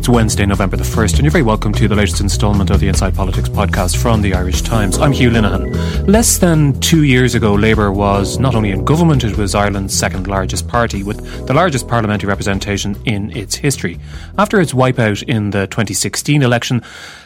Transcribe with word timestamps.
It's 0.00 0.08
Wednesday, 0.08 0.46
November 0.46 0.78
the 0.78 0.82
1st, 0.82 1.16
and 1.16 1.24
you're 1.24 1.30
very 1.30 1.44
welcome 1.44 1.74
to 1.74 1.86
the 1.86 1.94
latest 1.94 2.22
instalment 2.22 2.70
of 2.70 2.80
the 2.80 2.88
Inside 2.88 3.14
Politics 3.14 3.50
podcast 3.50 3.98
from 3.98 4.22
the 4.22 4.32
Irish 4.32 4.62
Times. 4.62 4.96
I'm 4.96 5.12
Hugh 5.12 5.28
Linehan. 5.28 6.08
Less 6.08 6.38
than 6.38 6.80
two 6.80 7.04
years 7.04 7.34
ago, 7.34 7.52
Labour 7.52 7.92
was 7.92 8.38
not 8.38 8.54
only 8.54 8.70
in 8.70 8.82
government, 8.86 9.24
it 9.24 9.36
was 9.36 9.54
Ireland's 9.54 9.94
second 9.94 10.26
largest 10.26 10.66
party, 10.68 11.02
with 11.02 11.46
the 11.46 11.52
largest 11.52 11.86
parliamentary 11.86 12.28
representation 12.28 12.96
in 13.04 13.30
its 13.36 13.54
history. 13.54 14.00
After 14.38 14.58
its 14.58 14.72
wipeout 14.72 15.22
in 15.24 15.50
the 15.50 15.66
2016 15.66 16.42
election, 16.42 16.82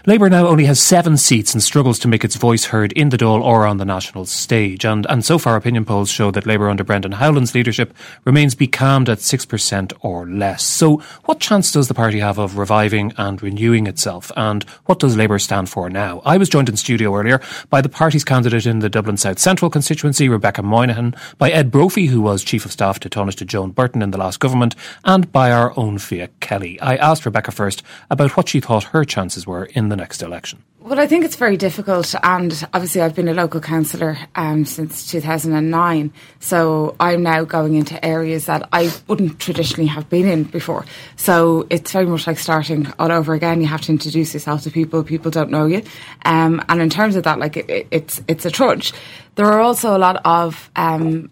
Labour 0.07 0.29
now 0.29 0.49
only 0.49 0.65
has 0.65 0.81
seven 0.81 1.17
seats 1.17 1.55
and 1.55 1.63
struggles 1.63 2.01
to 2.01 2.09
make 2.09 2.25
its 2.25 2.35
voice 2.35 2.65
heard 2.65 2.91
in 2.93 3.11
the 3.11 3.17
Dáil 3.17 3.41
or 3.41 3.67
on 3.67 3.77
the 3.77 3.85
national 3.85 4.27
stage. 4.27 4.85
And, 4.85 5.07
and 5.09 5.25
so 5.25 5.39
far, 5.39 5.55
opinion 5.55 5.85
polls 5.85 6.11
show 6.11 6.33
that 6.33 6.45
Labour 6.45 6.69
under 6.69 6.83
Brendan 6.83 7.13
Howlin's 7.13 7.55
leadership 7.55 7.95
remains 8.25 8.57
becalmed 8.57 9.09
at 9.09 9.19
6% 9.19 9.93
or 10.01 10.27
less. 10.27 10.65
So, 10.65 10.97
what 11.27 11.39
chance 11.39 11.71
does 11.71 11.87
the 11.87 11.95
party 11.95 12.19
have 12.19 12.39
of 12.39 12.59
reviving 12.65 13.13
and 13.19 13.43
renewing 13.43 13.87
itself? 13.87 14.33
And 14.37 14.65
what 14.87 14.99
does 14.99 15.19
Labour 15.19 15.39
stand 15.39 15.69
for 15.69 15.91
now? 15.91 16.23
I 16.25 16.39
was 16.39 16.49
joined 16.49 16.71
in 16.71 16.79
studio 16.79 17.15
earlier 17.15 17.43
by 17.69 17.83
the 17.83 17.91
party's 17.91 18.25
candidate 18.25 18.65
in 18.65 18.79
the 18.79 18.89
Dublin 18.89 19.19
South 19.19 19.39
Central 19.39 19.71
constituency, 19.71 20.31
Rebecca 20.31 20.63
Moynihan, 20.63 21.15
by 21.37 21.51
Ed 21.51 21.71
Brophy, 21.71 22.07
who 22.07 22.23
was 22.23 22.43
Chief 22.43 22.65
of 22.65 22.73
Staff 22.73 23.01
to 23.01 23.11
Taoiseach 23.11 23.47
Joan 23.47 23.73
Burton 23.73 24.01
in 24.01 24.13
the 24.13 24.19
last 24.19 24.41
government, 24.41 24.75
and 25.05 25.31
by 25.31 25.53
our 25.53 25.79
own 25.79 25.99
Fiach 25.99 26.31
Kelly. 26.41 26.81
I 26.81 26.97
asked 26.97 27.27
Rebecca 27.27 27.53
first 27.53 27.83
about 28.09 28.35
what 28.35 28.49
she 28.49 28.61
thought 28.61 28.85
her 28.85 29.05
chances 29.05 29.47
were 29.47 29.67
in 29.67 29.91
the 29.91 29.97
next 29.97 30.23
election. 30.23 30.63
Well, 30.85 31.01
I 31.01 31.07
think 31.07 31.25
it's 31.25 31.37
very 31.37 31.57
difficult, 31.57 32.15
and 32.23 32.69
obviously, 32.75 33.01
I've 33.01 33.15
been 33.15 33.29
a 33.29 33.33
local 33.33 33.59
councillor 33.59 34.19
um, 34.35 34.67
since 34.67 35.11
2009, 35.11 36.13
so 36.41 36.95
I'm 37.01 37.23
now 37.23 37.45
going 37.45 37.77
into 37.77 38.05
areas 38.05 38.45
that 38.45 38.69
I 38.71 38.93
wouldn't 39.09 39.41
traditionally 39.41 39.87
have 39.87 40.11
been 40.11 40.29
in 40.29 40.45
before. 40.45 40.85
So 41.17 41.67
it's 41.71 41.91
very 41.91 42.05
much 42.05 42.27
like 42.27 42.39
starting 42.39 42.93
all 42.99 43.11
over 43.11 43.33
again. 43.33 43.63
You 43.63 43.67
have 43.67 43.81
to 43.81 43.93
introduce 43.93 44.35
yourself 44.35 44.61
to 44.65 44.71
people; 44.71 45.03
people 45.03 45.31
don't 45.31 45.51
know 45.51 45.65
you, 45.65 45.83
um, 46.27 46.63
and 46.69 46.83
in 46.83 46.91
terms 46.91 47.17
of 47.17 47.23
that, 47.23 47.39
like 47.39 47.57
it, 47.57 47.71
it, 47.71 47.87
it's 47.91 48.21
it's 48.29 48.45
a 48.45 48.51
trudge. 48.51 48.93
There 49.37 49.47
are 49.47 49.61
also 49.61 49.97
a 49.97 49.99
lot 49.99 50.21
of 50.27 50.71
um, 50.77 51.31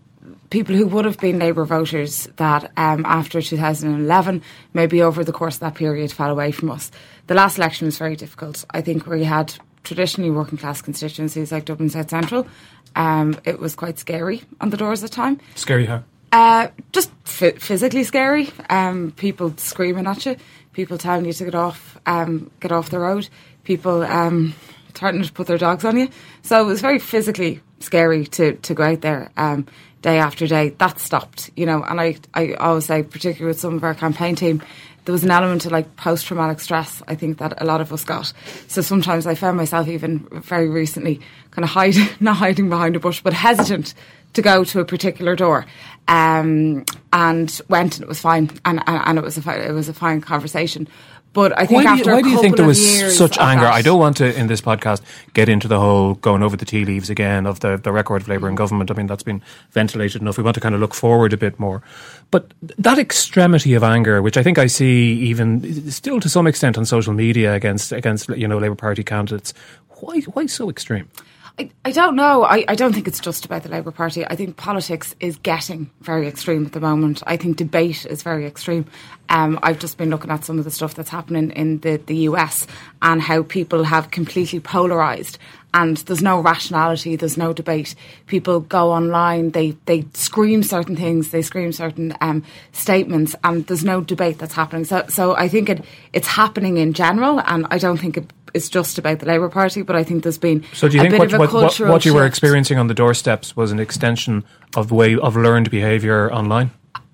people 0.52 0.76
who 0.76 0.86
would 0.86 1.04
have 1.04 1.18
been 1.18 1.38
Labour 1.38 1.64
voters 1.64 2.28
that 2.36 2.70
um, 2.76 3.04
after 3.06 3.42
2011, 3.42 4.42
maybe 4.74 5.02
over 5.02 5.24
the 5.24 5.32
course 5.32 5.54
of 5.54 5.60
that 5.60 5.74
period, 5.74 6.12
fell 6.12 6.30
away 6.30 6.52
from 6.52 6.70
us 6.70 6.90
the 7.26 7.34
last 7.34 7.58
election 7.58 7.86
was 7.86 7.98
very 7.98 8.16
difficult. 8.16 8.64
I 8.70 8.80
think 8.80 9.06
where 9.06 9.16
you 9.16 9.24
had 9.24 9.54
traditionally 9.84 10.30
working 10.30 10.58
class 10.58 10.82
constituencies 10.82 11.52
like 11.52 11.64
Dublin 11.64 11.90
South 11.90 12.10
Central, 12.10 12.46
um, 12.94 13.40
it 13.44 13.58
was 13.58 13.74
quite 13.74 13.98
scary 13.98 14.42
on 14.60 14.70
the 14.70 14.76
doors 14.76 15.02
at 15.02 15.10
the 15.10 15.16
time. 15.16 15.40
Scary 15.54 15.86
how? 15.86 16.04
Uh, 16.30 16.68
just 16.92 17.10
f- 17.26 17.58
physically 17.58 18.04
scary. 18.04 18.50
Um, 18.70 19.12
people 19.12 19.54
screaming 19.56 20.06
at 20.06 20.24
you, 20.24 20.36
people 20.72 20.98
telling 20.98 21.24
you 21.24 21.32
to 21.32 21.44
get 21.44 21.54
off, 21.54 21.98
um, 22.06 22.50
get 22.60 22.72
off 22.72 22.90
the 22.90 22.98
road, 22.98 23.28
people 23.64 24.02
um, 24.02 24.54
threatening 24.94 25.24
to 25.24 25.32
put 25.32 25.46
their 25.46 25.58
dogs 25.58 25.84
on 25.84 25.96
you. 25.96 26.08
So 26.42 26.60
it 26.62 26.66
was 26.66 26.80
very 26.80 26.98
physically 26.98 27.60
scary 27.80 28.26
to, 28.26 28.54
to 28.56 28.74
go 28.74 28.84
out 28.84 29.00
there 29.00 29.30
um, 29.36 29.66
day 30.02 30.18
after 30.18 30.46
day. 30.46 30.70
That 30.70 30.98
stopped, 30.98 31.50
you 31.56 31.64
know. 31.64 31.82
And 31.82 32.00
I, 32.00 32.16
I 32.34 32.52
always 32.54 32.86
say, 32.86 33.02
particularly 33.02 33.50
with 33.50 33.60
some 33.60 33.74
of 33.74 33.84
our 33.84 33.94
campaign 33.94 34.36
team, 34.36 34.62
there 35.04 35.12
was 35.12 35.24
an 35.24 35.30
element 35.30 35.66
of 35.66 35.72
like 35.72 35.96
post 35.96 36.26
traumatic 36.26 36.60
stress, 36.60 37.02
I 37.08 37.14
think, 37.14 37.38
that 37.38 37.60
a 37.60 37.64
lot 37.64 37.80
of 37.80 37.92
us 37.92 38.04
got. 38.04 38.32
So 38.68 38.82
sometimes 38.82 39.26
I 39.26 39.34
found 39.34 39.56
myself 39.56 39.88
even 39.88 40.26
very 40.30 40.68
recently 40.68 41.20
kind 41.50 41.64
of 41.64 41.70
hiding, 41.70 42.08
not 42.20 42.36
hiding 42.36 42.68
behind 42.68 42.96
a 42.96 43.00
bush, 43.00 43.20
but 43.22 43.32
hesitant 43.32 43.94
to 44.34 44.42
go 44.42 44.64
to 44.64 44.80
a 44.80 44.84
particular 44.84 45.36
door. 45.36 45.66
Um, 46.08 46.84
and 47.12 47.60
went 47.68 47.96
and 47.96 48.04
it 48.04 48.08
was 48.08 48.20
fine. 48.20 48.50
And, 48.64 48.82
and, 48.86 49.02
and 49.04 49.18
it 49.18 49.24
was 49.24 49.38
a, 49.38 49.68
it 49.68 49.72
was 49.72 49.88
a 49.88 49.94
fine 49.94 50.20
conversation. 50.20 50.88
But 51.32 51.58
I 51.58 51.64
think 51.64 51.84
why 51.84 51.92
after 51.92 52.04
do 52.04 52.10
you, 52.10 52.16
why 52.16 52.22
do 52.22 52.28
you 52.28 52.40
think 52.40 52.56
there 52.56 52.66
was 52.66 53.16
such 53.16 53.38
anger? 53.38 53.64
That, 53.64 53.72
I 53.72 53.80
don't 53.80 53.98
want 53.98 54.18
to 54.18 54.38
in 54.38 54.48
this 54.48 54.60
podcast 54.60 55.00
get 55.32 55.48
into 55.48 55.66
the 55.66 55.80
whole 55.80 56.14
going 56.14 56.42
over 56.42 56.56
the 56.56 56.66
tea 56.66 56.84
leaves 56.84 57.08
again 57.08 57.46
of 57.46 57.60
the, 57.60 57.78
the 57.78 57.90
record 57.90 58.22
of 58.22 58.28
Labour 58.28 58.48
and 58.48 58.56
government. 58.56 58.90
I 58.90 58.94
mean 58.94 59.06
that's 59.06 59.22
been 59.22 59.42
ventilated 59.70 60.20
enough. 60.20 60.36
We 60.36 60.44
want 60.44 60.56
to 60.56 60.60
kind 60.60 60.74
of 60.74 60.80
look 60.80 60.94
forward 60.94 61.32
a 61.32 61.38
bit 61.38 61.58
more. 61.58 61.82
But 62.30 62.52
that 62.78 62.98
extremity 62.98 63.72
of 63.74 63.82
anger, 63.82 64.20
which 64.20 64.36
I 64.36 64.42
think 64.42 64.58
I 64.58 64.66
see 64.66 65.14
even 65.20 65.90
still 65.90 66.20
to 66.20 66.28
some 66.28 66.46
extent 66.46 66.76
on 66.76 66.84
social 66.84 67.14
media 67.14 67.54
against 67.54 67.92
against 67.92 68.28
you 68.30 68.46
know 68.46 68.58
Labour 68.58 68.74
Party 68.74 69.02
candidates, 69.02 69.54
why 70.00 70.20
why 70.20 70.46
so 70.46 70.68
extreme? 70.68 71.08
I, 71.58 71.70
I 71.84 71.90
don't 71.90 72.16
know. 72.16 72.44
I, 72.44 72.64
I 72.66 72.74
don't 72.74 72.94
think 72.94 73.06
it's 73.06 73.20
just 73.20 73.44
about 73.44 73.62
the 73.62 73.68
Labour 73.68 73.90
Party. 73.90 74.24
I 74.24 74.36
think 74.36 74.56
politics 74.56 75.14
is 75.20 75.36
getting 75.36 75.90
very 76.00 76.26
extreme 76.26 76.64
at 76.64 76.72
the 76.72 76.80
moment. 76.80 77.22
I 77.26 77.36
think 77.36 77.58
debate 77.58 78.06
is 78.06 78.22
very 78.22 78.46
extreme. 78.46 78.86
Um, 79.28 79.58
I've 79.62 79.78
just 79.78 79.98
been 79.98 80.10
looking 80.10 80.30
at 80.30 80.44
some 80.44 80.58
of 80.58 80.64
the 80.64 80.70
stuff 80.70 80.94
that's 80.94 81.10
happening 81.10 81.50
in 81.50 81.78
the, 81.80 81.96
the 82.06 82.16
US 82.28 82.66
and 83.02 83.20
how 83.20 83.42
people 83.42 83.84
have 83.84 84.10
completely 84.10 84.60
polarised 84.60 85.38
and 85.74 85.96
there's 85.98 86.22
no 86.22 86.40
rationality, 86.40 87.16
there's 87.16 87.36
no 87.36 87.52
debate. 87.52 87.94
People 88.26 88.60
go 88.60 88.92
online, 88.92 89.50
they, 89.50 89.70
they 89.86 90.04
scream 90.14 90.62
certain 90.62 90.96
things, 90.96 91.30
they 91.30 91.42
scream 91.42 91.72
certain 91.72 92.14
um, 92.20 92.44
statements, 92.72 93.34
and 93.42 93.66
there's 93.66 93.84
no 93.84 94.00
debate 94.00 94.38
that's 94.38 94.54
happening. 94.54 94.84
So, 94.84 95.04
so 95.08 95.34
I 95.34 95.48
think 95.48 95.68
it, 95.68 95.84
it's 96.12 96.28
happening 96.28 96.76
in 96.76 96.92
general, 96.92 97.40
and 97.40 97.66
I 97.70 97.78
don't 97.78 97.98
think 97.98 98.16
it, 98.16 98.32
it's 98.54 98.68
just 98.68 98.98
about 98.98 99.20
the 99.20 99.26
Labour 99.26 99.48
Party, 99.48 99.82
but 99.82 99.96
I 99.96 100.04
think 100.04 100.22
there's 100.22 100.38
been 100.38 100.64
so 100.74 100.88
do 100.88 100.98
you 100.98 101.08
think 101.08 101.18
what, 101.18 101.32
what, 101.32 101.52
what, 101.52 101.80
what 101.80 102.04
you 102.04 102.14
were 102.14 102.26
experiencing 102.26 102.78
on 102.78 102.86
the 102.86 102.94
doorsteps 102.94 103.56
was 103.56 103.72
an 103.72 103.80
extension 103.80 104.44
of 104.76 104.88
the 104.88 104.94
way 104.94 105.16
of 105.16 105.36
learned 105.36 105.70
behaviour 105.70 106.30
online? 106.32 106.70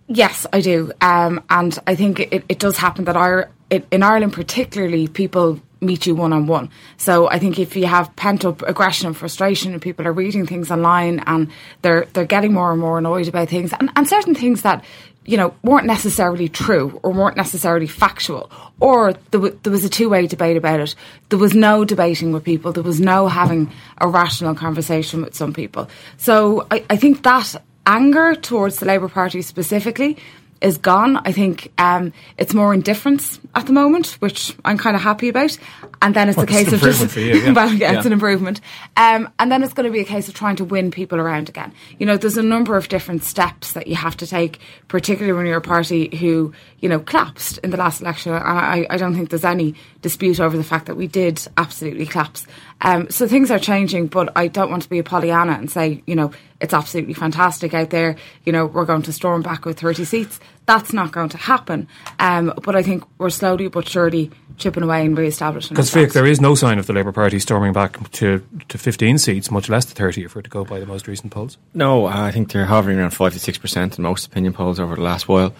Yes, 0.09 0.47
I 0.53 0.63
do, 0.63 0.91
um, 1.01 1.45
and 1.51 1.79
I 1.87 1.95
think 1.95 2.19
it, 2.19 2.45
it 2.49 2.59
does 2.59 2.77
happen 2.77 3.05
that 3.05 3.17
our 3.17 3.51
it, 3.71 3.87
in 3.91 4.03
Ireland, 4.03 4.33
particularly, 4.33 5.09
people 5.09 5.61
meet 5.81 6.07
you 6.07 6.15
one 6.15 6.33
on 6.33 6.47
one. 6.47 6.71
So 6.97 7.29
I 7.29 7.39
think 7.39 7.59
if 7.59 7.77
you 7.77 7.87
have 7.87 8.15
pent 8.17 8.45
up 8.45 8.63
aggression 8.63 9.07
and 9.07 9.17
frustration 9.17 9.73
and 9.73 9.83
people 9.83 10.07
are 10.07 10.13
reading 10.13 10.47
things 10.47 10.71
online 10.71 11.21
and 11.27 11.51
they're 11.83 12.07
they're 12.13 12.25
getting 12.25 12.53
more 12.53 12.73
and 12.73 12.81
more 12.81 12.99
annoyed 12.99 13.29
about 13.29 13.49
things 13.49 13.73
and, 13.79 13.91
and 13.97 14.09
certain 14.09 14.35
things 14.35 14.63
that 14.63 14.85
you 15.25 15.37
know 15.37 15.55
weren't 15.63 15.87
necessarily 15.87 16.49
true 16.49 16.99
or 17.03 17.13
weren't 17.13 17.37
necessarily 17.37 17.87
factual 17.87 18.51
or 18.81 19.13
there, 19.13 19.41
w- 19.41 19.59
there 19.63 19.73
was 19.73 19.85
a 19.85 19.89
two 19.89 20.09
way 20.09 20.27
debate 20.27 20.57
about 20.57 20.81
it. 20.81 20.95
There 21.29 21.39
was 21.39 21.55
no 21.55 21.85
debating 21.85 22.33
with 22.33 22.45
people. 22.45 22.73
There 22.73 22.83
was 22.83 23.01
no 23.01 23.29
having 23.29 23.71
a 23.99 24.09
rational 24.09 24.55
conversation 24.55 25.23
with 25.23 25.35
some 25.35 25.53
people. 25.53 25.89
So 26.17 26.67
I, 26.71 26.85
I 26.91 26.97
think 26.97 27.23
that 27.23 27.55
anger 27.87 28.35
towards 28.35 28.77
the 28.77 28.87
Labour 28.87 29.09
Party 29.09 29.43
specifically 29.43 30.19
is 30.61 30.79
gone. 30.79 31.17
I 31.19 31.33
think 31.33 31.73
um, 31.79 32.13
it's 32.37 32.55
more 32.55 32.75
indifference 32.75 33.41
at 33.55 33.67
the 33.67 33.73
moment, 33.73 34.17
which 34.21 34.55
I'm 34.65 34.79
kind 34.79 34.97
of 34.97 35.03
happy 35.03 35.29
about. 35.29 35.57
And 36.03 36.15
then 36.15 36.29
it's 36.29 36.37
well, 36.37 36.45
a 36.45 36.49
case 36.49 36.73
of 36.73 36.81
just 36.81 37.17
you, 37.17 37.35
yeah. 37.35 37.53
well, 37.53 37.73
yeah, 37.73 37.93
yeah, 37.93 37.97
it's 37.99 38.07
an 38.07 38.13
improvement. 38.13 38.61
Um, 38.97 39.29
and 39.39 39.51
then 39.51 39.63
it's 39.63 39.73
going 39.73 39.87
to 39.87 39.93
be 39.93 40.01
a 40.01 40.05
case 40.05 40.29
of 40.29 40.35
trying 40.35 40.57
to 40.57 40.65
win 40.65 40.91
people 40.91 41.19
around 41.19 41.49
again. 41.49 41.73
You 41.99 42.07
know, 42.07 42.17
there's 42.17 42.37
a 42.37 42.43
number 42.43 42.77
of 42.77 42.89
different 42.89 43.25
steps 43.25 43.73
that 43.73 43.87
you 43.87 43.97
have 43.97 44.17
to 44.19 44.27
take, 44.27 44.61
particularly 44.89 45.37
when 45.37 45.47
you're 45.47 45.59
a 45.59 45.63
party 45.63 46.17
who 46.17 46.53
you 46.81 46.89
know 46.89 47.01
collapsed 47.01 47.59
in 47.59 47.71
the 47.71 47.77
last 47.77 48.01
election. 48.01 48.33
I, 48.33 48.87
I 48.89 48.97
don't 48.97 49.15
think 49.15 49.31
there's 49.31 49.45
any 49.45 49.75
dispute 50.03 50.41
over 50.41 50.57
the 50.57 50.65
fact 50.65 50.87
that 50.87 50.97
we 50.97 51.07
did 51.07 51.41
absolutely 51.57 52.07
collapse. 52.07 52.47
Um, 52.81 53.11
so 53.11 53.27
things 53.27 53.51
are 53.51 53.59
changing, 53.59 54.07
but 54.07 54.31
I 54.37 54.47
don't 54.49 54.71
want 54.71 54.85
to 54.85 54.89
be 54.89 54.99
a 54.99 55.05
Pollyanna 55.05 55.53
and 55.53 55.71
say, 55.71 56.03
you 56.07 56.15
know, 56.15 56.33
it's 56.61 56.75
absolutely 56.75 57.15
fantastic 57.15 57.75
out 57.75 57.91
there. 57.91 58.17
You 58.45 58.53
know, 58.53 58.67
we're 58.67 58.85
going 58.85 59.03
to 59.03 59.13
storm 59.13 59.43
back 59.43 59.65
with 59.65 59.81
30 59.81 60.05
seats. 60.05 60.41
That's 60.67 60.93
not 60.93 61.13
going 61.13 61.29
to 61.31 61.37
happen. 61.37 61.89
Um, 62.19 62.53
but 62.63 62.77
I 62.77 62.83
think 62.83 63.05
we're 63.19 63.31
slowly 63.31 63.69
but 63.69 63.89
surely 63.89 64.31
chipping 64.59 64.83
away 64.83 65.05
and 65.05 65.17
re-establishing. 65.17 65.75
Because 65.75 65.91
Fiach, 65.91 66.13
there 66.13 66.27
is 66.27 66.41
no 66.41 66.55
sign 66.55 66.79
of 66.79 66.87
the 66.87 66.93
Labour 66.93 67.13
Party 67.13 67.39
storming 67.39 67.73
back 67.73 68.11
to, 68.13 68.45
to 68.69 68.79
15 68.79 69.19
seats, 69.19 69.51
much 69.51 69.69
less 69.69 69.85
the 69.87 69.95
30 69.95 70.25
if 70.25 70.35
we're 70.35 70.43
to 70.43 70.51
go 70.51 70.65
by 70.65 70.79
the 70.79 70.87
most 70.87 71.09
recent 71.09 71.33
polls. 71.33 71.59
No, 71.75 72.07
I 72.07 72.31
think 72.33 72.53
they're 72.53 72.67
hovering 72.67 72.99
around 72.99 73.11
5 73.11 73.33
to 73.35 73.53
6% 73.53 73.99
in 73.99 74.03
most 74.03 74.27
opinion 74.27 74.53
polls 74.53 74.79
over 74.79 74.97
the 74.97 75.03
last 75.03 75.29
while. 75.29 75.55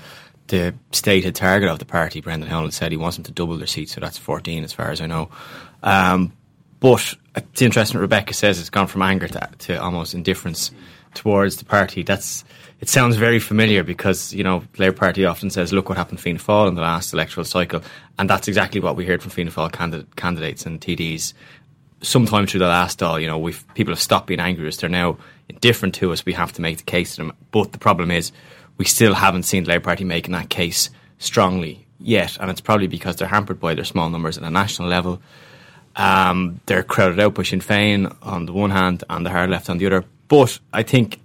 The 0.49 0.75
stated 0.93 1.35
target 1.35 1.69
of 1.69 1.79
the 1.79 1.85
party, 1.85 2.23
Brendan 2.23 2.49
Howlin 2.49 2.71
said 2.71 2.91
he 2.91 2.97
wants 2.97 3.19
them 3.19 3.25
to 3.25 3.33
double 3.33 3.59
their 3.59 3.67
seats, 3.67 3.93
so 3.93 4.01
that's 4.01 4.17
14 4.17 4.65
as 4.65 4.73
far 4.73 4.91
as 4.91 5.01
I 5.01 5.07
know. 5.07 5.29
Um, 5.83 6.33
but 6.81 7.15
uh, 7.35 7.41
it's 7.53 7.63
interesting 7.63 8.01
Rebecca 8.01 8.35
says 8.35 8.59
it's 8.61 8.71
gone 8.71 8.87
from 8.87 9.03
anger 9.03 9.29
to, 9.29 9.51
to 9.59 9.83
almost 9.83 10.15
indifference. 10.15 10.71
towards 11.15 11.57
the 11.57 11.65
party. 11.65 12.03
That's 12.03 12.45
it 12.81 12.89
sounds 12.89 13.17
very 13.17 13.41
familiar 13.41 13.83
because 13.83 14.33
you 14.33 14.45
know 14.45 14.63
Labour 14.79 14.97
Party 14.97 15.25
often 15.25 15.51
says, 15.51 15.73
"Look 15.73 15.89
what 15.89 15.99
happened 15.99 16.19
to 16.19 16.23
Fianna 16.23 16.39
Fáil 16.39 16.69
in 16.69 16.75
the 16.75 16.83
last 16.83 17.13
electoral 17.13 17.45
cycle," 17.45 17.83
and 18.19 18.31
that's 18.31 18.49
exactly 18.49 18.81
what 18.81 18.97
we 18.97 19.05
heard 19.05 19.23
from 19.23 19.31
Fianna 19.31 19.51
Fáil 19.51 19.73
candid- 19.73 20.17
candidates 20.17 20.67
and 20.67 20.81
TDs. 20.81 21.33
Sometime 22.01 22.47
through 22.47 22.61
the 22.61 22.69
last 22.69 23.03
all, 23.03 23.19
you 23.19 23.27
know, 23.27 23.39
we've 23.39 23.65
people 23.75 23.93
have 23.93 24.01
stopped 24.01 24.29
being 24.29 24.41
angry. 24.41 24.71
They're 24.71 24.89
now 24.89 25.19
indifferent 25.49 25.95
to 25.97 26.13
us. 26.13 26.25
We 26.25 26.35
have 26.35 26.53
to 26.53 26.63
make 26.63 26.79
the 26.79 26.85
case 26.85 27.17
to 27.17 27.23
them. 27.23 27.33
But 27.51 27.73
the 27.73 27.79
problem 27.79 28.11
is, 28.11 28.31
we 28.77 28.85
still 28.85 29.15
haven't 29.15 29.43
seen 29.43 29.65
the 29.65 29.71
Labour 29.71 29.85
Party 29.85 30.05
making 30.05 30.33
that 30.33 30.49
case 30.51 30.91
strongly 31.19 31.87
yet, 31.99 32.37
and 32.39 32.51
it's 32.51 32.61
probably 32.61 32.87
because 32.87 33.17
they're 33.17 33.27
hampered 33.27 33.59
by 33.59 33.75
their 33.75 33.85
small 33.85 34.09
numbers 34.09 34.39
at 34.39 34.45
a 34.45 34.51
national 34.51 34.89
level. 34.89 35.21
Um, 35.99 36.61
they're 36.67 36.85
crowded 36.85 37.19
out 37.19 37.35
by 37.35 37.43
Sinn 37.43 37.61
Féin 37.61 38.17
on 38.23 38.47
the 38.47 38.53
one 38.53 38.71
hand 38.71 39.03
and 39.11 39.27
the 39.27 39.31
hard 39.31 39.51
left 39.51 39.69
on 39.69 39.79
the 39.79 39.87
other. 39.87 40.05
But 40.29 40.59
I 40.73 40.85
think 40.85 41.21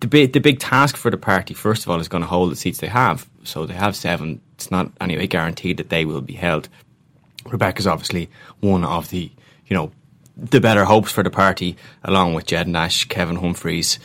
the 0.00 0.08
big, 0.08 0.32
the 0.32 0.40
big 0.40 0.58
task 0.58 0.96
for 0.96 1.10
the 1.10 1.16
party, 1.16 1.54
first 1.54 1.84
of 1.84 1.90
all, 1.90 2.00
is 2.00 2.08
going 2.08 2.22
to 2.22 2.28
hold 2.28 2.50
the 2.50 2.56
seats 2.56 2.80
they 2.80 2.88
have. 2.88 3.28
So 3.44 3.64
they 3.64 3.74
have 3.74 3.94
seven. 3.94 4.40
It's 4.54 4.70
not 4.70 4.90
anyway 5.00 5.28
guaranteed 5.28 5.76
that 5.76 5.90
they 5.90 6.04
will 6.04 6.20
be 6.20 6.34
held. 6.34 6.68
Rebecca's 7.46 7.86
obviously 7.86 8.28
one 8.60 8.84
of 8.84 9.10
the, 9.10 9.30
you 9.66 9.76
know, 9.76 9.92
the 10.36 10.60
better 10.60 10.84
hopes 10.84 11.12
for 11.12 11.22
the 11.22 11.30
party, 11.30 11.76
along 12.02 12.34
with 12.34 12.46
Ged 12.46 12.66
Nash, 12.66 13.04
Kevin 13.04 13.36
Humphreys, 13.36 13.98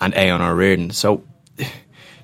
and 0.00 0.12
Aodhán 0.14 0.40
Ó 0.40 0.54
Ríordáin. 0.56 0.92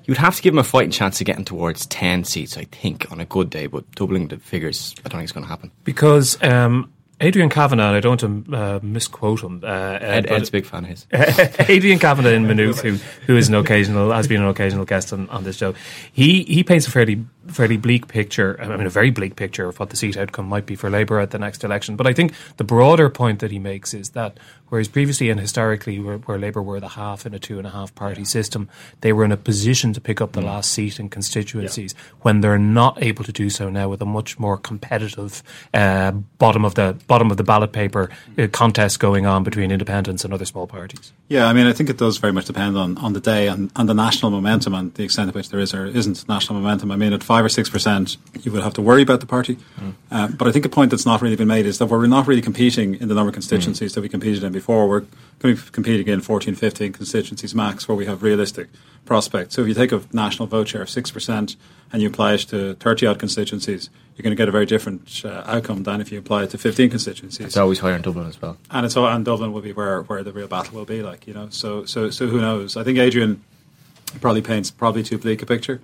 So 0.01 0.05
you'd 0.07 0.17
have 0.17 0.35
to 0.35 0.41
give 0.41 0.53
them 0.53 0.59
a 0.59 0.63
fighting 0.63 0.91
chance 0.91 1.21
of 1.21 1.25
getting 1.25 1.45
towards 1.45 1.85
10 1.87 2.23
seats, 2.23 2.57
I 2.57 2.65
think, 2.65 3.11
on 3.11 3.19
a 3.19 3.25
good 3.25 3.49
day, 3.49 3.67
but 3.67 3.89
doubling 3.91 4.29
the 4.29 4.37
figures, 4.37 4.95
I 4.99 5.09
don't 5.09 5.19
think 5.19 5.23
it's 5.23 5.31
going 5.31 5.43
to 5.45 5.49
happen. 5.49 5.71
Because 5.83 6.41
um, 6.41 6.91
Adrian 7.21 7.49
Kavanagh, 7.49 7.91
I 7.91 7.99
don't 7.99 8.21
want 8.21 8.45
to 8.47 8.55
uh, 8.55 8.79
misquote 8.81 9.43
him. 9.43 9.61
Uh, 9.63 9.67
Ed, 10.01 10.25
Ed's 10.25 10.49
a 10.49 10.51
big 10.51 10.65
fan 10.65 10.85
of 10.85 10.89
his. 10.89 11.05
Adrian 11.69 11.99
Kavanagh 11.99 12.31
in 12.31 12.47
Maynooth, 12.47 12.81
who 12.81 12.93
who 13.27 13.37
is 13.37 13.47
an 13.47 13.53
occasional 13.55 14.11
has 14.11 14.27
been 14.27 14.41
an 14.41 14.47
occasional 14.47 14.85
guest 14.85 15.13
on, 15.13 15.29
on 15.29 15.43
this 15.43 15.55
show. 15.57 15.75
He 16.11 16.43
he 16.43 16.63
paints 16.63 16.87
a 16.87 16.91
fairly 16.91 17.23
fairly 17.47 17.77
bleak 17.77 18.07
picture. 18.07 18.57
I 18.61 18.67
mean, 18.67 18.85
a 18.85 18.89
very 18.89 19.09
bleak 19.09 19.35
picture 19.35 19.67
of 19.67 19.79
what 19.79 19.89
the 19.89 19.95
seat 19.95 20.17
outcome 20.17 20.47
might 20.47 20.65
be 20.65 20.75
for 20.75 20.89
Labour 20.89 21.19
at 21.19 21.31
the 21.31 21.39
next 21.39 21.63
election. 21.63 21.95
But 21.95 22.07
I 22.07 22.13
think 22.13 22.33
the 22.57 22.63
broader 22.63 23.09
point 23.09 23.39
that 23.39 23.51
he 23.51 23.59
makes 23.59 23.93
is 23.93 24.11
that 24.11 24.37
whereas 24.69 24.87
previously 24.87 25.29
and 25.29 25.39
historically, 25.39 25.99
where, 25.99 26.17
where 26.17 26.37
Labour 26.37 26.61
were 26.61 26.79
the 26.79 26.89
half 26.89 27.25
in 27.25 27.33
a 27.33 27.39
two 27.39 27.57
and 27.57 27.67
a 27.67 27.71
half 27.71 27.93
party 27.95 28.23
system, 28.23 28.69
they 29.01 29.11
were 29.11 29.25
in 29.25 29.31
a 29.31 29.37
position 29.37 29.91
to 29.93 30.01
pick 30.01 30.21
up 30.21 30.31
the 30.33 30.41
mm. 30.41 30.45
last 30.45 30.71
seat 30.71 30.99
in 30.99 31.09
constituencies. 31.09 31.93
Yeah. 31.95 32.15
When 32.21 32.41
they're 32.41 32.57
not 32.57 33.01
able 33.03 33.23
to 33.23 33.31
do 33.31 33.49
so 33.49 33.69
now, 33.69 33.89
with 33.89 34.01
a 34.01 34.05
much 34.05 34.39
more 34.39 34.57
competitive 34.57 35.43
uh, 35.73 36.11
bottom 36.11 36.63
of 36.63 36.75
the 36.75 36.97
bottom 37.07 37.31
of 37.31 37.37
the 37.37 37.43
ballot 37.43 37.71
paper 37.71 38.09
uh, 38.37 38.47
contest 38.51 38.99
going 38.99 39.25
on 39.25 39.43
between 39.43 39.71
independents 39.71 40.23
and 40.23 40.33
other 40.33 40.45
small 40.45 40.67
parties. 40.67 41.11
Yeah, 41.27 41.47
I 41.47 41.53
mean, 41.53 41.67
I 41.67 41.73
think 41.73 41.89
it 41.89 41.97
does 41.97 42.17
very 42.17 42.33
much 42.33 42.45
depend 42.45 42.77
on, 42.77 42.97
on 42.97 43.13
the 43.13 43.19
day 43.19 43.47
and, 43.47 43.71
and 43.75 43.89
the 43.89 43.93
national 43.93 44.31
momentum 44.31 44.73
and 44.73 44.93
the 44.93 45.03
extent 45.03 45.31
to 45.31 45.37
which 45.37 45.49
there 45.49 45.59
is 45.59 45.73
or 45.73 45.85
isn't 45.85 46.27
national 46.27 46.59
momentum. 46.59 46.91
I 46.91 46.95
mean, 46.95 47.13
at 47.13 47.23
five 47.23 47.40
or 47.45 47.49
six 47.49 47.69
percent, 47.69 48.17
you 48.41 48.51
would 48.51 48.63
have 48.63 48.73
to 48.75 48.81
worry 48.81 49.01
about 49.01 49.19
the 49.19 49.25
party. 49.25 49.57
Mm. 49.79 49.93
Uh, 50.11 50.27
but 50.29 50.47
I 50.47 50.51
think 50.51 50.65
a 50.65 50.69
point 50.69 50.91
that's 50.91 51.05
not 51.05 51.21
really 51.21 51.35
been 51.35 51.47
made 51.47 51.65
is 51.65 51.77
that 51.79 51.87
we're 51.87 52.05
not 52.07 52.27
really 52.27 52.41
competing 52.41 52.95
in 52.95 53.07
the 53.07 53.15
number 53.15 53.29
of 53.29 53.33
constituencies 53.33 53.91
mm. 53.91 53.95
that 53.95 54.01
we 54.01 54.09
competed 54.09 54.43
in 54.43 54.51
before. 54.51 54.87
We're 54.87 55.05
going 55.39 55.57
to 55.57 55.71
compete 55.71 55.99
again 55.99 56.21
14, 56.21 56.55
15 56.55 56.93
constituencies 56.93 57.55
max 57.55 57.87
where 57.87 57.95
we 57.95 58.05
have 58.05 58.23
realistic 58.23 58.67
prospects. 59.05 59.55
So 59.55 59.61
if 59.61 59.67
you 59.67 59.73
take 59.73 59.91
a 59.91 60.01
national 60.13 60.47
vote 60.47 60.67
share 60.67 60.81
of 60.81 60.89
six 60.89 61.11
percent 61.11 61.55
and 61.91 62.01
you 62.01 62.07
apply 62.07 62.33
it 62.33 62.39
to 62.49 62.75
thirty 62.75 63.05
odd 63.05 63.19
constituencies, 63.19 63.89
you're 64.15 64.23
going 64.23 64.35
to 64.35 64.41
get 64.41 64.47
a 64.47 64.51
very 64.51 64.65
different 64.65 65.21
uh, 65.25 65.43
outcome 65.45 65.83
than 65.83 66.01
if 66.01 66.11
you 66.11 66.19
apply 66.19 66.43
it 66.43 66.51
to 66.51 66.57
15 66.57 66.89
constituencies. 66.89 67.45
It's 67.45 67.57
always 67.57 67.79
higher 67.79 67.95
in 67.95 68.01
Dublin 68.01 68.27
as 68.27 68.41
well, 68.41 68.57
and 68.69 68.85
it's 68.85 68.95
and 68.95 69.25
Dublin 69.25 69.51
will 69.51 69.61
be 69.61 69.73
where, 69.73 70.03
where 70.03 70.23
the 70.23 70.31
real 70.31 70.47
battle 70.47 70.75
will 70.75 70.85
be. 70.85 71.01
Like 71.01 71.27
you 71.27 71.33
know, 71.33 71.49
so 71.49 71.85
so 71.85 72.09
so 72.09 72.27
who 72.27 72.39
knows? 72.39 72.77
I 72.77 72.83
think 72.83 72.97
Adrian 72.99 73.43
probably 74.19 74.41
paints 74.41 74.69
probably 74.71 75.03
too 75.03 75.17
bleak 75.17 75.41
a 75.41 75.45
picture. 75.45 75.81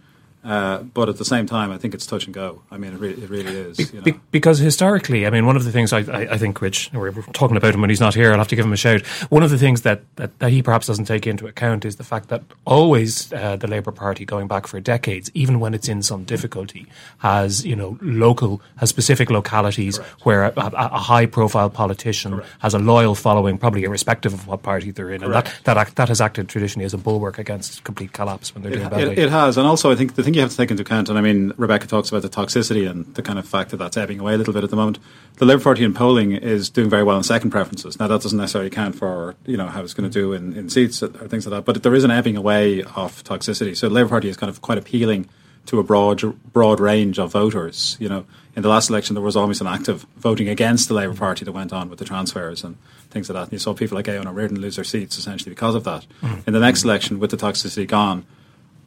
Uh, 0.47 0.81
but 0.81 1.09
at 1.09 1.17
the 1.17 1.25
same 1.25 1.45
time, 1.45 1.71
I 1.71 1.77
think 1.77 1.93
it's 1.93 2.05
touch 2.05 2.23
and 2.23 2.33
go. 2.33 2.61
I 2.71 2.77
mean, 2.77 2.93
it, 2.93 2.99
re- 3.01 3.11
it 3.11 3.29
really 3.29 3.53
is. 3.53 3.91
You 3.91 3.99
know? 3.99 4.05
Be- 4.05 4.19
because 4.31 4.59
historically, 4.59 5.27
I 5.27 5.29
mean, 5.29 5.45
one 5.45 5.57
of 5.57 5.65
the 5.65 5.73
things 5.73 5.91
I, 5.91 5.99
I, 5.99 6.21
I, 6.35 6.37
think, 6.37 6.61
which 6.61 6.89
we're 6.93 7.11
talking 7.33 7.57
about 7.57 7.73
him 7.75 7.81
when 7.81 7.89
he's 7.89 7.99
not 7.99 8.15
here, 8.15 8.31
I'll 8.31 8.37
have 8.37 8.47
to 8.47 8.55
give 8.55 8.63
him 8.63 8.71
a 8.71 8.77
shout. 8.77 9.05
One 9.29 9.43
of 9.43 9.49
the 9.49 9.57
things 9.57 9.81
that, 9.81 10.03
that, 10.15 10.39
that 10.39 10.51
he 10.51 10.63
perhaps 10.63 10.87
doesn't 10.87 11.03
take 11.03 11.27
into 11.27 11.47
account 11.47 11.83
is 11.83 11.97
the 11.97 12.05
fact 12.05 12.29
that 12.29 12.43
always 12.63 13.33
uh, 13.33 13.57
the 13.57 13.67
Labour 13.67 13.91
Party, 13.91 14.23
going 14.23 14.47
back 14.47 14.67
for 14.67 14.79
decades, 14.79 15.29
even 15.33 15.59
when 15.59 15.73
it's 15.73 15.89
in 15.89 16.01
some 16.01 16.23
difficulty, 16.23 16.87
has 17.17 17.65
you 17.65 17.75
know 17.75 17.97
local, 18.01 18.61
has 18.77 18.87
specific 18.87 19.29
localities 19.29 19.97
Correct. 19.97 20.25
where 20.25 20.43
a, 20.45 20.53
a, 20.55 20.71
a 20.93 20.99
high-profile 20.99 21.71
politician 21.71 22.35
Correct. 22.35 22.49
has 22.59 22.73
a 22.73 22.79
loyal 22.79 23.15
following, 23.15 23.57
probably 23.57 23.83
irrespective 23.83 24.33
of 24.33 24.47
what 24.47 24.63
party 24.63 24.91
they're 24.91 25.11
in, 25.11 25.19
Correct. 25.19 25.49
and 25.49 25.65
that, 25.65 25.73
that 25.75 25.95
that 25.97 26.07
has 26.07 26.21
acted 26.21 26.47
traditionally 26.47 26.85
as 26.85 26.93
a 26.93 26.97
bulwark 26.97 27.37
against 27.37 27.83
complete 27.83 28.13
collapse 28.13 28.55
when 28.55 28.63
they're 28.63 28.71
it, 28.71 28.75
doing 28.77 28.89
badly. 28.89 29.11
It, 29.11 29.19
it 29.19 29.29
has, 29.29 29.57
and 29.57 29.67
also 29.67 29.91
I 29.91 29.95
think 29.95 30.15
the 30.15 30.23
thing 30.23 30.36
you 30.37 30.41
have 30.43 30.51
to 30.51 30.57
take 30.57 30.71
into 30.71 30.83
account, 30.83 31.09
and 31.09 31.17
I 31.17 31.21
mean, 31.21 31.53
Rebecca 31.57 31.87
talks 31.87 32.09
about 32.09 32.21
the 32.21 32.29
toxicity 32.29 32.89
and 32.89 33.13
the 33.15 33.21
kind 33.21 33.37
of 33.37 33.47
fact 33.47 33.71
that 33.71 33.77
that's 33.77 33.97
ebbing 33.97 34.19
away 34.19 34.33
a 34.33 34.37
little 34.37 34.53
bit 34.53 34.63
at 34.63 34.69
the 34.69 34.75
moment. 34.75 34.99
The 35.35 35.45
Labour 35.45 35.63
Party 35.63 35.83
in 35.83 35.93
polling 35.93 36.31
is 36.31 36.69
doing 36.69 36.89
very 36.89 37.03
well 37.03 37.17
in 37.17 37.23
second 37.23 37.51
preferences. 37.51 37.99
Now, 37.99 38.07
that 38.07 38.21
doesn't 38.21 38.37
necessarily 38.37 38.69
count 38.69 38.95
for 38.95 39.35
you 39.45 39.57
know 39.57 39.67
how 39.67 39.81
it's 39.81 39.93
going 39.93 40.09
to 40.09 40.13
do 40.13 40.33
in, 40.33 40.53
in 40.53 40.69
seats 40.69 41.03
or 41.03 41.09
things 41.27 41.45
like 41.45 41.57
that, 41.57 41.65
but 41.65 41.83
there 41.83 41.95
is 41.95 42.03
an 42.03 42.11
ebbing 42.11 42.37
away 42.37 42.83
of 42.83 43.23
toxicity. 43.23 43.75
So 43.75 43.89
the 43.89 43.95
Labour 43.95 44.09
Party 44.09 44.29
is 44.29 44.37
kind 44.37 44.49
of 44.49 44.61
quite 44.61 44.77
appealing 44.77 45.27
to 45.65 45.79
a 45.79 45.83
broad 45.83 46.21
broad 46.53 46.79
range 46.79 47.19
of 47.19 47.31
voters. 47.31 47.97
You 47.99 48.09
know, 48.09 48.25
in 48.55 48.63
the 48.63 48.69
last 48.69 48.89
election, 48.89 49.15
there 49.15 49.23
was 49.23 49.35
almost 49.35 49.61
an 49.61 49.67
active 49.67 50.05
voting 50.17 50.49
against 50.49 50.87
the 50.87 50.93
Labour 50.93 51.15
Party 51.15 51.45
that 51.45 51.51
went 51.51 51.73
on 51.73 51.89
with 51.89 51.99
the 51.99 52.05
transfers 52.05 52.63
and 52.63 52.77
things 53.09 53.29
like 53.29 53.35
that. 53.35 53.43
And 53.43 53.53
you 53.53 53.59
saw 53.59 53.73
people 53.73 53.95
like 53.95 54.07
Ó 54.07 54.23
Ríordáin 54.23 54.57
lose 54.57 54.75
their 54.75 54.85
seats 54.85 55.17
essentially 55.17 55.51
because 55.51 55.75
of 55.75 55.83
that. 55.83 56.05
Mm-hmm. 56.21 56.41
In 56.47 56.53
the 56.53 56.59
next 56.59 56.83
election, 56.83 57.19
with 57.19 57.31
the 57.31 57.37
toxicity 57.37 57.87
gone, 57.87 58.25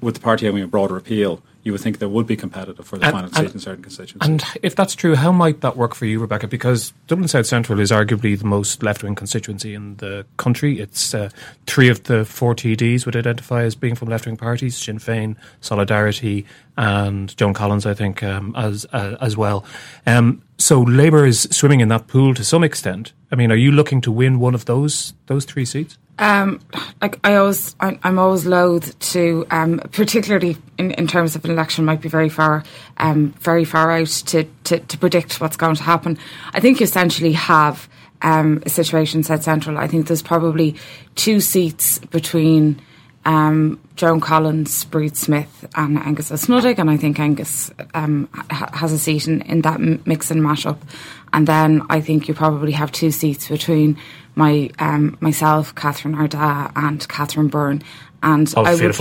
with 0.00 0.14
the 0.14 0.20
party 0.20 0.46
having 0.46 0.62
a 0.62 0.66
broader 0.66 0.96
appeal, 0.96 1.42
you 1.62 1.72
would 1.72 1.80
think 1.80 1.98
they 1.98 2.06
would 2.06 2.26
be 2.26 2.36
competitive 2.36 2.86
for 2.86 2.96
the 2.96 3.06
and, 3.06 3.12
final 3.12 3.30
seat 3.30 3.52
in 3.52 3.60
certain 3.60 3.82
constituencies. 3.82 4.28
And 4.28 4.42
if 4.62 4.74
that's 4.74 4.94
true, 4.94 5.14
how 5.14 5.30
might 5.30 5.60
that 5.60 5.76
work 5.76 5.94
for 5.94 6.06
you, 6.06 6.18
Rebecca? 6.18 6.48
Because 6.48 6.92
Dublin 7.06 7.28
South 7.28 7.46
Central 7.46 7.80
is 7.80 7.90
arguably 7.90 8.38
the 8.38 8.46
most 8.46 8.82
left 8.82 9.02
wing 9.02 9.14
constituency 9.14 9.74
in 9.74 9.96
the 9.96 10.24
country. 10.38 10.80
It's 10.80 11.12
uh, 11.12 11.28
three 11.66 11.88
of 11.88 12.04
the 12.04 12.24
four 12.24 12.54
TDs 12.54 13.04
would 13.04 13.14
identify 13.14 13.62
as 13.62 13.74
being 13.74 13.94
from 13.94 14.08
left 14.08 14.26
wing 14.26 14.38
parties 14.38 14.76
Sinn 14.76 14.98
Féin, 14.98 15.36
Solidarity, 15.60 16.46
and 16.78 17.36
Joan 17.36 17.52
Collins, 17.52 17.84
I 17.84 17.92
think, 17.92 18.22
um, 18.22 18.54
as, 18.56 18.86
uh, 18.92 19.16
as 19.20 19.36
well. 19.36 19.64
Um, 20.06 20.42
so 20.56 20.80
Labour 20.80 21.26
is 21.26 21.42
swimming 21.50 21.80
in 21.80 21.88
that 21.88 22.06
pool 22.06 22.34
to 22.34 22.44
some 22.44 22.64
extent. 22.64 23.12
I 23.30 23.36
mean, 23.36 23.52
are 23.52 23.56
you 23.56 23.70
looking 23.70 24.00
to 24.02 24.12
win 24.12 24.40
one 24.40 24.54
of 24.54 24.64
those 24.64 25.14
those 25.26 25.44
three 25.44 25.64
seats? 25.64 25.98
Um, 26.20 26.60
like 27.00 27.18
I 27.24 27.36
always, 27.36 27.74
I, 27.80 27.98
am 28.04 28.18
always 28.18 28.44
loath 28.44 28.96
to, 29.12 29.46
um, 29.50 29.80
particularly 29.90 30.58
in, 30.76 30.90
in 30.92 31.06
terms 31.06 31.34
of 31.34 31.46
an 31.46 31.50
election, 31.50 31.86
might 31.86 32.02
be 32.02 32.10
very 32.10 32.28
far, 32.28 32.62
um, 32.98 33.30
very 33.40 33.64
far 33.64 33.90
out 33.90 34.08
to, 34.26 34.44
to, 34.64 34.80
to 34.80 34.98
predict 34.98 35.40
what's 35.40 35.56
going 35.56 35.76
to 35.76 35.82
happen. 35.82 36.18
I 36.52 36.60
think 36.60 36.78
you 36.78 36.84
essentially 36.84 37.32
have 37.32 37.88
um, 38.20 38.62
a 38.66 38.68
situation 38.68 39.22
said 39.22 39.42
Central. 39.42 39.78
I 39.78 39.86
think 39.86 40.08
there's 40.08 40.22
probably 40.22 40.76
two 41.14 41.40
seats 41.40 41.98
between 41.98 42.82
um, 43.24 43.80
Joan 43.96 44.20
Collins, 44.20 44.84
Bríd 44.86 45.16
Smith, 45.16 45.68
and 45.74 45.98
Aengus 45.98 46.32
Ó 46.32 46.36
Snodaigh, 46.36 46.78
and 46.78 46.90
I 46.90 46.96
think 46.96 47.18
Aengus 47.18 47.70
um, 47.94 48.28
ha- 48.32 48.70
has 48.72 48.92
a 48.92 48.98
seat 48.98 49.28
in, 49.28 49.42
in 49.42 49.60
that 49.62 49.80
mix 50.06 50.30
and 50.30 50.42
mash 50.42 50.66
up. 50.66 50.82
And 51.32 51.46
then 51.46 51.82
I 51.90 52.00
think 52.00 52.28
you 52.28 52.34
probably 52.34 52.72
have 52.72 52.90
two 52.92 53.10
seats 53.10 53.48
between 53.48 53.98
my 54.34 54.70
um, 54.78 55.16
myself, 55.20 55.74
Catherine 55.74 56.14
Ardagh, 56.16 56.72
and 56.74 57.06
Catherine 57.08 57.48
Byrne. 57.48 57.82
And 58.22 58.52
I 58.66 58.74
would, 58.74 58.94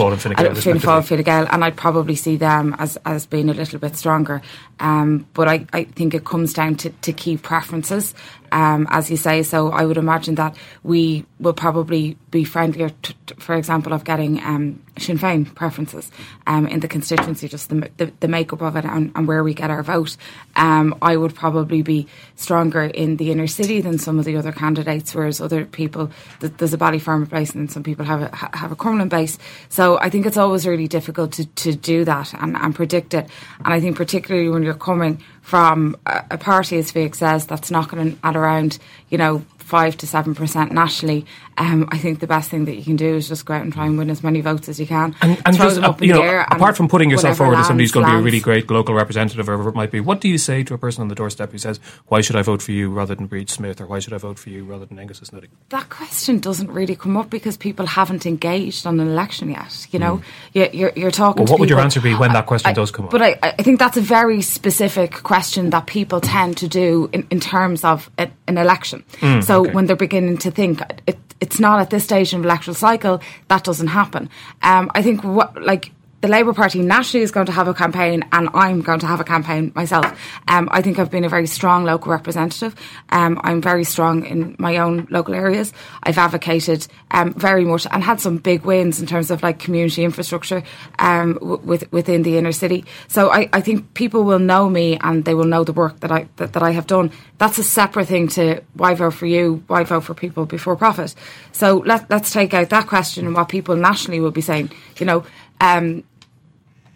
Fine 0.56 0.78
Gael, 0.78 1.02
Fine 1.02 1.24
Gael, 1.24 1.48
and 1.52 1.66
I'd 1.66 1.76
probably 1.76 2.16
see 2.16 2.38
them 2.38 2.74
as, 2.80 2.98
as 3.06 3.26
being 3.26 3.50
a 3.50 3.54
little 3.54 3.78
bit 3.78 3.98
stronger. 3.98 4.42
Um, 4.80 5.28
but 5.34 5.50
I, 5.50 5.66
I 5.74 5.84
think 5.84 6.14
it 6.14 6.24
comes 6.24 6.54
down 6.54 6.76
to, 6.76 6.90
to 6.90 7.12
key 7.12 7.36
preferences 7.36 8.16
um, 8.52 8.88
as 8.90 9.10
you 9.10 9.18
say. 9.18 9.44
So 9.44 9.72
I 9.72 9.86
would 9.86 9.98
imagine 9.98 10.36
that 10.36 10.56
we 10.84 11.26
will 11.40 11.54
probably 11.54 12.18
be 12.32 12.44
friendlier, 12.44 12.90
t- 12.90 13.14
t- 13.26 13.36
for 13.40 13.56
example, 13.56 13.94
of 13.94 14.04
getting 14.04 14.42
um, 14.44 14.82
Sinn 14.98 15.18
Féin 15.18 15.54
preferences 15.56 16.12
um, 16.48 16.68
in 16.68 16.82
the 16.82 16.88
constituency, 16.88 17.48
just 17.48 17.70
the, 17.70 17.90
the, 17.98 18.12
the 18.20 18.28
makeup 18.28 18.62
of 18.62 18.76
it 18.76 18.86
and, 18.86 19.12
and, 19.16 19.28
where 19.28 19.44
we 19.44 19.54
get 19.54 19.70
our 19.70 19.84
vote. 19.84 20.18
Um, 20.56 20.96
I 21.02 21.16
would 21.16 21.34
probably 21.34 21.82
be 21.82 22.08
stronger 22.36 22.84
in 22.84 23.18
the 23.18 23.32
inner 23.32 23.48
city 23.48 23.82
than 23.82 23.98
some 23.98 24.20
of 24.20 24.26
the 24.26 24.36
other 24.36 24.52
candidates, 24.52 25.16
whereas 25.16 25.40
other 25.40 25.66
people, 25.66 26.12
th- 26.40 26.54
there's 26.58 26.74
a 26.74 26.78
Ballyfermot 26.78 27.30
base 27.30 27.56
and 27.56 27.72
some 27.72 27.84
people 27.84 28.06
have 28.06 28.22
a, 28.22 28.58
have 28.58 28.72
a 28.72 28.76
Crumlin 28.76 29.10
base. 29.10 29.38
So 29.70 29.98
I 30.00 30.10
think 30.10 30.26
it's 30.26 30.38
always 30.38 30.68
really 30.68 30.88
difficult 30.88 31.32
to, 31.34 31.46
to 31.46 31.76
do 31.76 32.04
that 32.06 32.34
and, 32.34 32.56
and 32.58 32.76
predict 32.76 33.14
it. 33.14 33.30
And 33.64 33.74
I 33.74 33.80
think 33.80 33.96
particularly 33.96 34.50
when 34.50 34.64
you're 34.64 34.74
coming 34.74 35.24
from 35.50 35.98
a, 36.06 36.38
party, 36.38 36.78
as 36.78 36.92
Fiach 36.92 37.16
says, 37.16 37.48
that's 37.48 37.72
knocking 37.72 38.20
at 38.24 38.36
around, 38.38 38.78
you 39.10 39.18
know, 39.18 39.44
five 39.70 39.96
to 39.98 40.08
seven 40.08 40.34
percent 40.34 40.72
nationally, 40.72 41.26
um, 41.58 41.88
I 41.92 41.98
think 41.98 42.20
the 42.20 42.28
best 42.28 42.50
thing 42.50 42.66
that 42.66 42.76
you 42.76 42.84
can 42.84 42.96
do 42.96 43.16
is 43.16 43.28
just 43.28 43.46
go 43.46 43.54
out 43.54 43.62
and 43.62 43.72
try 43.72 43.86
and 43.86 43.98
win 43.98 44.10
as 44.10 44.24
many 44.24 44.42
votes 44.42 44.68
as 44.68 44.80
you 44.80 44.88
can. 44.88 45.16
And, 45.22 45.40
and 45.46 45.56
just, 45.56 45.80
uh, 45.80 45.94
you 46.00 46.14
know, 46.14 46.44
apart 46.50 46.76
from 46.76 46.88
putting 46.88 47.10
yourself 47.10 47.38
forward 47.38 47.58
as 47.58 47.68
somebody 47.68 47.84
who's 47.84 47.92
going 47.92 48.06
to 48.06 48.12
be 48.14 48.18
a 48.18 48.22
really 48.22 48.40
great 48.40 48.70
local 48.72 48.96
representative, 48.96 49.48
or 49.48 49.58
whatever 49.58 49.70
it 49.70 49.76
might 49.76 49.92
be, 49.92 50.00
what 50.00 50.22
do 50.22 50.28
you 50.28 50.38
say 50.38 50.64
to 50.64 50.74
a 50.74 50.78
person 50.78 51.02
on 51.02 51.08
the 51.08 51.16
doorstep 51.16 51.52
who 51.52 51.58
says, 51.58 51.80
"Why 52.08 52.22
should 52.22 52.36
I 52.36 52.42
vote 52.42 52.62
for 52.62 52.72
you 52.72 52.90
rather 52.90 53.14
than 53.14 53.28
Bríd 53.28 53.50
Smith?" 53.50 53.80
or 53.80 53.86
"Why 53.86 54.00
should 54.00 54.14
I 54.14 54.18
vote 54.18 54.40
for 54.40 54.50
you 54.50 54.64
rather 54.64 54.86
than 54.86 54.98
Aengus 54.98 55.22
Snodaigh?" 55.22 55.50
That 55.70 55.90
question 55.90 56.40
doesn't 56.40 56.72
really 56.72 56.96
come 56.96 57.18
up 57.18 57.30
because 57.30 57.58
people 57.58 57.86
haven't 57.86 58.26
engaged 58.26 58.88
on 58.88 59.00
an 59.00 59.08
election 59.08 59.50
yet. 59.50 59.88
You 59.92 60.00
know, 60.00 60.22
mm. 60.54 60.74
you're, 60.74 60.92
you're, 60.96 61.12
talking. 61.12 61.44
Well, 61.44 61.52
what 61.52 61.60
would 61.60 61.70
your 61.70 61.80
answer 61.80 62.02
be 62.02 62.16
when 62.16 62.34
that 62.34 62.46
question 62.46 62.70
I, 62.70 62.74
does 62.74 62.92
come 62.92 63.06
up? 63.06 63.12
But 63.12 63.22
I, 63.22 63.40
I, 63.44 63.64
think 63.64 63.80
that's 63.80 63.98
a 63.98 64.02
very 64.02 64.42
specific 64.42 65.24
question 65.24 65.70
that 65.72 65.86
people 65.86 66.22
tend 66.22 66.58
to 66.58 66.68
do 66.68 67.10
in, 67.12 67.28
in 67.30 67.40
terms 67.40 67.84
of 67.84 68.10
a, 68.18 68.30
an 68.48 68.58
election. 68.58 69.04
Mm, 69.20 69.44
so 69.44 69.59
okay. 69.62 69.72
when 69.74 69.86
they're 69.86 69.96
beginning 69.96 70.38
to 70.38 70.52
think 70.52 70.82
it, 71.08 71.18
it's 71.40 71.60
not 71.60 71.80
at 71.80 71.90
this 71.90 72.04
stage 72.04 72.34
in 72.34 72.42
the 72.42 72.48
electoral 72.48 72.76
cycle 72.76 73.22
that 73.48 73.64
doesn't 73.64 73.88
happen. 73.88 74.30
Um, 74.62 74.92
I 74.94 75.02
think 75.02 75.24
what 75.24 75.62
like 75.62 75.92
the 76.22 76.28
Labour 76.28 76.54
Party 76.54 76.82
nationally 76.82 77.24
is 77.24 77.32
going 77.32 77.46
to 77.46 77.52
have 77.52 77.68
a 77.68 77.74
campaign, 77.74 78.26
and 78.32 78.50
I'm 78.54 78.82
going 78.82 79.00
to 79.00 79.08
have 79.08 79.22
a 79.22 79.24
campaign 79.24 79.72
myself. 79.74 80.06
Um, 80.48 80.68
I 80.72 80.82
think 80.82 81.00
I've 81.00 81.10
been 81.10 81.24
a 81.24 81.30
very 81.30 81.48
strong 81.48 81.86
local 81.86 82.12
representative. 82.12 82.76
Um, 83.10 83.40
I'm 83.44 83.62
very 83.62 83.86
strong 83.86 84.26
in 84.26 84.56
my 84.60 84.78
own 84.78 85.08
local 85.10 85.34
areas. 85.34 85.72
I've 86.04 86.18
advocated 86.18 86.88
um, 87.12 87.34
very 87.34 87.64
much 87.64 87.88
and 87.90 88.04
had 88.04 88.20
some 88.20 88.38
big 88.38 88.64
wins 88.64 89.00
in 89.00 89.08
terms 89.08 89.32
of 89.32 89.42
like 89.44 89.60
community 89.60 90.04
infrastructure 90.04 90.64
um, 91.00 91.36
w- 91.36 91.62
with, 91.64 91.92
within 91.92 92.24
the 92.24 92.38
inner 92.38 92.52
city. 92.52 92.84
So 93.08 93.32
I, 93.32 93.50
I, 93.54 93.62
think 93.62 93.94
people 93.94 94.24
will 94.24 94.40
know 94.40 94.70
me 94.70 94.98
and 95.02 95.24
they 95.24 95.34
will 95.34 95.46
know 95.46 95.64
the 95.64 95.74
work 95.74 96.02
that 96.02 96.12
I 96.12 96.28
that, 96.36 96.54
that 96.54 96.64
I 96.64 96.72
have 96.72 96.88
done. 96.88 97.12
That's 97.38 97.58
a 97.58 97.64
separate 97.64 98.08
thing 98.08 98.28
to 98.30 98.62
why 98.74 98.94
vote 98.94 99.14
for 99.14 99.26
you, 99.26 99.64
why 99.68 99.84
vote 99.86 100.04
for 100.04 100.14
people 100.14 100.46
before 100.46 100.76
profit. 100.76 101.16
So 101.54 101.78
let, 101.86 102.10
let's 102.10 102.32
take 102.32 102.54
out 102.54 102.70
that 102.70 102.88
question 102.88 103.26
and 103.26 103.36
what 103.36 103.50
people 103.50 103.76
nationally 103.76 104.20
will 104.20 104.32
be 104.32 104.42
saying. 104.42 104.72
You 104.98 105.06
know. 105.06 105.26
Um, 105.62 106.06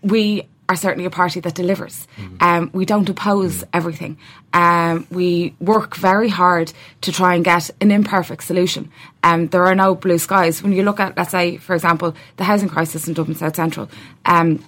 we 0.04 0.48
are 0.70 0.76
certainly 0.76 1.06
a 1.06 1.10
party 1.10 1.40
that 1.40 1.56
delivers. 1.56 2.08
Mm-hmm. 2.18 2.36
Um, 2.40 2.70
we 2.74 2.86
don't 2.86 3.08
oppose 3.10 3.58
mm-hmm. 3.58 3.70
everything. 3.74 4.18
Um, 4.54 5.08
we 5.10 5.56
work 5.60 5.96
very 5.96 6.30
hard 6.30 6.72
to 7.02 7.12
try 7.12 7.36
and 7.36 7.44
get 7.44 7.70
an 7.82 7.92
imperfect 7.92 8.44
solution. 8.44 8.90
Um, 9.24 9.48
there 9.48 9.66
are 9.66 9.76
no 9.76 9.96
blue 9.96 10.18
skies. 10.18 10.64
When 10.64 10.74
you 10.74 10.84
look 10.84 11.00
at, 11.00 11.18
let's 11.18 11.32
say, 11.32 11.58
for 11.58 11.74
example, 11.74 12.16
the 12.38 12.44
housing 12.44 12.70
crisis 12.70 13.08
in 13.08 13.14
Dublin 13.14 13.36
South 13.36 13.56
Central, 13.56 13.90
um, 14.26 14.64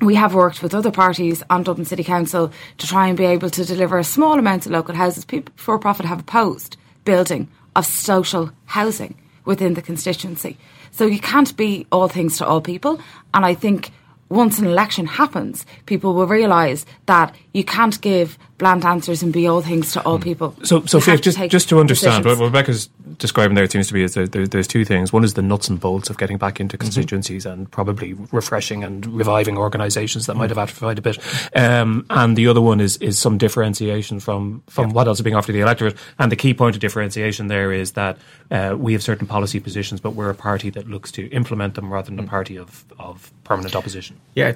we 0.00 0.14
have 0.14 0.34
worked 0.34 0.62
with 0.62 0.74
other 0.74 0.90
parties 0.90 1.42
on 1.50 1.62
Dublin 1.62 1.86
City 1.86 2.04
Council 2.04 2.52
to 2.76 2.86
try 2.86 3.08
and 3.08 3.16
be 3.16 3.24
able 3.24 3.50
to 3.50 3.64
deliver 3.64 3.98
a 3.98 4.04
small 4.04 4.38
amount 4.38 4.66
of 4.66 4.72
local 4.72 4.94
houses. 4.94 5.24
People 5.24 5.52
Before 5.56 5.78
Profit 5.78 6.06
have 6.06 6.20
opposed 6.20 6.76
building 7.04 7.48
of 7.74 7.86
social 7.86 8.50
housing 8.66 9.16
within 9.44 9.74
the 9.74 9.82
constituency. 9.82 10.58
So 10.90 11.06
you 11.06 11.20
can't 11.20 11.56
be 11.56 11.86
all 11.90 12.08
things 12.08 12.38
to 12.38 12.46
all 12.46 12.60
people. 12.60 13.00
And 13.32 13.44
I 13.44 13.54
think 13.54 13.90
once 14.28 14.58
an 14.58 14.66
election 14.66 15.06
happens, 15.06 15.64
people 15.86 16.14
will 16.14 16.26
realise 16.26 16.84
that 17.06 17.34
you 17.58 17.64
can't 17.64 18.00
give 18.00 18.38
bland 18.58 18.84
answers 18.84 19.22
and 19.22 19.32
be 19.32 19.46
all 19.46 19.62
things 19.62 19.92
to 19.92 20.02
all 20.02 20.16
hmm. 20.16 20.22
people. 20.22 20.54
So, 20.62 20.84
so 20.84 21.00
Fiach, 21.00 21.20
just 21.20 21.38
just 21.48 21.68
to 21.68 21.80
understand, 21.80 22.24
decisions. 22.24 22.40
what 22.40 22.46
Rebecca's 22.46 22.88
describing 23.18 23.54
there, 23.54 23.64
it 23.64 23.72
seems 23.72 23.88
to 23.88 23.94
be 23.94 24.02
is 24.02 24.14
there, 24.14 24.26
there, 24.26 24.46
there's 24.46 24.66
two 24.66 24.84
things. 24.84 25.12
One 25.12 25.24
is 25.24 25.34
the 25.34 25.42
nuts 25.42 25.68
and 25.68 25.80
bolts 25.80 26.10
of 26.10 26.18
getting 26.18 26.38
back 26.38 26.60
into 26.60 26.76
mm-hmm. 26.76 26.84
constituencies 26.84 27.44
mm-hmm. 27.44 27.60
and 27.60 27.70
probably 27.70 28.14
refreshing 28.32 28.84
and 28.84 29.06
reviving 29.06 29.56
organisations 29.56 30.26
that 30.26 30.32
mm-hmm. 30.32 30.40
might 30.40 30.50
have 30.50 30.58
atrophied 30.58 30.98
a 30.98 31.02
bit, 31.02 31.18
um, 31.56 32.06
and 32.10 32.36
the 32.36 32.48
other 32.48 32.60
one 32.60 32.80
is 32.80 32.96
is 32.98 33.18
some 33.18 33.38
differentiation 33.38 34.20
from 34.20 34.62
from 34.68 34.90
what 34.90 35.06
else 35.06 35.18
is 35.18 35.22
being 35.22 35.36
offered 35.36 35.48
to 35.48 35.52
the 35.52 35.60
electorate. 35.60 35.96
And 36.18 36.30
the 36.30 36.36
key 36.36 36.54
point 36.54 36.76
of 36.76 36.80
differentiation 36.80 37.48
there 37.48 37.72
is 37.72 37.92
that 37.92 38.18
uh, 38.50 38.76
we 38.78 38.92
have 38.92 39.02
certain 39.02 39.26
policy 39.26 39.60
positions, 39.60 40.00
but 40.00 40.10
we're 40.10 40.30
a 40.30 40.34
party 40.34 40.70
that 40.70 40.88
looks 40.88 41.12
to 41.12 41.28
implement 41.30 41.74
them 41.74 41.92
rather 41.92 42.06
than 42.06 42.16
mm-hmm. 42.16 42.26
a 42.26 42.30
party 42.30 42.56
of 42.56 42.84
of 42.98 43.32
permanent 43.44 43.74
opposition. 43.74 44.16
Yeah, 44.34 44.54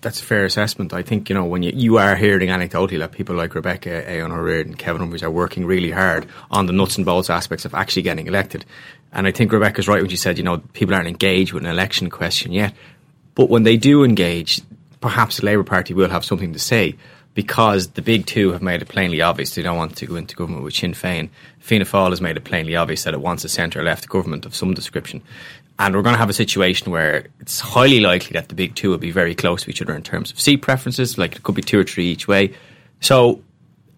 that's 0.00 0.20
a 0.20 0.24
fair 0.24 0.44
assessment. 0.44 0.92
I 0.92 1.02
think 1.02 1.28
you 1.28 1.34
know 1.34 1.44
when 1.44 1.62
you, 1.62 1.72
you 1.74 1.98
are 1.98 2.14
hearing 2.42 2.60
anecdotally 2.60 2.98
that 2.98 3.12
people 3.12 3.34
like 3.34 3.54
Rebecca 3.54 3.90
Ó 3.90 4.28
Ríordáin 4.28 4.62
and 4.62 4.78
Kevin 4.78 5.00
Humphreys 5.00 5.22
are 5.22 5.30
working 5.30 5.64
really 5.64 5.90
hard 5.90 6.26
on 6.50 6.66
the 6.66 6.72
nuts 6.72 6.96
and 6.96 7.06
bolts 7.06 7.30
aspects 7.30 7.64
of 7.64 7.74
actually 7.74 8.02
getting 8.02 8.26
elected. 8.26 8.64
And 9.12 9.26
I 9.26 9.32
think 9.32 9.52
Rebecca's 9.52 9.88
right 9.88 10.00
when 10.00 10.10
she 10.10 10.16
said, 10.16 10.38
you 10.38 10.44
know, 10.44 10.58
people 10.72 10.94
aren't 10.94 11.08
engaged 11.08 11.52
with 11.52 11.64
an 11.64 11.70
election 11.70 12.10
question 12.10 12.52
yet. 12.52 12.74
But 13.34 13.48
when 13.48 13.62
they 13.62 13.76
do 13.76 14.04
engage, 14.04 14.60
perhaps 15.00 15.38
the 15.38 15.46
Labour 15.46 15.64
Party 15.64 15.94
will 15.94 16.10
have 16.10 16.24
something 16.24 16.52
to 16.52 16.58
say 16.58 16.96
because 17.34 17.88
the 17.88 18.02
big 18.02 18.26
two 18.26 18.52
have 18.52 18.62
made 18.62 18.82
it 18.82 18.88
plainly 18.88 19.22
obvious 19.22 19.54
they 19.54 19.62
don't 19.62 19.76
want 19.76 19.96
to 19.96 20.06
go 20.06 20.16
into 20.16 20.36
government 20.36 20.64
with 20.64 20.74
Sinn 20.74 20.92
Féin. 20.92 21.30
Fianna 21.60 21.84
Fáil 21.84 22.10
has 22.10 22.20
made 22.20 22.36
it 22.36 22.44
plainly 22.44 22.76
obvious 22.76 23.04
that 23.04 23.14
it 23.14 23.20
wants 23.20 23.44
a 23.44 23.48
centre 23.48 23.82
left 23.82 24.08
government 24.08 24.44
of 24.44 24.54
some 24.54 24.74
description. 24.74 25.22
And 25.78 25.94
we're 25.94 26.02
going 26.02 26.14
to 26.14 26.18
have 26.18 26.30
a 26.30 26.34
situation 26.34 26.92
where 26.92 27.26
it's 27.40 27.60
highly 27.60 28.00
likely 28.00 28.34
that 28.34 28.48
the 28.48 28.54
big 28.54 28.74
two 28.74 28.90
will 28.90 28.98
be 28.98 29.10
very 29.10 29.34
close 29.34 29.62
to 29.64 29.70
each 29.70 29.82
other 29.82 29.94
in 29.94 30.02
terms 30.02 30.30
of 30.30 30.38
seat 30.38 30.58
preferences, 30.58 31.18
like 31.18 31.34
it 31.34 31.42
could 31.42 31.54
be 31.54 31.62
two 31.62 31.80
or 31.80 31.84
three 31.84 32.06
each 32.06 32.28
way. 32.28 32.54
So, 33.00 33.42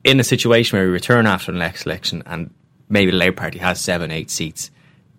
in 0.03 0.21
a 0.21 0.25
situation 0.25 0.79
where 0.79 0.87
we 0.87 0.93
return 0.93 1.27
after 1.27 1.53
the 1.53 1.59
next 1.59 1.85
election 1.85 2.23
and 2.27 2.51
maybe 2.89 3.11
the 3.11 3.17
Labour 3.17 3.37
Party 3.37 3.59
has 3.59 3.81
seven, 3.81 4.11
eight 4.11 4.31
seats, 4.31 4.71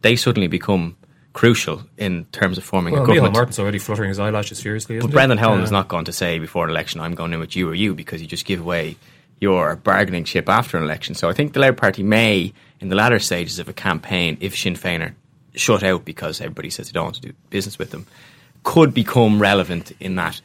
they 0.01 0.15
suddenly 0.15 0.47
become 0.47 0.95
crucial 1.33 1.83
in 1.97 2.25
terms 2.25 2.57
of 2.57 2.63
forming 2.63 2.93
well, 2.93 3.03
a 3.03 3.07
government. 3.07 3.33
Martin's 3.33 3.59
already 3.59 3.77
fluttering 3.77 4.09
his 4.09 4.19
eyelashes 4.19 4.61
furiously. 4.61 4.99
But 4.99 5.11
Brendan 5.11 5.37
Howlin 5.37 5.61
is 5.61 5.71
not 5.71 5.87
going 5.87 6.05
to 6.05 6.13
say 6.13 6.39
before 6.39 6.63
an 6.63 6.69
election, 6.71 7.01
"I'm 7.01 7.13
going 7.13 7.33
in 7.33 7.39
with 7.39 7.55
you 7.55 7.69
or 7.69 7.75
you," 7.75 7.93
because 7.93 8.21
you 8.21 8.27
just 8.27 8.45
give 8.45 8.61
away 8.61 8.95
your 9.41 9.75
bargaining 9.75 10.23
chip 10.23 10.47
after 10.49 10.77
an 10.77 10.83
election. 10.83 11.13
So 11.13 11.29
I 11.29 11.33
think 11.33 11.53
the 11.53 11.59
Labour 11.59 11.75
Party 11.75 12.03
may, 12.03 12.53
in 12.79 12.89
the 12.89 12.95
latter 12.95 13.19
stages 13.19 13.59
of 13.59 13.67
a 13.67 13.73
campaign, 13.73 14.37
if 14.39 14.57
Sinn 14.57 14.75
Féin 14.75 15.01
are 15.01 15.15
shut 15.55 15.83
out 15.83 16.05
because 16.05 16.41
everybody 16.41 16.69
says 16.69 16.87
they 16.87 16.93
don't 16.93 17.05
want 17.05 17.15
to 17.15 17.21
do 17.21 17.33
business 17.49 17.79
with 17.79 17.91
them, 17.91 18.05
could 18.63 18.93
become 18.93 19.41
relevant 19.41 19.91
in 19.99 20.15
that 20.15 20.41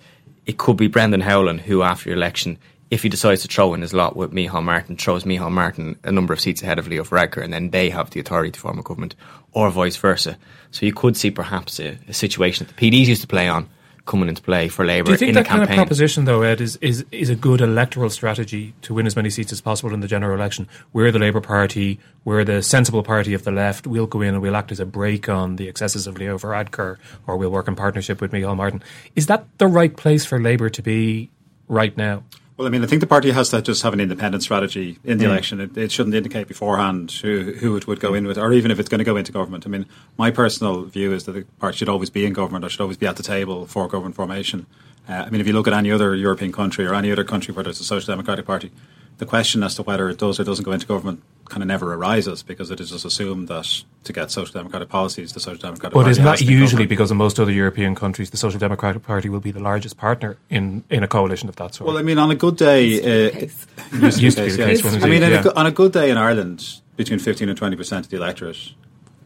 it 0.47 0.59
could 0.59 0.77
be 0.77 0.89
Brendan 0.89 1.21
Howlin 1.21 1.59
who, 1.59 1.83
after 1.83 2.13
election, 2.13 2.59
if 2.91 3.03
he 3.05 3.09
decides 3.09 3.43
to 3.43 3.49
throw 3.49 3.73
in 3.73 3.83
his 3.83 3.95
lot 3.95 4.17
with 4.17 4.33
Micheál 4.33 4.65
Martin, 4.65 4.97
throws 4.97 5.25
Micheál 5.25 5.53
Martin 5.53 5.97
a 6.03 6.11
number 6.11 6.33
of 6.33 6.41
seats 6.41 6.63
ahead 6.63 6.79
of 6.79 6.89
Leo 6.89 7.05
Varadkar, 7.05 7.43
and 7.43 7.53
then 7.53 7.71
they 7.71 7.89
have 7.91 8.11
the 8.11 8.21
authority 8.21 8.51
to 8.51 8.59
form 8.59 8.79
a 8.79 8.83
government, 8.83 9.15
or 9.53 9.71
vice 9.71 9.97
versa. 9.97 10.37
So 10.73 10.87
you 10.87 10.93
could 10.93 11.17
see 11.17 11.31
perhaps 11.31 11.79
a, 11.79 11.99
a 12.09 12.13
situation 12.13 12.67
that 12.67 12.77
the 12.77 12.91
PDs 12.91 13.07
used 13.07 13.23
to 13.23 13.29
play 13.29 13.49
on 13.49 13.69
coming 14.07 14.29
into 14.29 14.43
play 14.43 14.69
for 14.69 14.85
Labour. 14.85 15.07
Do 15.07 15.13
you 15.13 15.19
think 15.19 15.35
that 15.35 15.47
kind 15.47 15.63
of 15.63 15.69
proposition, 15.69 16.25
though, 16.25 16.43
Ed, 16.43 16.61
is, 16.61 16.77
is 16.77 17.05
is 17.11 17.31
a 17.31 17.35
good 17.35 17.61
electoral 17.61 18.11
strategy 18.11 18.75
to 18.83 18.95
win 18.95 19.07
as 19.07 19.17
many 19.17 19.31
seats 19.31 19.53
as 19.53 19.61
possible 19.61 19.93
in 19.95 20.01
the 20.01 20.09
general 20.09 20.35
election? 20.35 20.69
We're 20.93 21.13
the 21.13 21.19
Labour 21.19 21.41
Party, 21.41 22.01
we're 22.25 22.45
the 22.45 22.63
sensible 22.63 23.03
party 23.03 23.35
of 23.35 23.45
the 23.45 23.51
left. 23.51 23.87
We'll 23.87 24.07
go 24.07 24.21
in 24.21 24.35
and 24.35 24.43
we'll 24.43 24.57
act 24.57 24.73
as 24.73 24.81
a 24.81 24.87
brake 24.87 25.29
on 25.29 25.57
the 25.57 25.69
excesses 25.69 26.07
of 26.07 26.19
Leo 26.19 26.39
Varadkar, 26.39 26.99
or 27.27 27.37
we'll 27.37 27.51
work 27.51 27.69
in 27.69 27.77
partnership 27.77 28.21
with 28.21 28.33
Micheál 28.33 28.57
Martin. 28.57 28.83
Is 29.17 29.27
that 29.27 29.47
the 29.59 29.67
right 29.67 29.97
place 29.97 30.25
for 30.25 30.41
Labour 30.41 30.71
to 30.71 30.83
be 30.83 31.31
right 31.69 31.97
now? 31.97 32.25
Well, 32.61 32.67
I 32.67 32.71
mean, 32.71 32.85
I 32.85 32.87
think 32.87 33.01
the 33.01 33.07
party 33.07 33.31
has 33.31 33.49
to 33.49 33.63
just 33.63 33.83
have 33.85 33.95
an 33.95 34.01
independent 34.01 34.43
strategy 34.43 34.99
in 35.03 35.17
the 35.17 35.25
mm. 35.25 35.31
election. 35.31 35.63
It, 35.63 35.79
it, 35.79 35.91
shouldn't 35.91 36.15
indicate 36.15 36.47
beforehand 36.47 37.11
who, 37.11 37.55
who 37.55 37.75
it 37.75 37.87
would 37.87 38.01
go 38.01 38.13
in 38.13 38.27
with, 38.27 38.37
or 38.37 38.53
even 38.53 38.71
if 38.71 38.79
it's 38.79 38.91
going 38.91 38.99
to 38.99 39.05
go 39.05 39.17
into 39.17 39.33
government. 39.33 39.67
I 39.67 39.71
mean, 39.71 39.87
my 40.19 40.31
personal 40.31 40.83
view 40.83 41.15
is 41.15 41.25
that 41.25 41.33
the 41.33 41.45
party 41.59 41.79
should 41.79 41.89
always 41.89 42.11
be 42.11 42.27
in 42.27 42.35
government 42.35 42.63
or 42.63 42.69
should 42.69 42.83
always 42.83 42.99
be 42.99 43.07
at 43.07 43.17
the 43.17 43.23
table 43.23 43.65
for 43.65 43.89
government 43.89 44.15
formation. 44.15 44.67
Uh, 45.09 45.25
I 45.27 45.31
mean, 45.31 45.41
if 45.41 45.47
you 45.47 45.55
look 45.55 45.69
at 45.69 45.73
any 45.73 45.91
other 45.91 46.15
European 46.15 46.53
country 46.53 46.85
or 46.85 46.93
any 46.93 47.11
other 47.11 47.25
country 47.25 47.55
where 47.55 47.65
there's 47.65 47.81
a 47.81 47.85
social 47.85 48.13
democratic 48.13 48.45
party, 48.45 48.71
the 49.19 49.27
question 49.27 49.63
as 49.63 49.75
to 49.75 49.83
whether 49.83 50.09
it 50.09 50.19
does 50.19 50.41
or 50.41 50.45
doesn't 50.45 50.65
go 50.65 50.73
into 50.73 50.87
government 50.87 51.23
kind 51.51 51.63
of 51.63 51.67
never 51.67 51.93
arises 51.93 52.43
because 52.43 52.71
it 52.71 52.81
is 52.81 52.91
just 52.91 53.05
assumed 53.05 53.49
that 53.49 53.83
to 54.05 54.13
get 54.13 54.31
social 54.31 54.53
democratic 54.53 54.89
policies, 54.89 55.33
the 55.33 55.41
social 55.41 55.61
democratic 55.61 55.93
but 55.93 56.03
party. 56.03 56.11
isn't 56.13 56.25
that 56.25 56.41
usually 56.41 56.87
because 56.87 57.11
in 57.11 57.17
most 57.17 57.39
other 57.39 57.53
European 57.53 57.95
countries, 57.95 58.31
the 58.31 58.37
social 58.37 58.59
democratic 58.59 59.03
party 59.03 59.29
will 59.29 59.41
be 59.41 59.51
the 59.51 59.61
largest 59.61 59.97
partner 59.97 60.39
in, 60.49 60.85
in 60.89 61.03
a 61.03 61.09
coalition 61.09 61.49
of 61.49 61.57
that 61.57 61.75
sort? 61.75 61.89
Well, 61.89 61.99
I 61.99 62.03
mean, 62.03 62.19
on 62.19 62.31
a 62.31 62.37
good 62.37 62.57
day, 62.57 62.87
used 62.87 63.93
uh, 63.93 64.07
used 64.07 64.39
to 64.39 64.45
be 64.45 64.51
the 64.51 64.57
case. 64.57 64.87
I 64.87 65.09
mean, 65.09 65.23
yeah. 65.23 65.43
a, 65.45 65.53
on 65.55 65.67
a 65.67 65.73
good 65.73 65.93
day 65.93 66.11
in 66.11 66.17
Ireland, 66.17 66.81
between 66.97 67.19
fifteen 67.19 67.49
and 67.49 67.59
twenty 67.59 67.77
percent 67.77 68.07
of 68.07 68.11
the 68.11 68.17
electorate 68.17 68.75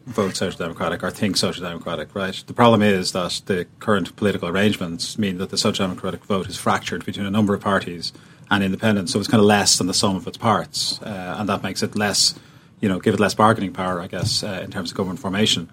vote 0.05 0.35
social 0.35 0.57
democratic 0.57 1.03
or 1.03 1.11
think 1.11 1.37
social 1.37 1.63
democratic, 1.63 2.13
right? 2.13 2.43
The 2.45 2.53
problem 2.53 2.81
is 2.81 3.11
that 3.13 3.41
the 3.45 3.65
current 3.79 4.15
political 4.15 4.47
arrangements 4.47 5.17
mean 5.17 5.39
that 5.39 5.49
the 5.49 5.57
social 5.57 5.87
democratic 5.87 6.23
vote 6.25 6.47
is 6.47 6.57
fractured 6.57 7.05
between 7.05 7.25
a 7.25 7.31
number 7.31 7.53
of 7.53 7.61
parties 7.61 8.13
and 8.49 8.63
independent. 8.63 9.09
So 9.09 9.19
it's 9.19 9.27
kind 9.27 9.39
of 9.39 9.45
less 9.45 9.77
than 9.77 9.87
the 9.87 9.93
sum 9.93 10.15
of 10.15 10.27
its 10.27 10.37
parts, 10.37 11.01
uh, 11.01 11.35
and 11.39 11.49
that 11.49 11.63
makes 11.63 11.83
it 11.83 11.95
less, 11.95 12.35
you 12.81 12.89
know, 12.89 12.99
give 12.99 13.13
it 13.13 13.19
less 13.19 13.33
bargaining 13.33 13.73
power, 13.73 13.99
I 13.99 14.07
guess, 14.07 14.43
uh, 14.43 14.61
in 14.63 14.71
terms 14.71 14.91
of 14.91 14.97
government 14.97 15.19
formation. 15.19 15.69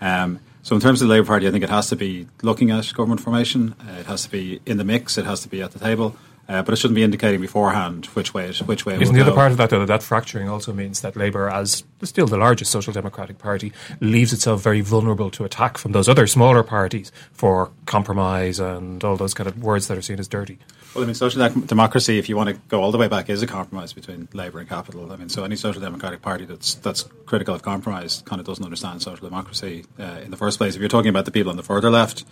Um, 0.00 0.40
so 0.62 0.74
in 0.74 0.80
terms 0.80 1.02
of 1.02 1.08
the 1.08 1.14
Labour 1.14 1.26
Party, 1.26 1.46
I 1.46 1.50
think 1.50 1.62
it 1.62 1.70
has 1.70 1.88
to 1.90 1.96
be 1.96 2.26
looking 2.42 2.70
at 2.70 2.92
government 2.94 3.20
formation. 3.20 3.74
Uh, 3.80 4.00
it 4.00 4.06
has 4.06 4.22
to 4.24 4.30
be 4.30 4.60
in 4.64 4.78
the 4.78 4.84
mix. 4.84 5.18
It 5.18 5.26
has 5.26 5.40
to 5.42 5.48
be 5.48 5.60
at 5.62 5.72
the 5.72 5.78
table. 5.78 6.16
Uh, 6.48 6.62
but 6.62 6.74
it 6.74 6.76
shouldn't 6.76 6.96
be 6.96 7.02
indicating 7.02 7.40
beforehand 7.40 8.06
which 8.06 8.34
way 8.34 8.48
it, 8.48 8.58
which 8.58 8.84
way. 8.84 9.00
Isn't 9.00 9.14
the 9.14 9.22
other 9.22 9.32
part 9.32 9.50
of 9.50 9.56
that 9.58 9.70
though 9.70 9.80
that 9.80 9.86
that 9.86 10.02
fracturing 10.02 10.48
also 10.48 10.72
means 10.72 11.00
that 11.00 11.16
Labour, 11.16 11.48
as 11.48 11.84
still 12.02 12.26
the 12.26 12.36
largest 12.36 12.70
social 12.70 12.92
democratic 12.92 13.38
party, 13.38 13.72
leaves 14.00 14.32
itself 14.32 14.62
very 14.62 14.82
vulnerable 14.82 15.30
to 15.30 15.44
attack 15.44 15.78
from 15.78 15.92
those 15.92 16.08
other 16.08 16.26
smaller 16.26 16.62
parties 16.62 17.10
for 17.32 17.70
compromise 17.86 18.60
and 18.60 19.02
all 19.02 19.16
those 19.16 19.32
kind 19.32 19.48
of 19.48 19.62
words 19.62 19.88
that 19.88 19.96
are 19.96 20.02
seen 20.02 20.18
as 20.18 20.28
dirty. 20.28 20.58
Well, 20.94 21.02
I 21.02 21.06
mean, 21.06 21.14
social 21.14 21.48
democracy, 21.48 22.18
if 22.18 22.28
you 22.28 22.36
want 22.36 22.50
to 22.50 22.56
go 22.68 22.80
all 22.80 22.92
the 22.92 22.98
way 22.98 23.08
back, 23.08 23.28
is 23.28 23.42
a 23.42 23.48
compromise 23.48 23.92
between 23.92 24.28
Labour 24.32 24.60
and 24.60 24.68
capital. 24.68 25.10
I 25.10 25.16
mean, 25.16 25.28
so 25.28 25.42
any 25.42 25.56
social 25.56 25.80
democratic 25.80 26.22
party 26.22 26.44
that's 26.44 26.74
that's 26.76 27.04
critical 27.26 27.54
of 27.54 27.62
compromise 27.62 28.22
kind 28.26 28.38
of 28.38 28.46
doesn't 28.46 28.64
understand 28.64 29.02
social 29.02 29.26
democracy 29.26 29.86
uh, 29.98 30.20
in 30.22 30.30
the 30.30 30.36
first 30.36 30.58
place. 30.58 30.76
If 30.76 30.80
you're 30.80 30.88
talking 30.88 31.08
about 31.08 31.24
the 31.24 31.32
people 31.32 31.50
on 31.50 31.56
the 31.56 31.64
further 31.64 31.90
left, 31.90 32.24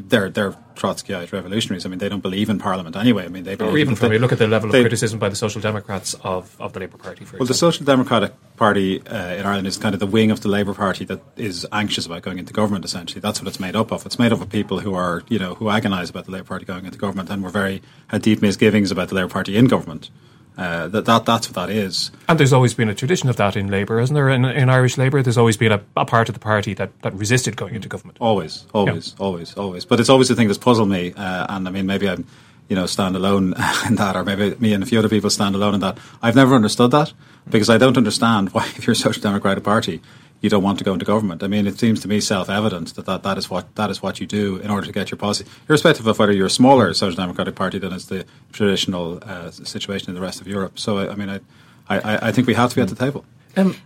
they're 0.00 0.30
they're 0.30 0.54
Trotskyite 0.76 1.32
revolutionaries. 1.32 1.84
I 1.84 1.88
mean, 1.88 1.98
they 1.98 2.08
don't 2.08 2.22
believe 2.22 2.48
in 2.48 2.58
Parliament 2.58 2.94
anyway. 2.94 3.24
I 3.24 3.28
mean, 3.28 3.42
they 3.44 3.56
Or 3.56 3.76
even 3.76 3.96
from 3.96 4.08
they- 4.10 4.14
you 4.14 4.20
look 4.20 4.30
at 4.32 4.38
the 4.38 4.46
level 4.46 4.68
of 4.68 4.72
they- 4.72 4.82
criticism 4.82 5.18
by 5.18 5.28
the 5.28 5.34
Social 5.36 5.60
Democrats 5.60 6.14
of, 6.22 6.54
of 6.60 6.72
the 6.72 6.80
Labour 6.80 6.98
Party, 6.98 7.24
for 7.24 7.36
Well, 7.38 7.46
the. 7.46 7.54
Social 7.54 7.84
Democratic 7.84 8.32
Party 8.56 9.02
uh, 9.06 9.34
in 9.34 9.44
Ireland 9.44 9.66
is 9.66 9.76
kind 9.76 9.94
of 9.94 9.98
the 10.00 10.06
wing 10.06 10.30
of 10.30 10.40
the 10.40 10.48
Labour 10.48 10.74
Party 10.74 11.04
that 11.06 11.20
is 11.36 11.66
anxious 11.72 12.06
about 12.06 12.22
going 12.22 12.38
into 12.38 12.52
government. 12.52 12.84
Essentially, 12.84 13.20
that's 13.20 13.40
what 13.40 13.48
it's 13.48 13.58
made 13.60 13.74
up 13.74 13.90
of. 13.90 14.06
It's 14.06 14.18
made 14.18 14.32
up 14.32 14.40
of 14.40 14.48
people 14.50 14.78
who 14.80 14.94
are, 14.94 15.22
you 15.28 15.38
know, 15.40 15.54
who 15.56 15.64
agonise 15.68 16.10
about 16.10 16.26
the 16.26 16.30
Labour 16.30 16.44
Party 16.44 16.64
going 16.64 16.84
into 16.86 16.98
government 16.98 17.28
and 17.30 17.42
were 17.42 17.50
very 17.50 17.82
had 18.06 18.22
deep 18.22 18.40
misgivings 18.40 18.90
about 18.92 19.08
the 19.08 19.16
Labour 19.16 19.28
Party 19.28 19.56
in 19.56 19.66
government. 19.66 20.10
Uh, 20.58 20.88
that, 20.88 21.04
that 21.04 21.24
that's 21.24 21.48
what 21.48 21.54
that 21.54 21.70
is. 21.70 22.10
And 22.28 22.38
there's 22.38 22.52
always 22.52 22.74
been 22.74 22.88
a 22.88 22.94
tradition 22.94 23.28
of 23.28 23.36
that 23.36 23.56
in 23.56 23.68
Labour, 23.68 24.00
isn't 24.00 24.12
there? 24.12 24.28
In, 24.28 24.44
in 24.44 24.68
Irish 24.68 24.98
Labour, 24.98 25.22
there's 25.22 25.38
always 25.38 25.56
been 25.56 25.70
a, 25.70 25.80
a 25.96 26.04
part 26.04 26.28
of 26.28 26.34
the 26.34 26.40
party 26.40 26.74
that, 26.74 26.90
that 27.02 27.14
resisted 27.14 27.56
going 27.56 27.76
into 27.76 27.88
government. 27.88 28.18
Always, 28.20 28.66
always, 28.74 29.14
always, 29.20 29.54
always. 29.54 29.84
But 29.84 30.00
it's 30.00 30.08
always 30.08 30.26
the 30.26 30.34
thing 30.34 30.48
that's 30.48 30.58
puzzled 30.58 30.88
me. 30.88 31.12
Uh, 31.12 31.46
and 31.48 31.68
I 31.68 31.70
mean, 31.70 31.86
maybe 31.86 32.08
I'm, 32.08 32.26
you 32.68 32.74
know, 32.74 32.86
stand 32.86 33.14
alone 33.14 33.54
in 33.86 33.94
that, 33.94 34.16
or 34.16 34.24
maybe 34.24 34.56
me 34.58 34.72
and 34.72 34.82
a 34.82 34.86
few 34.86 34.98
other 34.98 35.08
people 35.08 35.30
stand 35.30 35.54
alone 35.54 35.74
in 35.74 35.80
that. 35.80 35.96
I've 36.20 36.34
never 36.34 36.56
understood 36.56 36.90
that 36.90 37.12
because 37.48 37.70
I 37.70 37.78
don't 37.78 37.96
understand 37.96 38.48
why, 38.52 38.66
if 38.66 38.84
you're 38.84 38.94
a 38.94 38.96
social 38.96 39.22
democratic 39.22 39.62
party, 39.62 40.02
you 40.40 40.48
don't 40.48 40.62
want 40.62 40.78
to 40.78 40.84
go 40.84 40.92
into 40.92 41.04
government. 41.04 41.42
I 41.42 41.48
mean, 41.48 41.66
it 41.66 41.78
seems 41.78 42.00
to 42.00 42.08
me 42.08 42.20
self-evident 42.20 42.94
that, 42.94 43.06
that 43.06 43.22
that 43.22 43.38
is 43.38 43.50
what 43.50 43.74
that 43.74 43.90
is 43.90 44.02
what 44.02 44.20
you 44.20 44.26
do 44.26 44.56
in 44.56 44.70
order 44.70 44.86
to 44.86 44.92
get 44.92 45.10
your 45.10 45.18
policy, 45.18 45.44
irrespective 45.68 46.06
of 46.06 46.18
whether 46.18 46.32
you're 46.32 46.46
a 46.46 46.50
smaller 46.50 46.94
social 46.94 47.16
democratic 47.16 47.54
party 47.54 47.78
than 47.78 47.92
is 47.92 48.06
the 48.06 48.24
traditional 48.52 49.18
uh, 49.22 49.50
situation 49.50 50.08
in 50.10 50.14
the 50.14 50.20
rest 50.20 50.40
of 50.40 50.46
Europe. 50.46 50.78
So, 50.78 50.98
I, 50.98 51.12
I 51.12 51.14
mean, 51.14 51.30
I, 51.30 51.40
I, 51.88 52.28
I 52.28 52.32
think 52.32 52.46
we 52.46 52.54
have 52.54 52.70
to 52.70 52.76
be 52.76 52.82
at 52.82 52.88
the 52.88 52.94
table. 52.94 53.24
Um, 53.56 53.76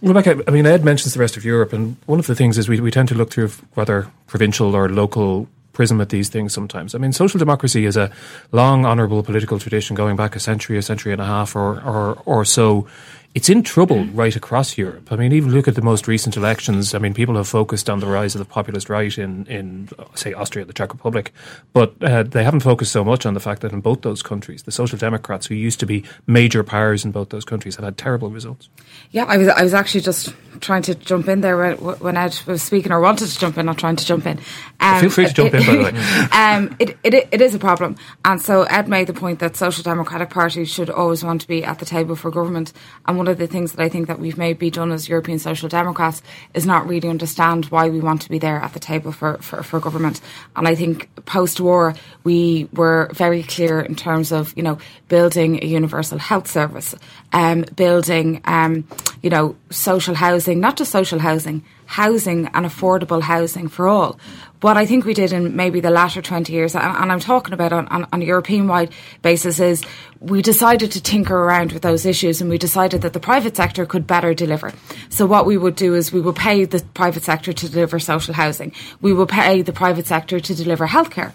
Rebecca, 0.00 0.42
I 0.46 0.50
mean, 0.50 0.66
Ed 0.66 0.84
mentions 0.84 1.12
the 1.12 1.20
rest 1.20 1.36
of 1.36 1.44
Europe, 1.44 1.72
and 1.72 1.96
one 2.06 2.18
of 2.18 2.26
the 2.26 2.34
things 2.34 2.56
is 2.56 2.68
we, 2.68 2.80
we 2.80 2.90
tend 2.90 3.08
to 3.08 3.14
look 3.14 3.30
through 3.30 3.50
whether 3.74 4.10
provincial 4.26 4.74
or 4.74 4.88
local 4.88 5.48
prism 5.72 6.00
at 6.00 6.08
these 6.08 6.28
things 6.28 6.52
sometimes. 6.52 6.94
I 6.94 6.98
mean, 6.98 7.12
social 7.12 7.38
democracy 7.38 7.84
is 7.84 7.96
a 7.96 8.10
long, 8.52 8.84
honourable 8.84 9.22
political 9.22 9.58
tradition 9.58 9.96
going 9.96 10.16
back 10.16 10.34
a 10.36 10.40
century, 10.40 10.76
a 10.78 10.82
century 10.82 11.12
and 11.12 11.20
a 11.20 11.26
half 11.26 11.54
or, 11.54 11.80
or, 11.82 12.14
or 12.26 12.44
so. 12.44 12.86
It's 13.32 13.48
in 13.48 13.62
trouble 13.62 14.06
right 14.06 14.34
across 14.34 14.76
Europe. 14.76 15.12
I 15.12 15.16
mean, 15.16 15.32
even 15.32 15.52
look 15.52 15.68
at 15.68 15.76
the 15.76 15.82
most 15.82 16.08
recent 16.08 16.36
elections. 16.36 16.94
I 16.94 16.98
mean, 16.98 17.14
people 17.14 17.36
have 17.36 17.46
focused 17.46 17.88
on 17.88 18.00
the 18.00 18.08
rise 18.08 18.34
of 18.34 18.40
the 18.40 18.44
populist 18.44 18.90
right 18.90 19.16
in, 19.16 19.46
in 19.46 19.88
say, 20.14 20.32
Austria, 20.32 20.64
the 20.64 20.72
Czech 20.72 20.92
Republic, 20.92 21.32
but 21.72 21.94
uh, 22.02 22.24
they 22.24 22.42
haven't 22.42 22.60
focused 22.60 22.90
so 22.90 23.04
much 23.04 23.24
on 23.24 23.34
the 23.34 23.40
fact 23.40 23.62
that 23.62 23.72
in 23.72 23.80
both 23.80 24.02
those 24.02 24.20
countries, 24.20 24.64
the 24.64 24.72
Social 24.72 24.98
Democrats, 24.98 25.46
who 25.46 25.54
used 25.54 25.78
to 25.78 25.86
be 25.86 26.02
major 26.26 26.64
powers 26.64 27.04
in 27.04 27.12
both 27.12 27.28
those 27.28 27.44
countries, 27.44 27.76
have 27.76 27.84
had 27.84 27.96
terrible 27.96 28.30
results. 28.30 28.68
Yeah, 29.12 29.26
I 29.26 29.36
was 29.36 29.46
I 29.46 29.62
was 29.62 29.74
actually 29.74 30.00
just 30.00 30.34
trying 30.60 30.82
to 30.82 30.94
jump 30.96 31.28
in 31.28 31.40
there 31.40 31.56
when, 31.56 31.76
when 31.98 32.16
Ed 32.16 32.38
was 32.46 32.62
speaking, 32.62 32.90
or 32.90 33.00
wanted 33.00 33.28
to 33.28 33.38
jump 33.38 33.56
in, 33.58 33.66
not 33.66 33.78
trying 33.78 33.96
to 33.96 34.04
jump 34.04 34.26
in. 34.26 34.40
Um, 34.80 35.00
Feel 35.00 35.10
free 35.10 35.26
to 35.26 35.32
jump 35.32 35.54
in, 35.54 35.66
by 35.66 35.76
the 35.76 35.82
way. 35.82 35.90
um, 36.32 36.76
it, 36.78 36.98
it, 37.04 37.28
it 37.30 37.40
is 37.40 37.54
a 37.54 37.58
problem. 37.58 37.96
And 38.24 38.42
so 38.42 38.64
Ed 38.64 38.88
made 38.88 39.06
the 39.06 39.12
point 39.12 39.38
that 39.38 39.56
social 39.56 39.82
democratic 39.84 40.30
parties 40.30 40.68
should 40.68 40.90
always 40.90 41.22
want 41.22 41.42
to 41.42 41.48
be 41.48 41.64
at 41.64 41.78
the 41.78 41.84
table 41.84 42.16
for 42.16 42.30
government. 42.30 42.72
And 43.06 43.19
one 43.20 43.28
of 43.28 43.36
the 43.36 43.46
things 43.46 43.72
that 43.72 43.82
I 43.82 43.90
think 43.90 44.06
that 44.06 44.18
we've 44.18 44.38
maybe 44.38 44.70
done 44.70 44.90
as 44.92 45.06
European 45.06 45.38
social 45.38 45.68
democrats 45.68 46.22
is 46.54 46.64
not 46.64 46.88
really 46.88 47.06
understand 47.06 47.66
why 47.66 47.90
we 47.90 48.00
want 48.00 48.22
to 48.22 48.30
be 48.30 48.38
there 48.38 48.56
at 48.56 48.72
the 48.72 48.80
table 48.80 49.12
for, 49.12 49.36
for, 49.42 49.62
for 49.62 49.78
government. 49.78 50.22
And 50.56 50.66
I 50.66 50.74
think 50.74 51.14
post-war, 51.26 51.94
we 52.24 52.66
were 52.72 53.10
very 53.12 53.42
clear 53.42 53.78
in 53.78 53.94
terms 53.94 54.32
of, 54.32 54.56
you 54.56 54.62
know, 54.62 54.78
building 55.08 55.62
a 55.62 55.66
universal 55.66 56.16
health 56.16 56.48
service, 56.48 56.94
um, 57.34 57.66
building, 57.76 58.40
um, 58.46 58.88
you 59.22 59.28
know, 59.28 59.54
social 59.68 60.14
housing, 60.14 60.58
not 60.58 60.78
just 60.78 60.90
social 60.90 61.18
housing, 61.18 61.62
housing 61.84 62.46
and 62.54 62.64
affordable 62.64 63.20
housing 63.20 63.68
for 63.68 63.86
all. 63.86 64.18
What 64.60 64.76
I 64.76 64.84
think 64.84 65.06
we 65.06 65.14
did 65.14 65.32
in 65.32 65.56
maybe 65.56 65.80
the 65.80 65.90
latter 65.90 66.20
20 66.20 66.52
years, 66.52 66.74
and, 66.74 66.84
and 66.84 67.10
I'm 67.10 67.20
talking 67.20 67.54
about 67.54 67.72
on, 67.72 67.88
on, 67.88 68.06
on 68.12 68.20
a 68.20 68.24
European 68.26 68.68
wide 68.68 68.92
basis, 69.22 69.58
is 69.58 69.82
we 70.20 70.42
decided 70.42 70.92
to 70.92 71.02
tinker 71.02 71.34
around 71.34 71.72
with 71.72 71.80
those 71.80 72.04
issues 72.04 72.42
and 72.42 72.50
we 72.50 72.58
decided 72.58 73.00
that 73.00 73.14
the 73.14 73.20
private 73.20 73.56
sector 73.56 73.86
could 73.86 74.06
better 74.06 74.34
deliver. 74.34 74.72
So 75.08 75.24
what 75.24 75.46
we 75.46 75.56
would 75.56 75.76
do 75.76 75.94
is 75.94 76.12
we 76.12 76.20
would 76.20 76.36
pay 76.36 76.66
the 76.66 76.84
private 76.92 77.22
sector 77.22 77.54
to 77.54 77.68
deliver 77.70 77.98
social 77.98 78.34
housing. 78.34 78.72
We 79.00 79.14
would 79.14 79.30
pay 79.30 79.62
the 79.62 79.72
private 79.72 80.06
sector 80.06 80.40
to 80.40 80.54
deliver 80.54 80.86
healthcare. 80.86 81.32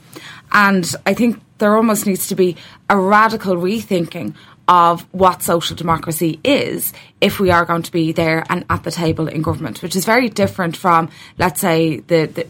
And 0.52 0.90
I 1.08 1.16
think 1.16 1.42
there 1.58 1.76
almost 1.76 2.06
needs 2.06 2.28
to 2.28 2.36
be 2.36 2.58
a 2.90 2.98
radical 2.98 3.56
rethinking 3.56 4.36
of 4.68 5.02
what 5.14 5.42
social 5.42 5.76
democracy 5.76 6.40
is 6.44 6.94
if 7.22 7.40
we 7.40 7.52
are 7.52 7.66
going 7.66 7.84
to 7.84 7.92
be 7.92 8.12
there 8.12 8.44
and 8.50 8.66
at 8.70 8.84
the 8.84 8.92
table 8.92 9.28
in 9.28 9.42
government, 9.42 9.82
which 9.82 9.96
is 9.96 10.06
very 10.06 10.30
different 10.30 10.76
from, 10.76 11.10
let's 11.38 11.62
say, 11.62 12.00
the, 12.00 12.26
the 12.26 12.48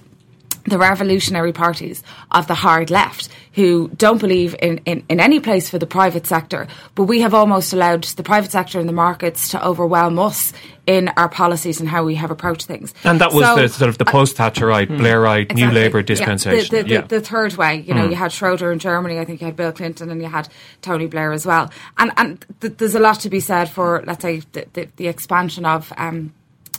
the 0.65 0.77
revolutionary 0.77 1.53
parties 1.53 2.03
of 2.31 2.47
the 2.47 2.55
hard 2.55 2.89
left 2.89 3.29
who 3.53 3.87
don't 3.95 4.19
believe 4.19 4.55
in, 4.61 4.79
in, 4.79 5.03
in, 5.07 5.19
any 5.19 5.39
place 5.39 5.69
for 5.69 5.79
the 5.79 5.85
private 5.87 6.27
sector, 6.27 6.67
but 6.93 7.03
we 7.03 7.21
have 7.21 7.33
almost 7.33 7.71
allowed 7.71 8.03
the 8.03 8.23
private 8.23 8.51
sector 8.51 8.79
and 8.79 8.89
the 8.89 8.93
markets 8.93 9.49
to 9.49 9.65
overwhelm 9.65 10.19
us 10.19 10.51
in 10.85 11.07
our 11.15 11.29
policies 11.29 11.79
and 11.79 11.87
how 11.87 12.03
we 12.03 12.15
have 12.15 12.31
approached 12.31 12.65
things. 12.65 12.93
And 13.03 13.21
that 13.21 13.31
was 13.31 13.45
So, 13.45 13.55
the 13.55 13.69
sort 13.69 13.89
of 13.89 13.97
the 13.97 14.05
uh, 14.05 14.11
post 14.11 14.35
Thatcherite, 14.35 14.87
hmm. 14.87 14.97
Blairite, 14.97 15.55
New 15.55 15.63
Exactly. 15.63 15.81
Labour 15.81 15.99
Yeah, 15.99 16.05
dispensation. 16.05 16.75
The, 16.75 16.83
the, 16.83 16.89
Yeah. 16.89 17.01
the, 17.01 17.19
the 17.19 17.21
third 17.21 17.55
way, 17.55 17.79
you 17.79 17.93
know, 17.93 18.05
hmm. 18.05 18.11
you 18.11 18.15
had 18.15 18.31
Schroeder 18.31 18.71
in 18.71 18.79
Germany, 18.79 19.19
I 19.19 19.25
think 19.25 19.41
you 19.41 19.45
had 19.45 19.55
Bill 19.55 19.71
Clinton, 19.71 20.09
and 20.09 20.21
you 20.21 20.27
had 20.27 20.49
Tony 20.81 21.07
Blair 21.07 21.31
as 21.31 21.45
well. 21.45 21.71
And 21.97 22.11
and 22.17 22.45
th- 22.59 22.73
there's 22.77 22.95
a 22.95 22.99
lot 22.99 23.21
to 23.21 23.29
be 23.29 23.39
said 23.39 23.69
for, 23.69 24.03
let's 24.05 24.21
say, 24.21 24.41
the, 24.51 24.67
the, 24.73 24.89
the 24.97 25.07
expansion 25.07 25.65
of. 25.65 25.93
Um, 25.97 26.33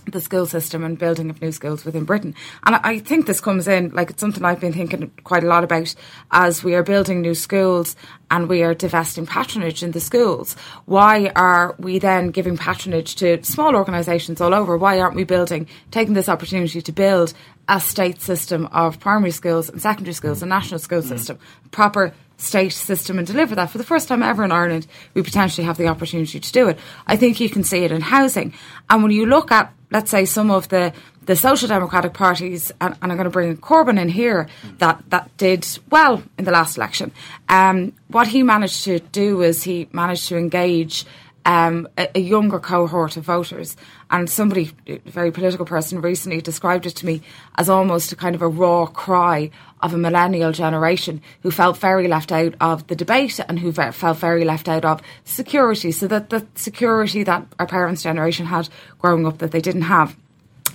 the 0.07 0.21
school 0.21 0.47
system 0.47 0.85
and 0.85 0.99
building 0.99 1.31
of 1.31 1.40
new 1.42 1.53
schools 1.53 1.85
within 1.85 2.05
Britain. 2.05 2.35
And 2.64 2.77
I, 2.77 2.99
think 2.99 3.27
this 3.27 3.40
comes 3.40 3.69
in, 3.69 3.90
like 3.90 4.11
it's 4.11 4.21
something 4.21 4.45
I've 4.45 4.61
been 4.61 4.73
thinking 4.73 5.11
quite 5.25 5.45
a 5.45 5.49
lot 5.49 5.64
about 5.64 5.95
as 6.31 6.62
we 6.62 6.75
are 6.75 6.83
building 6.83 7.21
new 7.21 7.35
schools 7.35 7.97
and 8.31 8.49
we 8.49 8.62
are 8.62 8.75
divesting 8.75 9.27
patronage 9.27 9.83
in 9.83 9.92
the 9.92 10.01
schools. 10.01 10.57
Why 10.87 11.33
are 11.37 11.75
we 11.79 11.99
then 11.99 12.31
giving 12.31 12.57
patronage 12.57 13.16
to 13.16 13.42
small 13.45 13.77
organisations 13.77 14.40
all 14.40 14.55
over? 14.55 14.77
Why 14.77 15.01
aren't 15.01 15.16
we 15.16 15.25
building, 15.25 15.66
taking 15.90 16.14
this 16.14 16.29
opportunity 16.29 16.81
to 16.83 16.92
build 16.92 17.35
a 17.69 17.81
state 17.81 18.21
system 18.23 18.66
of 18.66 19.01
primary 19.01 19.33
schools 19.33 19.69
and 19.69 19.83
secondary 19.83 20.14
schools, 20.14 20.42
a 20.42 20.47
national 20.47 20.79
school 20.79 21.03
mm. 21.03 21.09
system, 21.09 21.38
proper 21.71 22.12
state 22.38 22.73
system 22.73 23.19
and 23.19 23.27
deliver 23.27 23.55
that 23.55 23.71
for 23.71 23.79
the 23.79 23.85
first 23.85 24.09
time 24.09 24.23
ever 24.23 24.45
in 24.45 24.53
Ireland 24.53 24.87
we 25.14 25.23
potentially 25.23 25.64
have 25.64 25.79
the 25.79 25.88
opportunity 25.88 26.38
to 26.38 26.53
do 26.53 26.69
it 26.69 26.79
I 27.07 27.16
think 27.16 27.40
you 27.40 27.49
can 27.49 27.64
see 27.64 27.85
it 27.85 27.92
in 27.92 28.03
housing 28.03 28.53
and 28.90 29.03
when 29.03 29.12
you 29.12 29.25
look 29.25 29.51
at 29.51 29.73
let's 29.90 30.11
say 30.11 30.25
some 30.25 30.51
of 30.51 30.68
the 30.68 30.92
the 31.25 31.35
social 31.35 31.68
democratic 31.68 32.12
parties 32.12 32.72
and, 32.81 32.94
and 33.03 33.11
I'm 33.11 33.18
going 33.18 33.25
to 33.25 33.31
bring 33.31 33.57
Corbyn 33.57 34.01
in 34.01 34.09
here 34.09 34.49
that 34.79 35.03
that 35.11 35.37
did 35.37 35.66
well 35.90 36.22
in 36.38 36.44
the 36.44 36.53
last 36.53 36.77
election 36.77 37.12
um, 37.49 37.92
what 38.09 38.29
he 38.29 38.42
managed 38.42 38.85
to 38.85 39.01
do 39.01 39.42
is 39.42 39.62
he 39.62 39.88
managed 39.92 40.29
to 40.29 40.37
engage 40.37 41.05
um, 41.46 41.88
a, 41.96 42.09
a, 42.16 42.20
younger 42.20 42.59
cohort 42.59 43.16
of 43.16 43.25
voters. 43.25 43.77
And 44.11 44.29
somebody, 44.29 44.72
a 44.88 44.99
very 45.05 45.31
political 45.31 45.64
person, 45.64 46.01
recently 46.01 46.40
described 46.40 46.87
it 46.87 46.96
to 46.96 47.07
me 47.07 47.22
as 47.55 47.68
almost 47.68 48.11
a 48.12 48.16
kind 48.16 48.35
of 48.35 48.42
a 48.42 48.49
raw 48.49 48.87
cry 48.87 49.51
of 49.83 49.93
a 49.93 49.99
millennial 49.99 50.53
generation 50.53 51.21
who 51.43 51.51
felt 51.51 51.77
very 51.77 52.09
left 52.09 52.33
out 52.33 52.55
of 52.61 52.87
the 52.87 52.97
debate 52.97 53.39
and 53.49 53.59
who 53.59 53.73
felt 53.73 54.17
very 54.17 54.45
left 54.45 54.69
out 54.69 54.85
of 54.85 55.03
security. 55.25 55.93
So 55.93 56.07
that 56.09 56.31
the 56.31 56.47
security 56.55 57.23
that 57.25 57.47
our 57.59 57.67
parents' 57.67 58.03
generation 58.03 58.47
had 58.47 58.69
growing 58.99 59.27
up 59.27 59.39
that 59.39 59.51
they 59.51 59.61
didn't 59.61 59.83
have. 59.83 60.17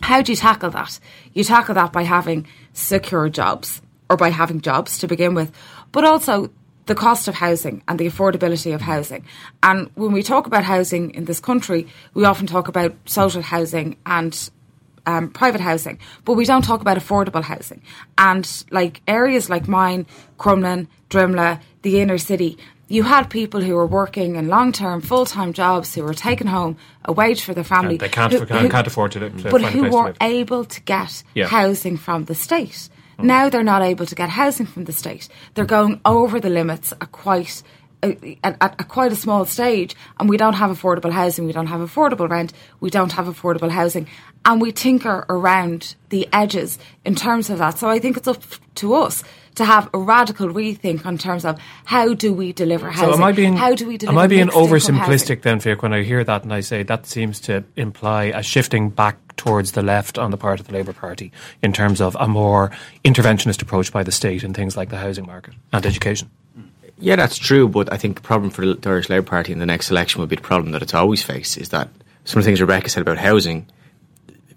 How 0.01 0.21
do 0.21 0.31
you 0.31 0.35
tackle 0.35 0.71
that? 0.71 0.99
You 1.33 1.43
tackle 1.43 1.75
that 1.75 1.93
by 1.93 2.03
having 2.03 2.47
secure 2.73 3.29
jobs 3.29 3.81
or 4.09 4.17
by 4.17 4.29
having 4.29 4.61
jobs 4.61 4.97
to 4.99 5.07
begin 5.07 5.33
with, 5.33 5.51
but 5.91 6.03
also 6.03 6.51
the 6.85 6.95
cost 6.95 7.27
of 7.27 7.35
housing 7.35 7.83
and 7.87 7.99
the 7.99 8.07
affordability 8.07 8.73
of 8.73 8.81
housing. 8.81 9.25
And 9.63 9.89
when 9.95 10.11
we 10.11 10.23
talk 10.23 10.47
about 10.47 10.63
housing 10.63 11.11
in 11.11 11.25
this 11.25 11.39
country, 11.39 11.87
we 12.13 12.25
often 12.25 12.47
talk 12.47 12.67
about 12.67 12.95
social 13.05 13.41
housing 13.41 13.97
and 14.05 14.49
um, 15.05 15.29
private 15.29 15.61
housing, 15.61 15.99
but 16.25 16.33
we 16.33 16.45
don't 16.45 16.63
talk 16.63 16.81
about 16.81 16.97
affordable 16.97 17.43
housing. 17.43 17.81
And 18.17 18.47
like 18.71 19.01
areas 19.07 19.49
like 19.49 19.67
mine, 19.67 20.05
Crumlin, 20.37 20.87
Drimnagh, 21.09 21.59
the 21.81 21.99
inner 22.01 22.17
city, 22.17 22.57
you 22.87 23.03
had 23.03 23.29
people 23.29 23.61
who 23.61 23.73
were 23.75 23.87
working 23.87 24.35
in 24.35 24.47
long 24.49 24.71
term, 24.73 25.01
full 25.01 25.25
time 25.25 25.53
jobs 25.53 25.95
who 25.95 26.03
were 26.03 26.13
taking 26.13 26.47
home 26.47 26.75
a 27.05 27.13
wage 27.13 27.41
for 27.43 27.53
their 27.53 27.63
family. 27.63 27.91
And 27.95 27.99
they 28.01 28.09
can't, 28.09 28.33
who- 28.33 28.45
can't, 28.45 28.61
who- 28.61 28.69
can't 28.69 28.87
afford 28.87 29.11
to, 29.13 29.19
to 29.29 29.49
but 29.49 29.61
who 29.61 29.89
were 29.89 30.13
able 30.21 30.65
to 30.65 30.81
get 30.81 31.23
Yeah. 31.33 31.47
housing 31.47 31.97
from 31.97 32.25
the 32.25 32.35
state. 32.35 32.89
Now 33.17 33.49
they're 33.49 33.63
not 33.63 33.83
able 33.83 34.07
to 34.07 34.15
get 34.15 34.29
housing 34.29 34.65
from 34.65 34.85
the 34.85 34.91
state. 34.91 35.29
They're 35.53 35.63
going 35.63 36.01
over 36.05 36.39
the 36.39 36.49
limits 36.49 36.91
at 36.91 37.11
quite 37.11 37.61
at, 38.03 38.57
at, 38.61 38.87
quite 38.87 39.11
a 39.11 39.15
small 39.15 39.45
stage, 39.45 39.95
and 40.19 40.29
we 40.29 40.37
don't 40.37 40.53
have 40.53 40.71
affordable 40.71 41.11
housing, 41.11 41.45
we 41.45 41.53
don't 41.53 41.67
have 41.67 41.81
affordable 41.81 42.29
rent, 42.29 42.53
we 42.79 42.89
don't 42.89 43.11
have 43.13 43.27
affordable 43.27 43.69
housing, 43.69 44.07
and 44.45 44.61
we 44.61 44.71
tinker 44.71 45.25
around 45.29 45.95
the 46.09 46.27
edges 46.33 46.79
in 47.05 47.15
terms 47.15 47.49
of 47.49 47.59
that. 47.59 47.77
So 47.77 47.89
I 47.89 47.99
think 47.99 48.17
it's 48.17 48.27
up 48.27 48.41
to 48.75 48.95
us 48.95 49.23
to 49.55 49.65
have 49.65 49.89
a 49.93 49.97
radical 49.97 50.47
rethink 50.47 51.05
in 51.05 51.17
terms 51.17 51.45
of 51.45 51.59
how 51.85 52.13
do 52.13 52.33
we 52.33 52.53
deliver 52.53 52.89
housing? 52.89 53.09
So 53.09 53.13
am 53.13 53.23
I 53.23 53.31
being, 53.31 53.55
how 53.57 53.75
do 53.75 53.85
we 53.85 53.97
deliver 53.97 54.17
Am 54.17 54.23
I 54.23 54.27
being 54.27 54.47
oversimplistic 54.47 55.41
then, 55.41 55.59
Fiach, 55.59 55.81
when 55.81 55.93
I 55.93 56.03
hear 56.03 56.23
that 56.23 56.43
and 56.43 56.53
I 56.53 56.61
say 56.61 56.83
that 56.83 57.05
seems 57.05 57.39
to 57.41 57.63
imply 57.75 58.25
a 58.25 58.41
shifting 58.41 58.89
back 58.89 59.17
towards 59.35 59.73
the 59.73 59.81
left 59.81 60.17
on 60.17 60.31
the 60.31 60.37
part 60.37 60.59
of 60.59 60.67
the 60.67 60.73
Labour 60.73 60.93
Party 60.93 61.31
in 61.61 61.73
terms 61.73 61.99
of 61.99 62.15
a 62.19 62.27
more 62.27 62.71
interventionist 63.03 63.61
approach 63.61 63.91
by 63.91 64.03
the 64.03 64.11
state 64.11 64.43
in 64.43 64.53
things 64.53 64.77
like 64.77 64.89
the 64.89 64.97
housing 64.97 65.25
market 65.25 65.53
and 65.73 65.85
education? 65.85 66.29
Yeah, 67.01 67.15
that's 67.15 67.37
true, 67.37 67.67
but 67.67 67.91
I 67.91 67.97
think 67.97 68.17
the 68.17 68.21
problem 68.21 68.51
for 68.51 68.63
the 68.63 68.77
Irish 68.87 69.09
Labour 69.09 69.25
Party 69.25 69.51
in 69.51 69.57
the 69.57 69.65
next 69.65 69.89
election 69.89 70.19
will 70.19 70.27
be 70.27 70.35
the 70.35 70.41
problem 70.43 70.71
that 70.71 70.83
it's 70.83 70.93
always 70.93 71.23
faced 71.23 71.57
is 71.57 71.69
that 71.69 71.89
some 72.25 72.37
of 72.37 72.43
the 72.43 72.49
things 72.49 72.61
Rebecca 72.61 72.89
said 72.89 73.01
about 73.01 73.17
housing, 73.17 73.65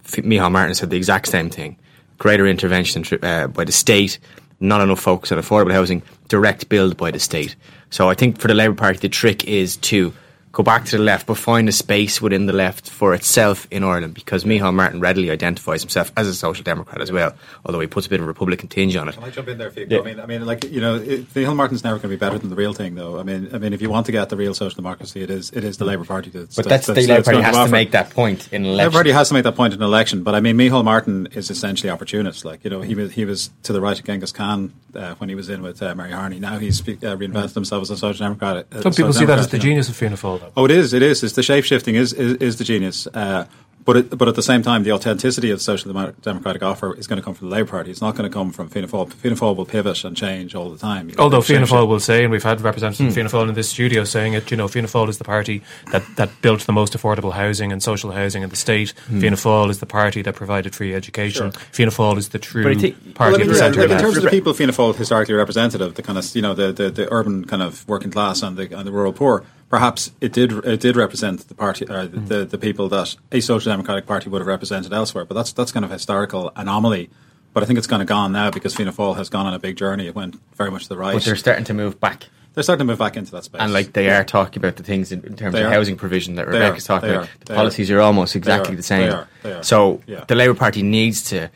Micheál 0.05 0.53
Martin 0.53 0.75
said 0.75 0.91
the 0.91 0.97
exact 0.99 1.29
same 1.29 1.49
thing. 1.49 1.79
Greater 2.19 2.47
intervention 2.47 3.03
uh, 3.23 3.47
by 3.47 3.65
the 3.65 3.73
state, 3.73 4.19
not 4.61 4.83
enough 4.83 5.01
focus 5.01 5.33
on 5.33 5.39
affordable 5.39 5.73
housing, 5.73 6.03
direct 6.29 6.69
build 6.69 6.99
by 6.99 7.11
the 7.11 7.19
state. 7.19 7.57
So 7.89 8.11
I 8.11 8.15
think 8.15 8.39
for 8.39 8.49
the 8.49 8.55
Labour 8.55 8.75
Party, 8.75 8.99
the 8.99 9.09
trick 9.09 9.45
is 9.45 9.79
to 9.79 10.13
go 10.55 10.63
back 10.63 10.85
to 10.87 10.97
the 10.97 11.03
left, 11.03 11.27
but 11.27 11.37
find 11.37 11.69
a 11.69 11.73
space 11.73 12.23
within 12.23 12.47
the 12.47 12.53
left 12.53 12.89
for 12.89 13.13
itself 13.13 13.67
in 13.71 13.85
Ireland 13.85 14.15
because 14.15 14.45
Micheál 14.45 14.73
Martin 14.73 15.01
readily 15.01 15.31
identifies 15.31 15.83
himself 15.83 16.13
as 16.17 16.29
a 16.29 16.35
social 16.35 16.63
democrat 16.63 17.01
as 17.01 17.13
well, 17.13 17.35
although 17.67 17.81
he 17.81 17.87
puts 17.87 18.07
a 18.07 18.11
bit 18.11 18.21
of 18.21 18.25
a 18.25 18.29
Republican 18.29 18.69
tinge 18.69 18.97
on 18.97 19.09
it. 19.09 19.17
Can 19.17 19.25
I 19.25 19.31
jump 19.31 19.49
in 19.49 19.59
there, 19.59 19.71
Fiach? 19.71 19.91
Yeah. 19.91 19.99
I 19.99 20.03
mean, 20.03 20.21
I 20.21 20.27
mean, 20.27 20.47
like 20.47 20.65
you 20.65 20.81
know, 20.81 20.99
Micheál 21.01 21.57
Martin's 21.57 21.85
never 21.85 21.97
going 21.97 22.03
to 22.03 22.09
be 22.09 22.17
better 22.17 22.39
than 22.39 22.51
the 22.51 22.57
real 22.57 22.73
thing, 22.73 22.95
though. 22.95 23.19
I 23.19 23.25
mean, 23.25 23.51
I 23.53 23.59
mean, 23.59 23.73
if 23.73 23.83
you 23.83 23.91
want 23.91 24.07
to 24.07 24.13
get 24.13 24.29
the 24.29 24.37
real 24.37 24.55
social 24.55 24.77
democracy, 24.77 25.23
it 25.23 25.31
is 25.31 25.51
it 25.51 25.65
is 25.65 25.77
the 25.79 25.85
Labour 25.85 26.05
Party 26.05 26.31
that's. 26.31 26.57
But 26.57 26.67
that's, 26.67 26.87
that's 26.87 27.01
the 27.01 27.09
Labour 27.09 27.25
Party 27.25 27.41
has 27.43 27.57
to, 27.57 27.65
to 27.65 27.71
make 27.71 27.91
that 27.91 28.11
point 28.11 28.53
in 28.53 28.65
election. 28.65 28.79
Labour 28.79 28.93
Party 28.93 29.11
has 29.11 29.29
to 29.29 29.35
make 29.35 29.45
that 29.45 29.57
point 29.57 29.75
in 29.75 29.83
election. 29.83 30.23
But 30.23 30.37
I 30.37 30.41
mean, 30.41 30.57
Micheál 30.57 30.85
Martin 30.85 31.29
is 31.33 31.51
essentially 31.51 31.91
opportunist. 31.91 32.45
Like 32.45 32.63
you 32.63 32.71
know, 32.71 32.81
he 32.81 32.95
was 32.95 33.13
he 33.13 33.25
was 33.25 33.51
to 33.65 33.73
the 33.73 33.81
right 33.81 33.99
of 33.99 34.05
Genghis 34.05 34.31
Khan 34.33 34.73
uh, 34.95 35.15
when 35.17 35.29
he 35.29 35.35
was 35.35 35.49
in 35.49 35.63
with 35.63 35.83
uh, 35.83 35.95
Mary 35.97 36.13
Harney. 36.13 36.39
Now 36.39 36.59
he's 36.59 36.81
uh, 36.81 37.17
reinvented 37.17 37.55
himself 37.55 37.83
as 37.83 37.91
a 37.91 37.97
social 37.97 38.25
democrat. 38.25 38.67
Uh, 38.73 38.83
Some 38.83 38.93
people 38.93 39.13
see 39.13 39.25
that 39.25 39.39
as 39.39 39.49
the 39.49 39.59
genius 39.59 39.89
of 39.89 39.97
Fianna 39.97 40.17
Fáil. 40.17 40.44
Oh, 40.57 40.65
it 40.65 40.71
is. 40.71 40.93
It 40.93 41.03
is 41.03 41.23
It's 41.23 41.35
the 41.35 41.43
shape 41.43 41.65
shifting 41.65 41.95
is, 41.95 42.13
is, 42.13 42.37
is 42.37 42.57
the 42.57 42.65
genius. 42.65 43.07
Uh, 43.07 43.47
but 43.85 43.97
it, 43.97 44.19
but 44.19 44.29
at 44.29 44.35
the 44.35 44.43
same 44.43 44.63
time, 44.63 44.83
the 44.83 44.93
authenticity 44.93 45.51
of 45.51 45.59
the 45.59 45.63
social 45.63 45.93
democratic 46.23 46.63
offer 46.63 46.95
is 46.95 47.07
going 47.07 47.19
to 47.19 47.23
come 47.23 47.35
from 47.35 47.51
the 47.51 47.55
Labour 47.55 47.71
Party. 47.71 47.91
It's 47.91 48.01
not 48.01 48.17
going 48.17 48.29
to 48.29 48.33
come 48.33 48.51
from 48.51 48.69
Fianna 48.69 48.89
Fáil. 48.89 49.13
Fianna 49.13 49.37
Fáil 49.37 49.57
will 49.57 49.67
pivot 49.67 50.05
and 50.05 50.17
change 50.17 50.55
all 50.55 50.71
the 50.71 50.79
time. 50.79 51.11
Although 51.19 51.43
Fianna 51.43 51.67
Fáil 51.67 51.87
will 51.87 52.01
say, 52.01 52.25
and 52.25 52.33
we've 52.33 52.43
had 52.43 52.61
representatives 52.63 53.13
mm. 53.13 53.15
Fianna 53.15 53.29
Fáil 53.29 53.49
in 53.49 53.55
this 53.55 53.69
studio 53.69 54.05
saying 54.05 54.33
it, 54.33 54.51
you 54.51 54.57
know, 54.57 54.69
Fianna 54.69 54.89
Fáil 54.89 55.09
is 55.09 55.19
the 55.19 55.25
party 55.25 55.63
that, 55.93 56.03
that 56.17 56.31
built 56.41 56.61
the 56.61 56.73
most 56.73 56.95
affordable 56.95 57.33
housing 57.33 57.73
and 57.73 57.83
social 57.83 58.11
housing 58.11 58.43
in 58.43 58.49
the 58.49 58.57
state. 58.57 58.95
Mm. 59.09 59.21
Fianna 59.21 59.37
Fáil 59.37 59.71
is 59.71 59.81
the 59.81 59.87
party 59.87 60.23
that 60.23 60.35
provided 60.35 60.75
free 60.75 60.95
education. 60.95 61.53
Sure. 61.53 61.61
Fianna 61.73 61.93
Fáil 61.93 62.17
is 62.17 62.31
the 62.31 62.39
true 62.39 62.63
think, 62.75 63.15
party 63.15 63.33
well, 63.33 63.41
I 63.43 63.71
mean, 63.71 63.77
yeah, 63.77 63.83
like 63.83 63.91
in 63.91 63.99
terms 63.99 64.17
of 64.17 64.23
the 64.23 64.31
people 64.31 64.55
Fianna 64.55 64.73
Fáil 64.73 64.97
historically 64.97 65.35
representative, 65.35 65.95
the 65.95 66.03
kind 66.03 66.17
of 66.17 66.35
you 66.35 66.41
know 66.41 66.55
the, 66.55 66.73
the, 66.73 66.91
the 66.91 67.13
urban 67.13 67.45
kind 67.45 67.63
of 67.63 67.87
working 67.87 68.11
class 68.11 68.43
and 68.43 68.57
the 68.57 68.75
and 68.77 68.87
the 68.87 68.93
rural 68.93 69.13
poor 69.13 69.45
perhaps 69.69 70.13
it 70.21 70.33
did 70.33 70.53
it 70.65 70.81
did 70.81 70.97
represent 70.97 71.49
the 71.49 71.55
party 71.55 71.85
or 71.87 72.07
the, 72.07 72.19
mm. 72.19 72.29
the, 72.29 72.45
the, 72.45 72.59
people 72.59 72.89
that 72.89 73.17
a 73.33 73.41
social 73.41 73.73
democratic 73.73 74.07
party 74.07 74.29
would 74.29 74.41
have 74.41 74.47
represented 74.47 74.93
elsewhere. 74.93 75.25
But 75.25 75.35
that's 75.35 75.53
that's 75.53 75.73
kind 75.73 75.85
of 75.85 75.91
a 75.91 75.95
historical 75.95 76.53
anomaly. 76.57 77.11
But 77.53 77.63
I 77.63 77.67
think 77.67 77.79
it's 77.79 77.87
kind 77.87 78.03
of 78.03 78.09
gone 78.09 78.33
now 78.33 78.51
because 78.51 78.75
Fianna 78.75 78.93
Fáil 78.93 79.17
has 79.17 79.29
gone 79.29 79.47
on 79.47 79.55
a 79.55 79.61
big 79.61 79.77
journey. 79.77 80.07
It 80.07 80.15
went 80.15 80.41
very 80.57 80.71
much 80.71 80.85
to 80.85 80.89
the 80.89 80.97
right. 80.97 81.15
But 81.15 81.25
they're 81.25 81.37
starting 81.37 81.65
to 81.67 81.75
move 81.75 82.01
back. 82.01 82.25
They're 82.53 82.63
starting 82.63 82.87
to 82.87 82.93
move 82.93 82.99
back 82.99 83.17
into 83.17 83.33
that 83.33 83.45
space. 83.45 83.61
And 83.61 83.73
like 83.73 83.93
they 83.93 84.11
are 84.11 84.25
talking 84.25 84.61
about 84.61 84.77
the 84.77 84.83
things 84.83 85.13
in, 85.13 85.25
in 85.25 85.37
terms 85.37 85.55
they 85.55 85.63
of 85.63 85.69
are. 85.69 85.75
housing 85.75 85.97
provision 85.97 86.37
that 86.37 86.47
Rebecca's 86.47 86.85
talking 86.85 87.11
about. 87.11 87.29
The 87.41 87.47
they 87.47 87.55
policies 87.55 87.91
are. 87.91 87.99
are. 87.99 88.03
almost 88.03 88.37
exactly 88.37 88.77
the 88.77 88.83
same. 88.83 89.09
They 89.09 89.15
are. 89.15 89.29
They 89.43 89.53
are. 89.53 89.63
So 89.63 90.03
yeah. 90.07 90.25
the 90.27 90.35
Labour 90.35 90.55
Party 90.55 90.83
needs 90.83 91.23
to 91.31 91.51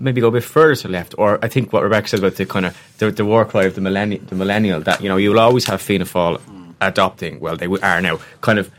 maybe 0.00 0.20
go 0.20 0.28
a 0.28 0.30
bit 0.30 0.44
further 0.44 0.74
to 0.74 0.82
the 0.84 0.92
left. 0.92 1.14
Or 1.18 1.38
I 1.42 1.48
think 1.48 1.72
what 1.72 1.82
Rebecca 1.82 2.08
said 2.08 2.20
about 2.20 2.36
the 2.36 2.46
kind 2.46 2.66
of 2.66 2.94
the, 2.98 3.10
the 3.10 3.24
war 3.24 3.44
cry 3.44 3.64
of 3.64 3.74
the 3.74 3.80
millennial, 3.80 4.24
the 4.24 4.34
millennial 4.34 4.80
that 4.80 5.02
you 5.02 5.08
know 5.08 5.16
you'll 5.16 5.40
always 5.40 5.66
have 5.66 5.82
Fianna 5.82 6.04
Fáil 6.04 6.40
adopting, 6.80 7.40
well, 7.40 7.56
they 7.56 7.66
are 7.66 8.00
now 8.00 8.18
kind 8.40 8.58
of 8.58 8.70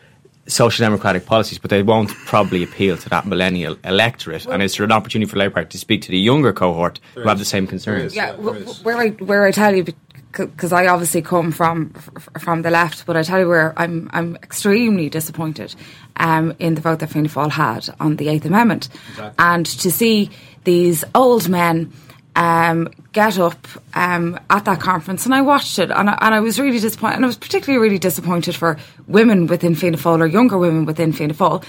social 0.48 0.84
democratic 0.84 1.26
policies, 1.26 1.60
but 1.60 1.70
they 1.70 1.84
won't 1.84 2.10
probably 2.26 2.64
appeal 2.64 2.98
to 2.98 3.10
that 3.10 3.26
millennial 3.26 3.78
electorate. 3.84 4.46
Well, 4.46 4.56
and 4.56 4.64
is 4.64 4.76
there 4.76 4.84
an 4.84 4.92
opportunity 4.92 5.30
for 5.30 5.38
Labour 5.38 5.56
Party 5.56 5.70
to 5.70 5.78
speak 5.78 6.02
to 6.04 6.12
the 6.12 6.20
younger 6.20 6.52
cohort 6.54 7.00
who 7.14 7.28
have 7.28 7.40
the 7.40 7.46
same 7.46 7.68
concerns? 7.68 8.16
Yeah, 8.16 8.34
where 8.36 8.98
I 8.98 9.10
where 9.10 9.46
I 9.46 9.52
tell 9.52 9.76
you 9.76 9.86
because 10.32 10.72
I 10.72 10.88
obviously 10.88 11.22
come 11.22 11.52
from 11.52 11.92
from 12.40 12.62
the 12.62 12.72
left, 12.72 13.06
but 13.06 13.16
I 13.18 13.24
tell 13.24 13.40
you 13.40 13.48
where 13.48 13.74
I'm 13.78 14.10
I'm 14.12 14.36
extremely 14.38 15.10
disappointed 15.10 15.76
um, 16.18 16.54
in 16.60 16.76
the 16.76 16.82
vote 16.82 17.00
that 17.00 17.10
Fianna 17.10 17.30
Fáil 17.30 17.52
had 17.52 17.90
on 18.00 18.18
the 18.18 18.30
Eighth 18.30 18.46
Amendment, 18.46 18.90
exactly. 19.10 19.36
and 19.38 19.66
to 19.66 19.92
see 19.92 20.30
these 20.64 21.04
old 21.16 21.50
men 21.50 21.92
um, 22.36 22.90
get 23.20 23.38
up 23.38 23.68
um, 23.96 24.40
at 24.50 24.64
that 24.64 24.80
conference, 24.80 25.26
and 25.26 25.36
I 25.36 25.42
watched 25.42 25.78
it, 25.78 25.92
and 25.92 26.10
I, 26.10 26.18
and 26.22 26.34
I 26.34 26.40
was 26.40 26.58
really 26.58 26.80
disappointed. 26.80 27.16
And 27.18 27.26
I 27.26 27.28
was 27.28 27.38
particularly 27.38 27.82
really 27.86 28.00
disappointed 28.00 28.56
for 28.56 28.78
women 29.08 29.48
within 29.48 29.76
Fianna 29.76 29.98
Fáil 29.98 30.22
or 30.22 30.26
younger 30.26 30.58
women 30.58 30.86
within 30.86 31.12
Fianna 31.12 31.34
Fáil 31.34 31.62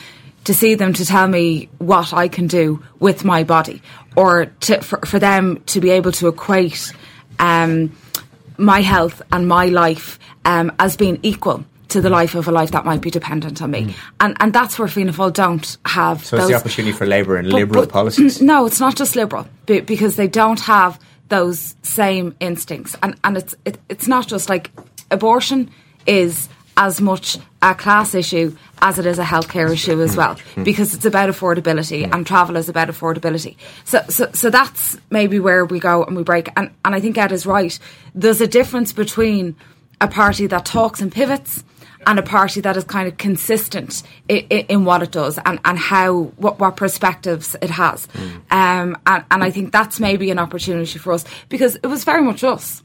to 0.45 0.55
see 0.55 0.77
them 0.77 0.93
to 0.93 1.05
tell 1.05 1.27
me 1.27 1.69
what 1.79 2.13
I 2.13 2.29
can 2.29 2.47
do 2.47 2.81
with 3.01 3.25
my 3.25 3.43
body, 3.43 3.83
or 4.15 4.47
to, 4.67 4.81
for, 4.81 4.99
for 5.05 5.19
them 5.19 5.61
to 5.67 5.81
be 5.81 5.91
able 5.91 6.13
to 6.13 6.29
equate 6.29 6.93
um, 7.41 7.91
my 8.57 8.81
health 8.81 9.21
and 9.33 9.49
my 9.49 9.67
life 9.67 10.21
um, 10.45 10.71
as 10.79 10.97
being 10.97 11.19
equal 11.23 11.65
to 11.89 12.01
the 12.01 12.11
life 12.11 12.37
of 12.37 12.47
a 12.47 12.53
life 12.53 12.71
that 12.71 12.85
might 12.85 13.01
be 13.01 13.11
dependent 13.11 13.61
on 13.61 13.73
me. 13.73 13.83
Mm. 13.83 13.95
And 14.21 14.37
and 14.39 14.53
that's 14.53 14.79
where 14.79 14.87
Fianna 14.87 15.13
Fáil 15.13 15.33
don't 15.33 15.77
have. 15.85 16.25
So 16.25 16.37
those, 16.37 16.45
it's 16.45 16.53
the 16.53 16.61
opportunity 16.61 16.97
for 16.97 17.07
Labour 17.07 17.37
and 17.37 17.51
but, 17.51 17.57
liberal 17.57 17.83
but, 17.83 17.93
policies. 17.93 18.41
No, 18.41 18.67
it's 18.67 18.79
not 18.79 18.95
just 18.95 19.17
liberal 19.17 19.49
because 19.67 20.15
they 20.15 20.29
don't 20.29 20.61
have 20.61 21.01
those 21.31 21.75
same 21.83 22.37
instincts, 22.39 22.97
and 23.03 23.17
and 23.25 23.37
it's 23.39 23.55
it, 23.65 23.79
it's 23.89 24.07
not 24.07 24.29
just 24.29 24.49
like 24.49 24.71
abortion 25.11 25.71
is 26.07 26.49
as 26.77 27.01
much 27.01 27.39
a 27.61 27.75
class 27.75 28.15
issue 28.15 28.57
as 28.81 28.99
it 28.99 29.05
is 29.05 29.19
a 29.19 29.25
healthcare 29.25 29.71
issue 29.71 30.01
as 30.01 30.17
well, 30.17 30.35
mm. 30.55 30.65
because 30.65 30.95
it's 30.95 31.05
about 31.05 31.29
affordability 31.29 32.07
mm. 32.07 32.15
and 32.15 32.27
travel 32.27 32.57
is 32.57 32.69
about 32.69 32.89
affordability. 32.89 33.57
So, 33.85 34.03
so, 34.09 34.31
so 34.33 34.49
that's 34.49 34.97
maybe 35.11 35.39
where 35.39 35.67
we 35.67 35.79
go 35.79 36.05
and 36.05 36.17
we 36.17 36.23
break. 36.23 36.49
And, 36.57 36.71
and 36.85 36.95
I 36.95 37.01
think 37.01 37.19
Ed 37.19 37.33
is 37.33 37.45
right. 37.45 37.79
There's 38.15 38.41
a 38.41 38.47
difference 38.47 38.93
between 38.93 39.57
a 40.01 40.09
party 40.09 40.47
that 40.47 40.65
talks 40.65 41.03
and 41.03 41.13
pivots 41.13 41.65
and 42.07 42.19
a 42.19 42.23
party 42.23 42.61
that 42.61 42.77
is 42.77 42.85
kind 42.85 43.07
of 43.07 43.17
consistent 43.19 44.03
in, 44.29 44.41
in 44.47 44.85
what 44.85 45.03
it 45.03 45.13
does 45.13 45.39
and, 45.45 45.61
and 45.65 45.79
how 45.79 46.23
what, 46.37 46.59
what 46.59 46.77
perspectives 46.77 47.57
it 47.61 47.71
has. 47.71 48.07
Mm. 48.09 48.53
Um, 48.53 48.99
and, 49.07 49.25
and 49.31 49.45
I 49.45 49.51
think 49.51 49.73
that's 49.73 50.01
maybe 50.01 50.31
an 50.31 50.39
opportunity 50.39 50.99
for 50.99 51.13
us 51.13 51.25
because 51.49 51.77
it 51.77 51.87
was 51.87 52.05
very 52.05 52.23
much 52.23 52.43
us 52.43 52.83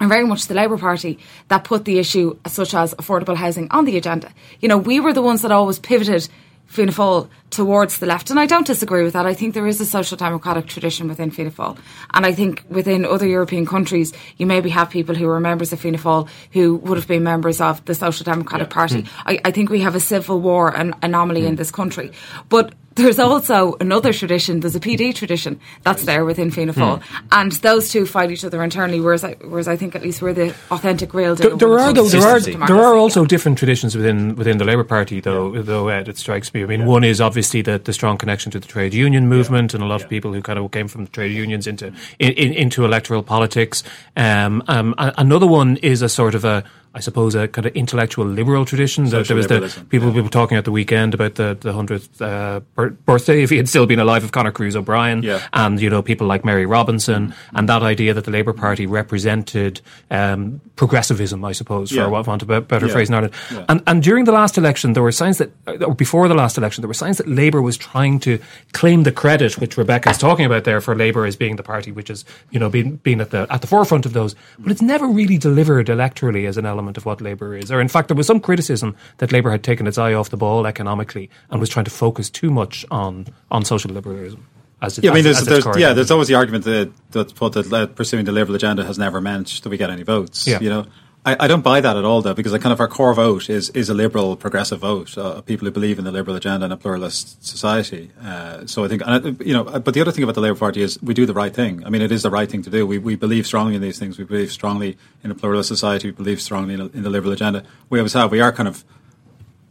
and 0.00 0.08
very 0.08 0.24
much 0.24 0.46
the 0.46 0.54
Labour 0.54 0.78
Party 0.78 1.18
that 1.48 1.64
put 1.64 1.84
the 1.84 1.98
issue 1.98 2.38
such 2.46 2.74
as 2.74 2.94
affordable 2.94 3.36
housing 3.36 3.70
on 3.70 3.84
the 3.84 3.96
agenda. 3.96 4.32
You 4.60 4.68
know, 4.68 4.78
we 4.78 4.98
were 4.98 5.12
the 5.12 5.22
ones 5.22 5.42
that 5.42 5.52
always 5.52 5.78
pivoted 5.78 6.28
Fianna 6.70 6.92
Fáil 6.92 7.28
towards 7.50 7.98
the 7.98 8.06
left. 8.06 8.30
And 8.30 8.38
I 8.38 8.46
don't 8.46 8.66
disagree 8.66 9.02
with 9.02 9.14
that. 9.14 9.26
I 9.26 9.34
think 9.34 9.54
there 9.54 9.66
is 9.66 9.80
a 9.80 9.84
social 9.84 10.16
democratic 10.16 10.66
tradition 10.66 11.08
within 11.08 11.32
Fianna 11.32 11.50
Fáil. 11.50 11.76
And 12.14 12.24
I 12.24 12.32
think 12.32 12.64
within 12.68 13.04
other 13.04 13.26
European 13.26 13.66
countries, 13.66 14.12
you 14.36 14.46
maybe 14.46 14.70
have 14.70 14.88
people 14.88 15.16
who 15.16 15.28
are 15.28 15.40
members 15.40 15.72
of 15.72 15.80
Fianna 15.80 15.98
Fáil 15.98 16.28
who 16.52 16.76
would 16.76 16.96
have 16.96 17.08
been 17.08 17.24
members 17.24 17.60
of 17.60 17.84
the 17.86 17.94
Social 17.94 18.22
Democratic 18.22 18.68
yeah. 18.68 18.74
Party. 18.74 19.02
Mm. 19.02 19.08
I, 19.26 19.40
I, 19.46 19.50
think 19.50 19.68
we 19.68 19.80
have 19.80 19.96
a 19.96 20.00
civil 20.00 20.40
war 20.40 20.72
an 20.74 20.94
anomaly 21.02 21.42
mm. 21.42 21.48
in 21.48 21.56
this 21.56 21.72
country. 21.72 22.12
But 22.48 22.72
there's 22.94 23.18
also 23.18 23.76
another 23.80 24.12
tradition. 24.12 24.60
There's 24.60 24.74
a 24.74 24.80
PD 24.80 25.14
tradition 25.14 25.60
that's 25.82 26.04
there 26.04 26.24
within 26.24 26.50
Fianna 26.50 26.72
Fáil, 26.72 27.02
hmm. 27.02 27.26
and 27.30 27.52
those 27.52 27.90
two 27.90 28.04
fight 28.04 28.30
each 28.30 28.44
other 28.44 28.62
internally. 28.62 29.00
Whereas, 29.00 29.22
I, 29.22 29.34
whereas 29.34 29.68
I 29.68 29.76
think 29.76 29.94
at 29.94 30.02
least 30.02 30.20
we're 30.20 30.32
the 30.32 30.54
authentic 30.70 31.14
real. 31.14 31.36
There, 31.36 31.56
there 31.56 31.78
are 31.78 31.92
though, 31.92 32.08
there 32.08 32.26
are 32.26 32.40
there 32.40 32.76
are 32.76 32.96
also 32.96 33.24
different 33.24 33.58
traditions 33.58 33.94
within 33.94 34.34
within 34.34 34.58
the 34.58 34.64
Labour 34.64 34.84
Party, 34.84 35.20
though. 35.20 35.54
Yeah. 35.54 35.62
Though 35.62 35.88
Ed, 35.88 36.08
it 36.08 36.18
strikes 36.18 36.52
me. 36.52 36.62
I 36.62 36.66
mean, 36.66 36.80
yeah. 36.80 36.86
one 36.86 37.04
is 37.04 37.20
obviously 37.20 37.62
the, 37.62 37.78
the 37.78 37.92
strong 37.92 38.18
connection 38.18 38.50
to 38.52 38.60
the 38.60 38.66
trade 38.66 38.92
union 38.92 39.28
movement, 39.28 39.72
yeah. 39.72 39.76
and 39.76 39.84
a 39.84 39.86
lot 39.86 40.02
of 40.02 40.08
people 40.08 40.32
who 40.32 40.42
kind 40.42 40.58
of 40.58 40.70
came 40.72 40.88
from 40.88 41.04
the 41.04 41.10
trade 41.10 41.32
unions 41.32 41.66
into 41.66 41.88
in, 42.18 42.32
in, 42.32 42.52
into 42.54 42.84
electoral 42.84 43.22
politics. 43.22 43.84
Um, 44.16 44.62
um, 44.66 44.94
another 44.98 45.46
one 45.46 45.76
is 45.78 46.02
a 46.02 46.08
sort 46.08 46.34
of 46.34 46.44
a 46.44 46.64
I 46.92 46.98
suppose, 46.98 47.36
a 47.36 47.46
kind 47.46 47.66
of 47.66 47.76
intellectual 47.76 48.26
liberal 48.26 48.64
tradition. 48.64 49.06
Social 49.06 49.36
there 49.36 49.36
was 49.36 49.46
the 49.46 49.84
people 49.90 50.08
yeah. 50.08 50.14
people 50.14 50.28
talking 50.28 50.58
at 50.58 50.64
the 50.64 50.72
weekend 50.72 51.14
about 51.14 51.36
the 51.36 51.56
the 51.58 51.72
hundredth 51.72 52.20
uh, 52.20 52.60
birthday, 52.74 53.44
if 53.44 53.50
he 53.50 53.56
had 53.56 53.68
still 53.68 53.86
been 53.86 54.00
alive, 54.00 54.24
of 54.24 54.32
Conor 54.32 54.50
Cruise 54.50 54.74
O'Brien, 54.74 55.22
yeah. 55.22 55.46
and 55.52 55.80
you 55.80 55.88
know 55.88 56.02
people 56.02 56.26
like 56.26 56.44
Mary 56.44 56.66
Robinson, 56.66 57.32
and 57.54 57.68
that 57.68 57.84
idea 57.84 58.12
that 58.12 58.24
the 58.24 58.32
Labour 58.32 58.52
Party 58.52 58.86
represented 58.86 59.80
um, 60.10 60.60
progressivism, 60.74 61.44
I 61.44 61.52
suppose, 61.52 61.92
for 61.92 62.10
want 62.10 62.42
of 62.42 62.50
a 62.50 62.60
better 62.60 62.88
phrase 62.88 63.08
in 63.08 63.14
Ireland. 63.14 63.34
And 63.68 63.82
and 63.86 64.02
during 64.02 64.24
the 64.24 64.32
last 64.32 64.58
election, 64.58 64.94
there 64.94 65.02
were 65.04 65.12
signs 65.12 65.38
that, 65.38 65.50
or 65.66 65.94
before 65.94 66.26
the 66.26 66.34
last 66.34 66.58
election, 66.58 66.82
there 66.82 66.88
were 66.88 66.94
signs 66.94 67.18
that 67.18 67.28
Labour 67.28 67.62
was 67.62 67.76
trying 67.76 68.18
to 68.20 68.40
claim 68.72 69.04
the 69.04 69.12
credit, 69.12 69.58
which 69.58 69.76
Rebecca 69.76 70.10
is 70.10 70.18
talking 70.18 70.44
about 70.44 70.64
there, 70.64 70.80
for 70.80 70.96
Labour 70.96 71.24
as 71.24 71.36
being 71.36 71.54
the 71.54 71.62
party 71.62 71.92
which 71.92 72.08
has 72.08 72.24
you 72.50 72.58
know 72.58 72.68
been 72.68 72.96
been 72.96 73.20
at 73.20 73.30
the 73.30 73.46
at 73.48 73.60
the 73.60 73.68
forefront 73.68 74.06
of 74.06 74.12
those, 74.12 74.34
but 74.58 74.72
it's 74.72 74.82
never 74.82 75.06
really 75.06 75.38
delivered 75.38 75.86
electorally 75.86 76.48
as 76.48 76.56
an 76.56 76.66
element 76.66 76.79
of 76.88 77.04
what 77.04 77.20
Labour 77.20 77.56
is. 77.56 77.70
Or 77.70 77.80
in 77.80 77.88
fact, 77.88 78.08
there 78.08 78.16
was 78.16 78.26
some 78.26 78.40
criticism 78.40 78.96
that 79.18 79.32
Labour 79.32 79.50
had 79.50 79.62
taken 79.62 79.86
its 79.86 79.98
eye 79.98 80.14
off 80.14 80.30
the 80.30 80.36
ball 80.36 80.66
economically 80.66 81.30
and 81.50 81.60
was 81.60 81.68
trying 81.68 81.84
to 81.84 81.90
focus 81.90 82.30
too 82.30 82.50
much 82.50 82.84
on 82.90 83.26
on 83.50 83.64
social 83.64 83.90
liberalism. 83.90 84.46
As 84.82 84.96
it, 84.96 85.04
yeah, 85.04 85.10
I 85.10 85.14
mean, 85.14 85.24
there's, 85.24 85.44
there's 85.44 85.66
yeah, 85.76 85.92
there's 85.92 86.10
always 86.10 86.28
the 86.28 86.34
argument 86.36 86.64
that 86.64 86.90
that, 87.10 87.34
that 87.34 87.72
uh, 87.72 87.86
pursuing 87.88 88.24
the 88.24 88.32
liberal 88.32 88.54
agenda 88.54 88.84
has 88.84 88.98
never 88.98 89.20
meant 89.20 89.60
that 89.62 89.68
we 89.68 89.76
get 89.76 89.90
any 89.90 90.04
votes. 90.04 90.46
Yeah. 90.46 90.60
you 90.60 90.70
know, 90.70 90.86
I, 91.24 91.36
I, 91.40 91.48
don't 91.48 91.60
buy 91.60 91.82
that 91.82 91.96
at 91.98 92.04
all, 92.04 92.22
though, 92.22 92.32
because 92.32 92.52
kind 92.52 92.72
of 92.72 92.80
our 92.80 92.88
core 92.88 93.12
vote 93.12 93.50
is 93.50 93.68
is 93.70 93.90
a 93.90 93.94
liberal, 93.94 94.36
progressive 94.36 94.80
vote 94.80 95.18
uh, 95.18 95.42
people 95.42 95.66
who 95.66 95.70
believe 95.70 95.98
in 95.98 96.04
the 96.06 96.10
liberal 96.10 96.34
agenda 96.34 96.64
and 96.64 96.72
a 96.72 96.78
pluralist 96.78 97.44
society. 97.44 98.10
Uh, 98.22 98.64
so 98.66 98.84
I 98.84 98.88
think, 98.88 99.02
and 99.04 99.38
you 99.44 99.52
know, 99.52 99.64
but 99.64 99.92
the 99.92 100.00
other 100.00 100.12
thing 100.12 100.24
about 100.24 100.34
the 100.34 100.40
Labour 100.40 100.58
Party 100.58 100.80
is 100.80 101.00
we 101.02 101.12
do 101.12 101.26
the 101.26 101.34
right 101.34 101.54
thing. 101.54 101.84
I 101.84 101.90
mean, 101.90 102.00
it 102.00 102.10
is 102.10 102.22
the 102.22 102.30
right 102.30 102.50
thing 102.50 102.62
to 102.62 102.70
do. 102.70 102.86
We 102.86 102.96
we 102.96 103.16
believe 103.16 103.46
strongly 103.46 103.74
in 103.74 103.82
these 103.82 103.98
things. 103.98 104.18
We 104.18 104.24
believe 104.24 104.50
strongly 104.50 104.96
in 105.22 105.30
a 105.30 105.34
pluralist 105.34 105.68
society. 105.68 106.08
We 106.08 106.12
believe 106.12 106.40
strongly 106.40 106.74
in, 106.74 106.80
a, 106.80 106.86
in 106.86 107.02
the 107.02 107.10
liberal 107.10 107.34
agenda. 107.34 107.64
We 107.90 107.98
always 107.98 108.14
have. 108.14 108.30
We 108.30 108.40
are 108.40 108.52
kind 108.52 108.68
of 108.68 108.82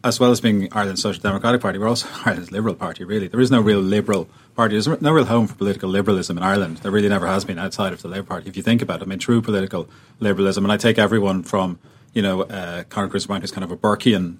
as 0.03 0.19
well 0.19 0.31
as 0.31 0.39
being 0.39 0.71
Ireland's 0.71 1.01
Social 1.01 1.21
Democratic 1.21 1.61
Party, 1.61 1.77
we're 1.77 1.89
also 1.89 2.07
Ireland's 2.25 2.51
Liberal 2.51 2.75
Party, 2.75 3.03
really. 3.03 3.27
There 3.27 3.41
is 3.41 3.51
no 3.51 3.59
real 3.59 3.81
liberal 3.81 4.29
party. 4.59 4.75
There's 4.75 5.01
no 5.01 5.11
real 5.13 5.23
home 5.25 5.47
for 5.47 5.55
political 5.55 5.89
liberalism 5.89 6.37
in 6.37 6.43
Ireland. 6.43 6.77
There 6.77 6.91
really 6.91 7.07
never 7.07 7.27
has 7.27 7.45
been 7.45 7.57
outside 7.57 7.93
of 7.93 8.01
the 8.01 8.09
Labour 8.09 8.27
Party. 8.27 8.49
If 8.49 8.57
you 8.57 8.63
think 8.63 8.81
about 8.81 8.99
it, 8.99 9.05
I 9.05 9.07
mean, 9.07 9.19
true 9.19 9.41
political 9.41 9.87
liberalism, 10.19 10.65
and 10.65 10.71
I 10.71 10.75
take 10.75 10.97
everyone 10.99 11.43
from, 11.43 11.79
you 12.13 12.21
know, 12.21 12.41
uh, 12.43 12.83
Conor 12.83 13.07
O'Brien 13.07 13.41
is 13.41 13.51
kind 13.51 13.63
of 13.63 13.71
a 13.71 13.77
Burkean 13.77 14.37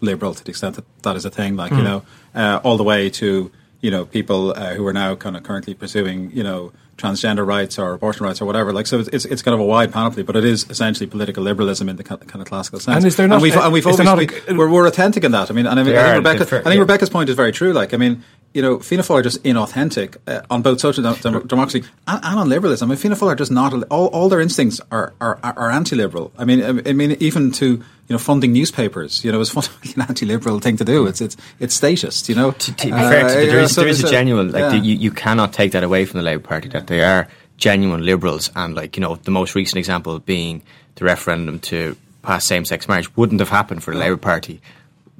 liberal 0.00 0.34
to 0.34 0.44
the 0.44 0.50
extent 0.50 0.76
that 0.76 0.84
that 1.02 1.16
is 1.16 1.24
a 1.24 1.30
thing, 1.30 1.56
like, 1.56 1.72
mm. 1.72 1.78
you 1.78 1.82
hmm. 1.82 1.88
know, 1.88 2.02
uh, 2.34 2.60
all 2.62 2.76
the 2.76 2.84
way 2.84 3.08
to, 3.08 3.50
you 3.80 3.90
know, 3.90 4.04
people 4.04 4.52
uh, 4.52 4.74
who 4.74 4.86
are 4.86 4.92
now 4.92 5.14
kind 5.14 5.34
of 5.34 5.42
currently 5.44 5.72
pursuing, 5.72 6.30
you 6.32 6.42
know, 6.42 6.72
transgender 6.98 7.46
rights 7.46 7.78
or 7.78 7.94
abortion 7.94 8.26
rights 8.26 8.42
or 8.42 8.44
whatever. 8.44 8.70
Like, 8.70 8.86
so 8.86 9.00
it's 9.00 9.24
it's 9.24 9.42
kind 9.42 9.54
of 9.54 9.60
a 9.60 9.64
wide 9.64 9.92
panoply, 9.92 10.22
but 10.22 10.36
it 10.36 10.44
is 10.44 10.68
essentially 10.68 11.06
political 11.06 11.42
liberalism 11.42 11.88
in 11.88 11.96
the 11.96 12.04
kind 12.04 12.42
of 12.44 12.46
classical 12.46 12.80
sense. 12.80 12.96
And 12.96 13.06
is 13.06 13.16
there 13.16 13.28
not? 13.28 13.36
And 13.36 13.42
we've, 13.42 13.56
and 13.56 13.72
we've 13.72 13.86
always, 13.86 14.30
we, 14.48 14.64
are 14.64 14.68
we're 14.68 14.86
authentic 14.86 15.24
in 15.24 15.32
that. 15.32 15.50
I 15.50 15.54
mean, 15.54 15.66
and 15.66 15.80
I, 15.80 15.82
mean, 15.82 15.96
I 15.96 16.02
think, 16.02 16.16
Rebecca, 16.26 16.58
I 16.58 16.70
think. 16.70 16.80
Rebecca's 16.80 17.10
point 17.10 17.28
is 17.30 17.36
very 17.36 17.52
true. 17.52 17.72
Like, 17.72 17.94
I 17.94 17.96
mean, 17.96 18.22
you 18.54 18.62
know, 18.62 18.78
Fianna 18.78 19.02
Fáil 19.02 19.18
are 19.18 19.22
just 19.22 19.42
inauthentic 19.42 20.16
uh, 20.28 20.42
on 20.48 20.62
both 20.62 20.80
social 20.80 21.02
dem- 21.02 21.46
democracy 21.46 21.82
and, 22.06 22.24
and, 22.24 22.38
on 22.38 22.48
liberalism. 22.48 22.88
I 22.88 22.94
mean, 22.94 22.98
Fianna 22.98 23.16
Fáil 23.16 23.32
are 23.32 23.34
just 23.34 23.50
not 23.50 23.74
all, 23.90 24.06
all 24.06 24.28
their 24.28 24.40
instincts 24.40 24.80
are, 24.92 25.12
are, 25.20 25.40
are 25.42 25.70
anti-liberal. 25.70 26.32
I 26.38 26.44
mean, 26.44 26.62
I 26.86 26.92
mean, 26.92 27.16
even 27.18 27.50
to 27.52 27.66
you 27.66 27.82
know 28.08 28.18
funding 28.18 28.52
newspapers, 28.52 29.24
you 29.24 29.32
know, 29.32 29.40
is 29.40 29.50
fundamentally 29.50 29.92
an 29.96 30.08
anti-liberal 30.08 30.60
thing 30.60 30.76
to 30.76 30.84
do. 30.84 31.06
It's 31.06 31.20
it's 31.20 31.36
it's 31.58 31.74
statist, 31.74 32.28
you 32.28 32.36
know. 32.36 32.52
To, 32.52 32.74
to 32.74 32.90
uh, 32.90 33.10
fair, 33.10 33.28
to, 33.28 33.34
there 33.50 33.60
is, 33.60 33.74
so 33.74 33.80
there 33.80 33.90
is 33.90 34.04
a 34.04 34.08
genuine 34.08 34.52
like 34.52 34.60
yeah. 34.60 34.68
the, 34.70 34.78
you, 34.78 34.94
you 34.94 35.10
cannot 35.10 35.52
take 35.52 35.72
that 35.72 35.82
away 35.82 36.04
from 36.04 36.18
the 36.18 36.24
Labour 36.24 36.42
Party 36.42 36.68
that 36.68 36.86
they 36.86 37.02
are 37.02 37.26
genuine 37.56 38.04
liberals, 38.04 38.52
and 38.54 38.76
like 38.76 38.96
you 38.96 39.00
know, 39.00 39.16
the 39.16 39.32
most 39.32 39.56
recent 39.56 39.78
example 39.78 40.20
being 40.20 40.62
the 40.94 41.04
referendum 41.04 41.58
to 41.58 41.96
pass 42.22 42.44
same-sex 42.44 42.88
marriage 42.88 43.14
wouldn't 43.16 43.40
have 43.40 43.50
happened 43.50 43.82
for 43.82 43.92
the 43.92 43.98
Labour 43.98 44.16
Party 44.16 44.60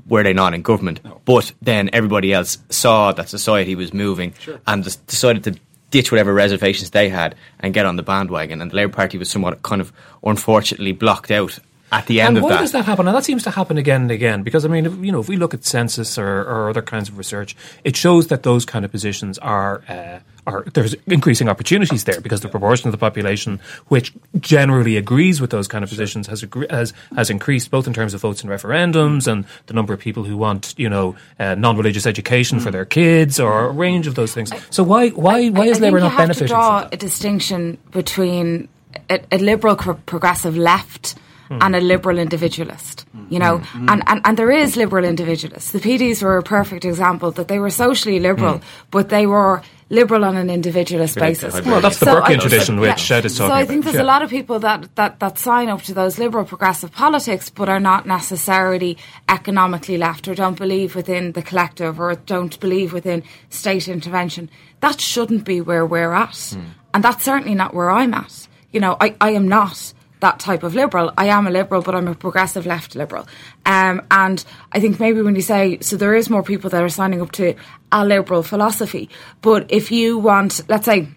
were 0.09 0.23
they 0.23 0.33
not 0.33 0.55
in 0.55 0.62
government. 0.62 1.03
No. 1.05 1.21
But 1.25 1.53
then 1.62 1.90
everybody 1.93 2.33
else 2.33 2.59
saw 2.69 3.12
that 3.12 3.29
society 3.29 3.75
was 3.75 3.95
moving 3.95 4.35
sure. 4.38 4.61
and 4.67 4.85
decided 4.85 5.45
to 5.45 5.59
ditch 5.90 6.11
whatever 6.11 6.35
reservations 6.35 6.90
they 6.90 7.09
had 7.09 7.35
and 7.61 7.73
get 7.73 7.87
on 7.87 7.97
the 7.97 8.03
bandwagon. 8.03 8.61
And 8.61 8.71
the 8.71 8.77
Labour 8.77 8.93
Party 8.93 9.17
was 9.17 9.31
somewhat 9.31 9.62
kind 9.62 9.81
of 9.81 9.93
unfortunately 10.25 10.93
blocked 10.93 11.31
out 11.31 11.59
at 11.94 12.07
the 12.07 12.20
end 12.20 12.28
and 12.28 12.38
of 12.38 12.44
why 12.44 12.50
that. 12.50 12.61
does 12.61 12.72
that 12.72 12.85
happen? 12.85 13.07
And 13.07 13.16
that 13.16 13.24
seems 13.24 13.42
to 13.44 13.50
happen 13.50 13.78
again 13.78 14.02
and 14.02 14.11
again 14.11 14.42
because 14.42 14.64
I 14.64 14.68
mean, 14.68 14.87
if, 14.87 14.96
you 15.04 15.12
know, 15.12 15.20
if 15.20 15.28
we 15.28 15.37
look 15.37 15.54
at 15.54 15.64
census 15.64 16.18
or, 16.18 16.40
or, 16.42 16.68
other 16.70 16.83
kinds 16.83 17.09
of 17.09 17.18
research, 17.18 17.57
it 17.85 17.96
shows 17.96 18.28
that 18.28 18.42
those 18.42 18.64
kind 18.64 18.85
of 18.85 18.90
positions 18.90 19.38
are. 19.38 19.83
Uh, 19.88 20.18
are 20.46 20.62
there's 20.74 20.94
increasing 21.07 21.48
opportunities 21.48 22.04
there 22.04 22.20
because 22.20 22.42
the 22.42 22.50
proportion 22.50 22.87
of 22.87 22.92
the 22.92 22.98
population 22.98 23.59
which 23.88 24.12
generally 24.40 24.98
agrees 24.98 25.40
with 25.40 25.48
those 25.48 25.66
kind 25.66 25.83
of 25.83 25.88
positions 25.88 26.26
has 26.26 26.44
has 26.68 26.92
has 27.16 27.30
increased 27.30 27.70
both 27.70 27.87
in 27.87 27.94
terms 27.94 28.12
of 28.12 28.20
votes 28.20 28.44
in 28.44 28.50
referendums 28.50 29.26
and 29.26 29.46
the 29.68 29.72
number 29.72 29.94
of 29.94 30.00
people 30.00 30.22
who 30.24 30.37
want 30.37 30.74
you 30.76 30.87
know 30.87 31.16
uh, 31.38 31.54
non-religious 31.54 32.04
education 32.04 32.59
mm. 32.59 32.62
for 32.62 32.70
their 32.70 32.85
kids 32.85 33.40
or 33.40 33.68
a 33.68 33.72
range 33.72 34.07
of 34.07 34.16
those 34.16 34.35
things. 34.35 34.52
So 34.68 34.83
why 34.83 35.09
why 35.11 35.48
why 35.48 35.64
I, 35.64 35.68
is 35.68 35.78
I 35.78 35.85
Labour 35.85 36.00
not 36.00 36.14
benefiting? 36.14 36.48
To 36.48 36.52
draw 36.52 36.88
a 36.92 36.96
distinction 36.98 37.78
between 37.92 38.68
a, 39.09 39.20
a 39.33 39.38
liberal 39.38 39.76
progressive 39.76 40.59
left 40.59 41.14
mm. 41.48 41.59
and 41.61 41.76
a 41.76 41.80
liberal 41.80 42.18
individualist, 42.18 43.07
you 43.30 43.38
know, 43.38 43.59
mm. 43.59 43.90
and, 43.90 44.02
and, 44.07 44.20
and 44.24 44.37
there 44.37 44.50
is 44.50 44.76
liberal 44.76 45.04
individualists. 45.04 45.72
The 45.72 45.80
PDs 45.80 46.22
were 46.22 46.37
a 46.37 46.42
perfect 46.42 46.85
example 46.85 47.30
that 47.33 47.48
they 47.48 47.59
were 47.59 47.70
socially 47.70 48.20
liberal, 48.20 48.59
mm. 48.59 48.62
but 48.90 49.09
they 49.09 49.26
were 49.26 49.62
liberal 49.90 50.24
on 50.24 50.37
an 50.37 50.50
individualist 50.50 51.16
basis. 51.16 51.54
Well, 51.64 51.80
that's 51.80 51.98
the 51.98 52.07
so 52.07 52.20
Burkean 52.20 52.40
tradition, 52.40 52.80
which 52.80 52.88
yeah. 52.88 52.94
Shed 52.96 53.24
is 53.24 53.37
talking 53.37 53.50
So 53.50 53.54
I 53.54 53.64
think 53.64 53.85
there's 53.85 53.96
yeah. 53.96 54.02
a 54.02 54.04
lot 54.04 54.22
of 54.22 54.30
people 54.30 54.59
that, 54.61 54.94
that, 54.96 55.20
that 55.20 55.38
sign 55.38 55.68
up 55.68 55.83
to 55.83 55.94
those 55.94 56.18
liberal 56.18 56.44
progressive 56.44 56.92
politics, 56.92 57.50
but 57.50 57.68
are 57.68 57.80
not 57.80 58.07
necessarily 58.07 58.96
economically 59.28 59.98
left 59.98 60.26
or 60.28 60.35
don't 60.35 60.59
believe 60.59 60.94
within 60.94 61.33
the 61.33 61.42
collective 61.42 62.00
or 62.00 62.14
don't 62.14 62.59
believe 62.61 62.92
within 62.92 63.22
state 63.50 63.88
intervention. 63.88 64.50
That 64.80 65.00
shouldn't 65.00 65.44
be 65.44 65.61
where 65.61 65.87
we're 65.87 66.12
at. 66.12 66.30
Mm. 66.30 66.64
And 66.94 67.04
that's 67.04 67.24
certainly 67.24 67.54
not 67.54 67.74
where 67.74 67.90
I'm 67.90 68.14
at. 68.14 68.48
You 68.72 68.80
know, 68.80 68.96
I, 69.00 69.14
I 69.20 69.30
am 69.30 69.48
not 69.48 69.92
that 70.24 70.40
type 70.40 70.62
of 70.62 70.74
liberal. 70.74 71.12
I 71.18 71.26
am 71.26 71.46
a 71.46 71.50
liberal, 71.50 71.82
but 71.82 71.94
I'm 71.94 72.08
a 72.08 72.14
progressive 72.14 72.64
left 72.64 72.94
liberal. 72.94 73.26
Um, 73.66 74.00
and 74.10 74.42
I 74.72 74.80
think 74.80 74.98
maybe 74.98 75.20
when 75.20 75.37
you 75.37 75.42
say, 75.42 75.78
so 75.80 75.96
there 75.96 76.14
is 76.14 76.30
more 76.30 76.42
people 76.42 76.70
that 76.70 76.82
are 76.82 76.88
signing 76.88 77.20
up 77.20 77.32
to 77.32 77.54
a 77.92 78.06
liberal 78.06 78.42
philosophy, 78.42 79.10
but 79.42 79.70
if 79.70 79.92
you 79.92 80.16
want, 80.16 80.62
let's 80.68 80.87
say, 80.87 81.08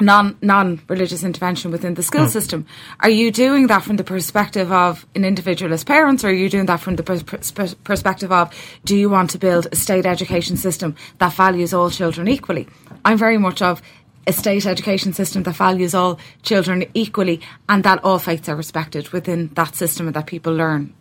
non 0.00 0.36
non 0.42 0.80
religious 0.88 1.22
intervention 1.24 1.70
within 1.70 1.94
the 1.94 2.02
school 2.02 2.26
mm. 2.26 2.28
system. 2.28 2.66
Are 3.00 3.10
you 3.10 3.30
doing 3.30 3.68
that 3.68 3.82
from 3.84 3.96
the 3.96 4.04
perspective 4.04 4.72
of 4.72 5.06
an 5.14 5.24
individual 5.24 5.72
as 5.72 5.84
parents, 5.84 6.24
or 6.24 6.28
are 6.28 6.32
you 6.32 6.48
doing 6.50 6.66
that 6.66 6.80
from 6.80 6.96
the 6.96 7.02
pers- 7.02 7.74
perspective 7.84 8.32
of 8.32 8.52
do 8.84 8.96
you 8.96 9.08
want 9.08 9.30
to 9.30 9.38
build 9.38 9.68
a 9.70 9.76
state 9.76 10.04
education 10.04 10.56
system 10.56 10.96
that 11.18 11.32
values 11.34 11.72
all 11.72 11.90
children 11.90 12.26
equally? 12.26 12.66
I'm 13.04 13.18
very 13.18 13.38
much 13.38 13.62
of 13.62 13.82
a 14.26 14.32
state 14.32 14.66
education 14.66 15.12
system 15.12 15.42
that 15.42 15.56
values 15.56 15.94
all 15.94 16.18
children 16.42 16.84
equally 16.94 17.40
and 17.68 17.84
that 17.84 18.02
all 18.04 18.18
faiths 18.18 18.48
are 18.48 18.56
respected 18.56 19.08
within 19.10 19.48
that 19.54 19.74
system 19.74 20.06
and 20.06 20.16
that 20.16 20.26
people 20.26 20.52
learn 20.52 20.94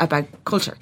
about 0.00 0.26
culture. 0.44 0.76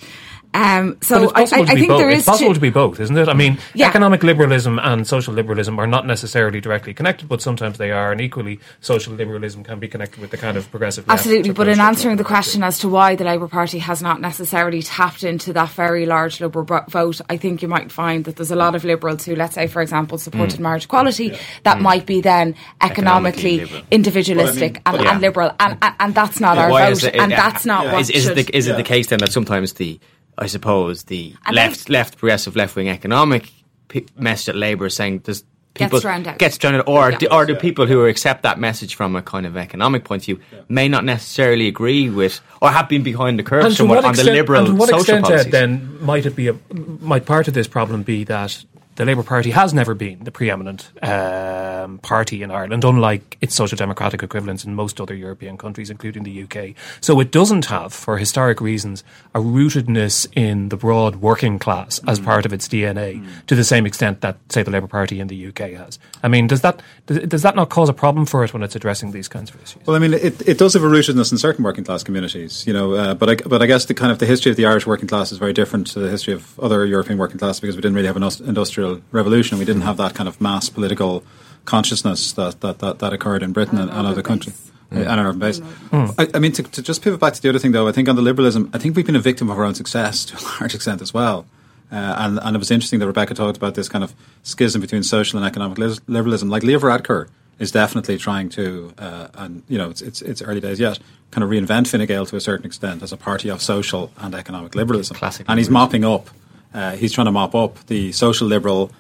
Um, 0.55 0.99
so 1.01 1.33
I, 1.35 1.43
I, 1.43 1.47
think 1.47 1.89
both. 1.89 1.99
there 1.99 2.11
is 2.11 2.19
it's 2.19 2.27
possible 2.27 2.51
to, 2.51 2.55
to, 2.55 2.61
be 2.61 2.69
both, 2.69 3.01
isn't 3.01 3.17
it? 3.17 3.29
I 3.29 3.33
mean, 3.33 3.59
yeah. 3.75 3.89
economic 3.89 4.23
liberalism 4.23 4.79
and 4.79 5.07
social 5.07 5.33
liberalism 5.33 5.79
are 5.79 5.87
not 5.87 6.07
necessarily 6.07 6.61
directly 6.61 6.93
connected, 6.93 7.27
but 7.27 7.41
sometimes 7.41 7.79
they 7.79 7.91
are, 7.91 8.13
and 8.13 8.21
equally, 8.21 8.61
social 8.81 9.15
liberalism 9.15 9.65
can 9.65 9.79
be 9.79 9.89
connected 9.89 10.21
with 10.21 10.31
the 10.31 10.37
kind 10.37 10.59
of 10.59 10.71
progressive. 10.71 11.09
Absolutely, 11.09 11.53
but 11.53 11.69
in 11.69 11.81
answering 11.81 12.17
the 12.17 12.25
question 12.25 12.63
as 12.63 12.79
to 12.81 12.89
why 12.89 13.15
the 13.17 13.25
Labour 13.25 13.49
Party 13.49 13.79
has 13.79 14.03
not 14.03 14.21
necessarily 14.21 14.83
tapped 14.83 15.25
into 15.25 15.55
that 15.55 15.71
very 15.71 16.05
large 16.05 16.41
Liberal 16.41 16.85
vote, 16.89 17.21
I 17.31 17.39
think 17.39 17.63
you 17.63 17.69
might 17.69 17.91
find 17.91 18.27
that 18.27 18.37
there's 18.37 18.51
a 18.51 18.57
lot 18.57 18.75
of 18.75 18.85
Liberals 18.85 19.25
who, 19.25 19.35
let's 19.35 19.55
say, 19.55 19.67
for 19.69 19.81
example, 19.81 20.19
supported 20.19 20.59
mm. 20.59 20.65
marriage 20.65 20.85
equality, 20.85 21.29
yeah. 21.29 21.39
that 21.63 21.79
mm. 21.79 21.83
might 21.83 22.05
be 22.05 22.21
then 22.21 22.57
economically, 22.83 23.63
economically 23.63 23.87
individualistic 23.91 24.83
I 24.85 24.93
mean, 24.93 25.01
and, 25.01 25.05
yeah. 25.05 25.13
and, 25.13 25.21
liberal, 25.23 25.51
and, 25.59 25.79
and, 25.81 25.95
and 25.99 26.15
that's 26.15 26.41
not 26.41 26.59
our 26.59 26.69
vote, 26.69 27.05
it, 27.05 27.15
and 27.15 27.33
that's 27.33 27.65
not 27.65 27.87
what. 27.87 28.03
Is, 28.03 28.11
is, 28.11 28.27
it 28.27 28.35
the, 28.35 28.57
is 28.57 28.67
it 28.67 28.77
the 28.77 28.83
case 28.83 29.07
then 29.07 29.21
that 29.21 29.33
sometimes 29.33 29.75
the 29.75 29.99
I 30.39 30.47
suppose 30.47 31.05
the 31.05 31.35
and 31.47 31.55
left 31.55 31.89
left 31.89 32.19
progressive 32.19 32.57
left 32.57 32.77
wing 32.77 32.89
economic 32.89 33.51
p- 33.89 34.07
message 34.17 34.51
at 34.51 34.57
Labour 34.57 34.87
is 34.87 34.95
saying 34.95 35.21
there's 35.25 35.45
people 35.75 35.99
gets 35.99 36.03
drowned 36.03 36.27
out, 36.27 36.39
gets 36.39 36.59
drowned 36.59 36.77
out 36.77 36.89
or, 36.89 37.11
yeah. 37.11 37.19
do, 37.19 37.27
or 37.31 37.47
do 37.47 37.55
people 37.55 37.87
who 37.87 38.05
accept 38.07 38.43
that 38.43 38.59
message 38.59 38.95
from 38.95 39.17
a 39.17 39.23
kind 39.23 39.47
of 39.47 39.57
economic 39.57 40.05
point 40.05 40.23
of 40.23 40.27
view 40.27 40.41
yeah. 40.53 40.61
may 40.69 40.89
not 40.89 41.05
necessarily 41.05 41.69
agree 41.69 42.11
with 42.11 42.41
or 42.61 42.71
have 42.71 42.89
been 42.89 43.03
behind 43.03 43.39
the 43.39 43.43
curve 43.43 43.73
somewhat 43.75 44.05
on 44.05 44.11
extent, 44.11 44.29
the 44.29 44.33
liberal 44.33 44.67
and 44.67 44.75
to 44.75 44.75
what 44.75 44.89
social 44.89 45.01
extent 45.01 45.25
uh, 45.25 45.29
policies. 45.29 45.53
then 45.53 46.05
might 46.05 46.27
it 46.27 46.37
be 46.37 46.49
a, 46.49 46.57
might 47.01 47.27
part 47.27 47.49
of 47.49 47.55
this 47.55 47.69
problem 47.69 48.03
be 48.03 48.25
that 48.25 48.65
the 48.97 49.05
Labour 49.05 49.23
Party 49.23 49.51
has 49.51 49.73
never 49.73 49.95
been 49.95 50.25
the 50.25 50.31
preeminent 50.31 50.91
um, 51.03 51.99
party 51.99 52.43
in 52.43 52.51
Ireland, 52.51 52.85
unlike 52.85 53.39
its 53.41 53.55
social 53.55 53.77
democratic 53.77 54.23
equivalents 54.23 54.65
in 54.65 54.75
most 54.75 55.01
other 55.01 55.15
European 55.15 55.57
countries, 55.57 55.89
including 55.89 56.25
the 56.25 56.43
UK. 56.43 56.75
So 57.01 57.19
it 57.21 57.31
doesn't 57.31 57.67
have, 57.67 57.93
for 57.93 58.19
historic 58.19 58.61
reasons, 58.61 59.03
a 59.35 59.41
rootedness 59.41 60.27
in 60.35 60.69
the 60.69 60.77
broad 60.77 61.17
working 61.17 61.59
class 61.59 62.01
as 62.07 62.21
mm. 62.21 62.25
part 62.25 62.45
of 62.45 62.53
its 62.53 62.69
DNA 62.69 63.23
mm. 63.23 63.47
to 63.47 63.55
the 63.55 63.65
same 63.65 63.87
extent 63.87 64.21
that, 64.21 64.37
say, 64.51 64.63
the 64.63 64.71
Labour 64.71 64.89
Party 64.89 65.21
in 65.21 65.29
the 65.29 65.47
UK 65.47 65.71
has. 65.71 65.99
I 66.23 66.29
mean, 66.29 66.47
does 66.47 66.61
that 66.61 66.83
does 67.07 67.43
that 67.43 67.57
not 67.57 67.69
cause 67.69 67.89
a 67.89 67.93
problem 67.93 68.27
for 68.27 68.45
it 68.45 68.53
when 68.53 68.63
it's 68.63 68.77
addressing 68.77 69.13
these 69.13 69.29
kinds 69.29 69.51
of 69.51 69.61
issues? 69.63 69.85
Well, 69.87 69.97
I 69.97 69.99
mean, 69.99 70.15
it, 70.15 70.47
it 70.47 70.59
does 70.59 70.75
have 70.75 70.85
a 70.85 70.87
rootedness 70.87 71.33
in 71.33 71.39
certain 71.39 71.65
working 71.65 71.85
class 71.85 72.03
communities, 72.03 72.67
you 72.67 72.73
know, 72.73 72.93
uh, 72.93 73.15
but 73.15 73.31
I, 73.31 73.35
but 73.37 73.63
I 73.63 73.67
guess 73.67 73.87
the 73.87 73.95
kind 73.95 74.13
of 74.13 74.19
the 74.19 74.27
history 74.27 74.51
of 74.51 74.57
the 74.57 74.67
Irish 74.67 74.87
working 74.87 75.09
class 75.09 75.33
is 75.33 75.39
very 75.39 75.53
different 75.53 75.87
to 75.89 75.99
the 75.99 76.11
history 76.11 76.35
of 76.35 76.59
other 76.61 76.85
European 76.87 77.19
working 77.19 77.39
class 77.39 77.59
because 77.59 77.77
we 77.77 77.83
didn't 77.83 77.95
really 77.95 78.07
have 78.07 78.17
an 78.17 78.23
industrial 78.47 78.82
revolution. 79.11 79.59
We 79.59 79.65
didn't 79.65 79.83
have 79.83 79.97
that 79.97 80.15
kind 80.15 80.29
of 80.29 80.41
mass 80.41 80.69
political 80.69 81.25
consciousness 81.65 82.33
that, 82.33 82.61
that, 82.61 82.79
that, 82.81 82.99
that 82.99 83.13
occurred 83.13 83.43
in 83.43 83.53
Britain 83.53 83.79
and, 83.79 83.91
and 83.91 84.07
other 84.07 84.23
countries. 84.23 84.71
Mm. 84.91 85.09
And 85.09 85.21
urban 85.21 85.39
base. 85.39 85.61
Mm. 85.61 86.15
I, 86.19 86.37
I, 86.37 86.39
mean, 86.39 86.53
to, 86.53 86.63
to, 86.63 86.83
just 86.83 87.01
pivot 87.01 87.19
back 87.19 87.33
to 87.33 87.41
the 87.41 87.49
other 87.49 87.59
thing, 87.59 87.73
though, 87.73 87.89
I 87.89 87.93
think 87.93 88.11
on 88.11 88.17
the 88.17 88.21
liberalism, 88.21 88.69
I 88.75 88.79
think 88.79 88.95
we've 88.95 89.07
been 89.07 89.17
a 89.17 89.21
victim 89.21 89.49
of 89.49 89.59
our 89.59 89.65
own 89.65 89.75
success 89.75 90.25
to 90.27 90.37
a 90.37 90.43
large 90.61 90.75
extent 90.75 91.01
as 91.01 91.15
well. 91.15 91.47
Uh, 91.91 92.15
and, 92.19 92.39
and 92.43 92.57
it 92.57 92.59
was 92.59 92.71
interesting 92.71 93.01
that 93.01 93.07
Rebecca 93.07 93.35
talked 93.35 93.57
about 93.57 93.75
this 93.75 93.89
kind 93.89 94.05
of 94.05 94.15
schism 94.43 94.81
between 94.81 95.03
social 95.03 95.39
and 95.39 95.47
economic 95.47 95.79
liberalism. 96.07 96.49
Like 96.51 96.63
Leo 96.63 96.79
Varadkar 96.79 97.29
is 97.59 97.71
definitely 97.71 98.19
trying 98.19 98.49
to, 98.51 98.93
uh, 98.99 99.29
and 99.35 99.63
you 99.69 99.79
know, 99.79 99.91
it's, 99.91 100.03
it's, 100.03 100.23
it's 100.23 100.43
early 100.43 100.61
days 100.61 100.81
yet, 100.81 100.99
kind 101.31 101.45
of 101.45 101.51
reinvent 101.51 101.89
Fine 101.89 102.07
Gael 102.07 102.27
to 102.27 102.37
a 102.37 102.41
certain 102.41 102.67
extent 102.67 103.03
as 103.03 103.13
a 103.13 103.17
party 103.17 103.51
of 103.51 103.61
social 103.63 104.11
and 104.19 104.35
economic 104.35 104.75
liberalism. 104.75 105.17
Classic 105.17 105.47
and 105.49 105.59
he's 105.59 105.71
mopping 105.71 106.05
up, 106.05 106.29
uh, 106.75 106.93
he's 106.93 107.13
trying 107.13 107.27
to 107.27 107.33
mop 107.33 107.55
up 107.55 107.87
the 107.87 108.13
social 108.13 108.47
liberal 108.47 108.91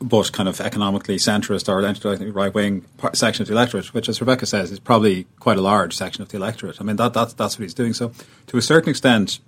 but 0.00 0.30
kind 0.32 0.48
of 0.48 0.60
economically 0.60 1.16
centrist 1.16 1.68
or 1.68 2.32
right 2.32 2.54
wing 2.54 2.84
section 3.14 3.42
of 3.42 3.48
the 3.48 3.54
electorate, 3.54 3.94
which, 3.94 4.08
as 4.08 4.20
Rebecca 4.20 4.44
says, 4.44 4.70
is 4.70 4.78
probably 4.78 5.26
quite 5.40 5.56
a 5.56 5.62
large 5.62 5.96
section 5.96 6.22
of 6.22 6.28
the 6.28 6.36
electorate. 6.36 6.80
I 6.80 6.84
mean, 6.84 6.96
that, 6.96 7.14
that's, 7.14 7.32
that's 7.32 7.58
what 7.58 7.62
he's 7.62 7.74
doing. 7.74 7.94
So, 7.94 8.12
to 8.48 8.58
a 8.58 8.62
certain 8.62 8.90
extent, 8.90 9.38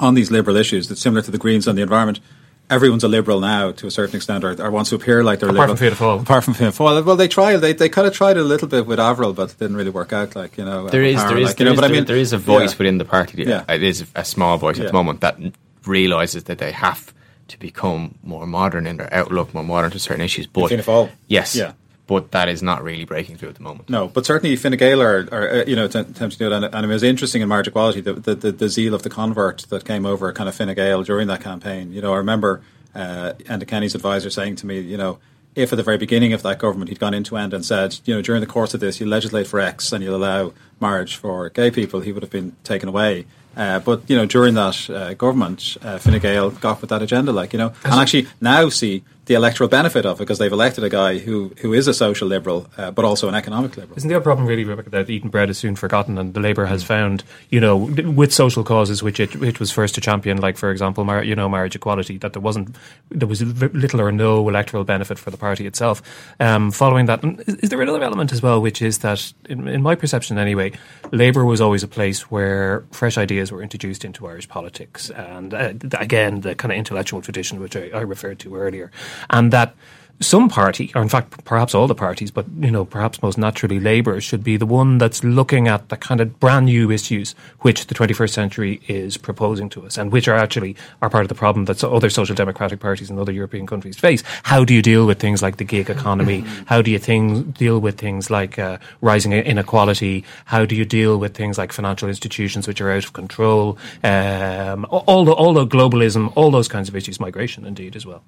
on 0.00 0.14
these 0.14 0.30
liberal 0.30 0.56
issues, 0.56 0.88
that's 0.88 1.00
similar 1.00 1.22
to 1.22 1.30
the 1.30 1.38
Greens 1.38 1.68
on 1.68 1.76
the 1.76 1.82
environment. 1.82 2.20
Everyone's 2.68 3.04
a 3.04 3.08
liberal 3.08 3.38
now 3.38 3.70
to 3.70 3.86
a 3.86 3.90
certain 3.92 4.16
extent, 4.16 4.42
or, 4.42 4.60
or 4.60 4.70
wants 4.72 4.90
to 4.90 4.96
appear 4.96 5.22
like 5.22 5.38
they're 5.38 5.50
apart 5.50 5.68
liberal. 5.68 5.76
From 5.76 5.96
Fianna 5.96 6.18
Fáil. 6.18 6.22
Apart 6.22 6.44
from 6.44 6.54
Fianna 6.54 6.72
Fáil. 6.72 7.04
Well, 7.04 7.14
they 7.14 7.28
tried. 7.28 7.58
They, 7.58 7.72
they 7.72 7.88
kind 7.88 8.08
of 8.08 8.14
tried 8.14 8.36
a 8.36 8.42
little 8.42 8.66
bit 8.66 8.86
with 8.86 8.98
Averil, 8.98 9.34
but 9.34 9.52
it 9.52 9.58
didn't 9.58 9.76
really 9.76 9.90
work 9.90 10.12
out. 10.12 10.34
Like 10.34 10.58
you 10.58 10.64
know, 10.64 10.88
there 10.88 11.04
is 11.04 11.22
there 11.22 11.38
is, 11.38 11.50
like, 11.50 11.56
there, 11.58 11.68
is, 11.68 11.80
know, 11.80 11.86
there, 11.86 12.02
there 12.02 12.16
is 12.16 12.32
a 12.32 12.38
voice 12.38 12.72
yeah. 12.72 12.78
within 12.78 12.98
the 12.98 13.04
party. 13.04 13.44
Yeah. 13.44 13.62
It 13.68 13.84
is 13.84 14.04
a 14.16 14.24
small 14.24 14.58
voice 14.58 14.78
yeah. 14.78 14.86
at 14.86 14.86
the 14.88 14.94
moment 14.94 15.20
that 15.20 15.38
realizes 15.86 16.44
that 16.44 16.58
they 16.58 16.72
have 16.72 17.14
to 17.48 17.58
become 17.58 18.16
more 18.22 18.46
modern 18.46 18.86
in 18.86 18.96
their 18.96 19.12
outlook, 19.12 19.54
more 19.54 19.64
modern 19.64 19.90
to 19.92 19.98
certain 19.98 20.24
issues. 20.24 20.46
But 20.46 20.68
Fianna 20.68 20.82
Fáil. 20.82 21.10
yes, 21.26 21.54
yeah. 21.54 21.72
But 22.06 22.30
that 22.30 22.48
is 22.48 22.62
not 22.62 22.84
really 22.84 23.04
breaking 23.04 23.36
through 23.36 23.48
at 23.48 23.56
the 23.56 23.62
moment. 23.62 23.90
No, 23.90 24.06
but 24.06 24.24
certainly 24.24 24.54
Fine 24.54 24.76
Gael 24.76 25.02
are, 25.02 25.28
are 25.32 25.48
uh, 25.48 25.64
you 25.66 25.74
know, 25.74 25.86
attempting 25.86 26.30
to 26.30 26.38
do 26.38 26.46
it. 26.46 26.52
And, 26.52 26.64
and, 26.64 26.84
it 26.84 26.88
was 26.88 27.02
interesting 27.02 27.42
in 27.42 27.48
marriage 27.48 27.66
equality, 27.66 28.00
the, 28.00 28.12
the, 28.12 28.34
the, 28.36 28.52
the, 28.52 28.68
zeal 28.68 28.94
of 28.94 29.02
the 29.02 29.10
convert 29.10 29.66
that 29.70 29.84
came 29.84 30.06
over 30.06 30.32
kind 30.32 30.48
of 30.48 30.54
Fine 30.54 30.72
Gael 30.74 31.02
during 31.02 31.26
that 31.26 31.40
campaign. 31.40 31.92
You 31.92 32.00
know, 32.00 32.12
I 32.12 32.18
remember 32.18 32.62
uh, 32.94 33.32
Enda 33.40 33.66
Kenny's 33.66 33.96
advisor 33.96 34.30
saying 34.30 34.56
to 34.56 34.66
me, 34.66 34.78
you 34.78 34.96
know, 34.96 35.18
if 35.56 35.72
at 35.72 35.76
the 35.76 35.82
very 35.82 35.98
beginning 35.98 36.32
of 36.32 36.42
that 36.42 36.58
government 36.58 36.90
he'd 36.90 37.00
gone 37.00 37.14
into 37.14 37.34
Enda 37.34 37.54
and 37.54 37.64
said, 37.64 37.98
you 38.04 38.14
know, 38.14 38.22
during 38.22 38.40
the 38.40 38.46
course 38.46 38.72
of 38.74 38.80
this, 38.80 39.00
you 39.00 39.06
legislate 39.06 39.48
for 39.48 39.58
X 39.58 39.90
and 39.90 40.04
you'll 40.04 40.16
allow 40.16 40.52
marriage 40.80 41.16
for 41.16 41.48
gay 41.48 41.70
people, 41.70 42.00
he 42.00 42.12
would 42.12 42.22
have 42.22 42.30
been 42.30 42.54
taken 42.62 42.88
away. 42.88 43.26
Uh, 43.56 43.78
but 43.78 44.02
you 44.08 44.16
know, 44.16 44.26
during 44.26 44.54
that 44.54 44.90
uh, 44.90 45.14
government, 45.14 45.76
uh, 45.82 45.98
Fine 45.98 46.18
Gael 46.18 46.50
got 46.50 46.80
with 46.80 46.90
that 46.90 47.02
agenda, 47.02 47.32
like 47.32 47.52
you 47.52 47.58
know, 47.58 47.72
and 47.84 47.94
actually 47.94 48.26
now 48.40 48.68
see 48.68 49.02
the 49.26 49.34
electoral 49.34 49.68
benefit 49.68 50.06
of 50.06 50.18
it 50.18 50.22
because 50.22 50.38
they've 50.38 50.52
elected 50.52 50.84
a 50.84 50.88
guy 50.88 51.18
who, 51.18 51.52
who 51.58 51.72
is 51.72 51.88
a 51.88 51.94
social 51.94 52.28
liberal, 52.28 52.68
uh, 52.76 52.92
but 52.92 53.04
also 53.04 53.28
an 53.28 53.34
economic 53.34 53.76
liberal. 53.76 53.96
Isn't 53.96 54.08
the 54.08 54.14
other 54.14 54.22
problem 54.22 54.46
really, 54.46 54.64
Rebecca, 54.64 54.90
that 54.90 55.10
eaten 55.10 55.30
bread 55.30 55.50
is 55.50 55.58
soon 55.58 55.74
forgotten, 55.74 56.16
and 56.16 56.32
the 56.32 56.40
Labour 56.40 56.66
has 56.66 56.84
found, 56.84 57.24
you 57.50 57.60
know, 57.60 57.76
with 57.76 58.32
social 58.32 58.62
causes 58.62 59.02
which 59.02 59.18
it, 59.18 59.34
it 59.42 59.58
was 59.58 59.72
first 59.72 59.96
to 59.96 60.00
champion, 60.00 60.40
like 60.40 60.56
for 60.56 60.70
example, 60.70 61.04
mar- 61.04 61.24
you 61.24 61.34
know, 61.34 61.48
marriage 61.48 61.74
equality, 61.74 62.18
that 62.18 62.34
there 62.34 62.42
wasn't 62.42 62.76
there 63.10 63.26
was 63.26 63.42
little 63.42 64.00
or 64.00 64.12
no 64.12 64.48
electoral 64.48 64.84
benefit 64.84 65.18
for 65.18 65.30
the 65.30 65.36
party 65.36 65.66
itself. 65.66 66.02
Um, 66.38 66.70
following 66.70 67.06
that, 67.06 67.24
is, 67.24 67.56
is, 67.56 67.70
there 67.70 67.82
another 67.82 68.04
element 68.04 68.32
as 68.32 68.42
well, 68.42 68.60
which 68.62 68.80
is 68.80 68.98
that, 68.98 69.32
in, 69.48 69.66
in 69.66 69.82
my 69.82 69.96
perception 69.96 70.38
anyway, 70.38 70.72
Labour 71.10 71.44
was 71.44 71.60
always 71.60 71.82
a 71.82 71.88
place 71.88 72.30
where 72.30 72.84
fresh 72.92 73.18
ideas 73.18 73.50
were 73.50 73.62
introduced 73.62 74.04
into 74.04 74.26
Irish 74.28 74.48
politics, 74.48 75.10
and 75.10 75.52
uh, 75.52 75.72
again, 75.98 76.42
the 76.42 76.54
kind 76.54 76.70
of 76.70 76.78
intellectual 76.78 77.20
tradition 77.20 77.60
which 77.60 77.76
I, 77.76 77.88
I 77.92 78.00
referred 78.02 78.38
to 78.40 78.54
earlier 78.54 78.92
and 79.30 79.52
that 79.52 79.74
some 80.20 80.48
party, 80.48 80.90
or 80.94 81.02
in 81.02 81.08
fact, 81.08 81.44
perhaps 81.44 81.74
all 81.74 81.86
the 81.86 81.94
parties, 81.94 82.30
but 82.30 82.46
you 82.58 82.70
know, 82.70 82.84
perhaps 82.84 83.22
most 83.22 83.36
naturally, 83.36 83.78
Labour 83.78 84.20
should 84.20 84.42
be 84.42 84.56
the 84.56 84.66
one 84.66 84.98
that's 84.98 85.22
looking 85.22 85.68
at 85.68 85.88
the 85.90 85.96
kind 85.96 86.20
of 86.20 86.40
brand 86.40 86.66
new 86.66 86.90
issues 86.90 87.34
which 87.60 87.86
the 87.86 87.94
21st 87.94 88.30
century 88.30 88.80
is 88.88 89.18
proposing 89.18 89.68
to 89.68 89.84
us, 89.84 89.98
and 89.98 90.12
which 90.12 90.26
are 90.26 90.34
actually 90.34 90.74
are 91.02 91.10
part 91.10 91.24
of 91.24 91.28
the 91.28 91.34
problem 91.34 91.66
that 91.66 91.84
other 91.84 92.08
social 92.08 92.34
democratic 92.34 92.80
parties 92.80 93.10
in 93.10 93.18
other 93.18 93.32
European 93.32 93.66
countries 93.66 93.98
face. 93.98 94.22
How 94.44 94.64
do 94.64 94.72
you 94.72 94.80
deal 94.80 95.06
with 95.06 95.18
things 95.18 95.42
like 95.42 95.58
the 95.58 95.64
gig 95.64 95.90
economy? 95.90 96.44
How 96.66 96.80
do 96.80 96.90
you 96.90 96.98
deal 96.98 97.78
with 97.78 97.98
things 97.98 98.30
like 98.30 98.58
uh, 98.58 98.78
rising 99.02 99.32
inequality? 99.32 100.24
How 100.46 100.64
do 100.64 100.74
you 100.74 100.86
deal 100.86 101.18
with 101.18 101.34
things 101.34 101.58
like 101.58 101.72
financial 101.72 102.08
institutions 102.08 102.66
which 102.66 102.80
are 102.80 102.90
out 102.90 103.04
of 103.04 103.12
control? 103.12 103.76
Um, 104.02 104.86
all 104.90 105.26
the 105.26 105.32
all 105.32 105.52
the 105.52 105.66
globalism, 105.66 106.32
all 106.36 106.50
those 106.50 106.68
kinds 106.68 106.88
of 106.88 106.96
issues, 106.96 107.20
migration, 107.20 107.66
indeed, 107.66 107.96
as 107.96 108.06
well. 108.06 108.22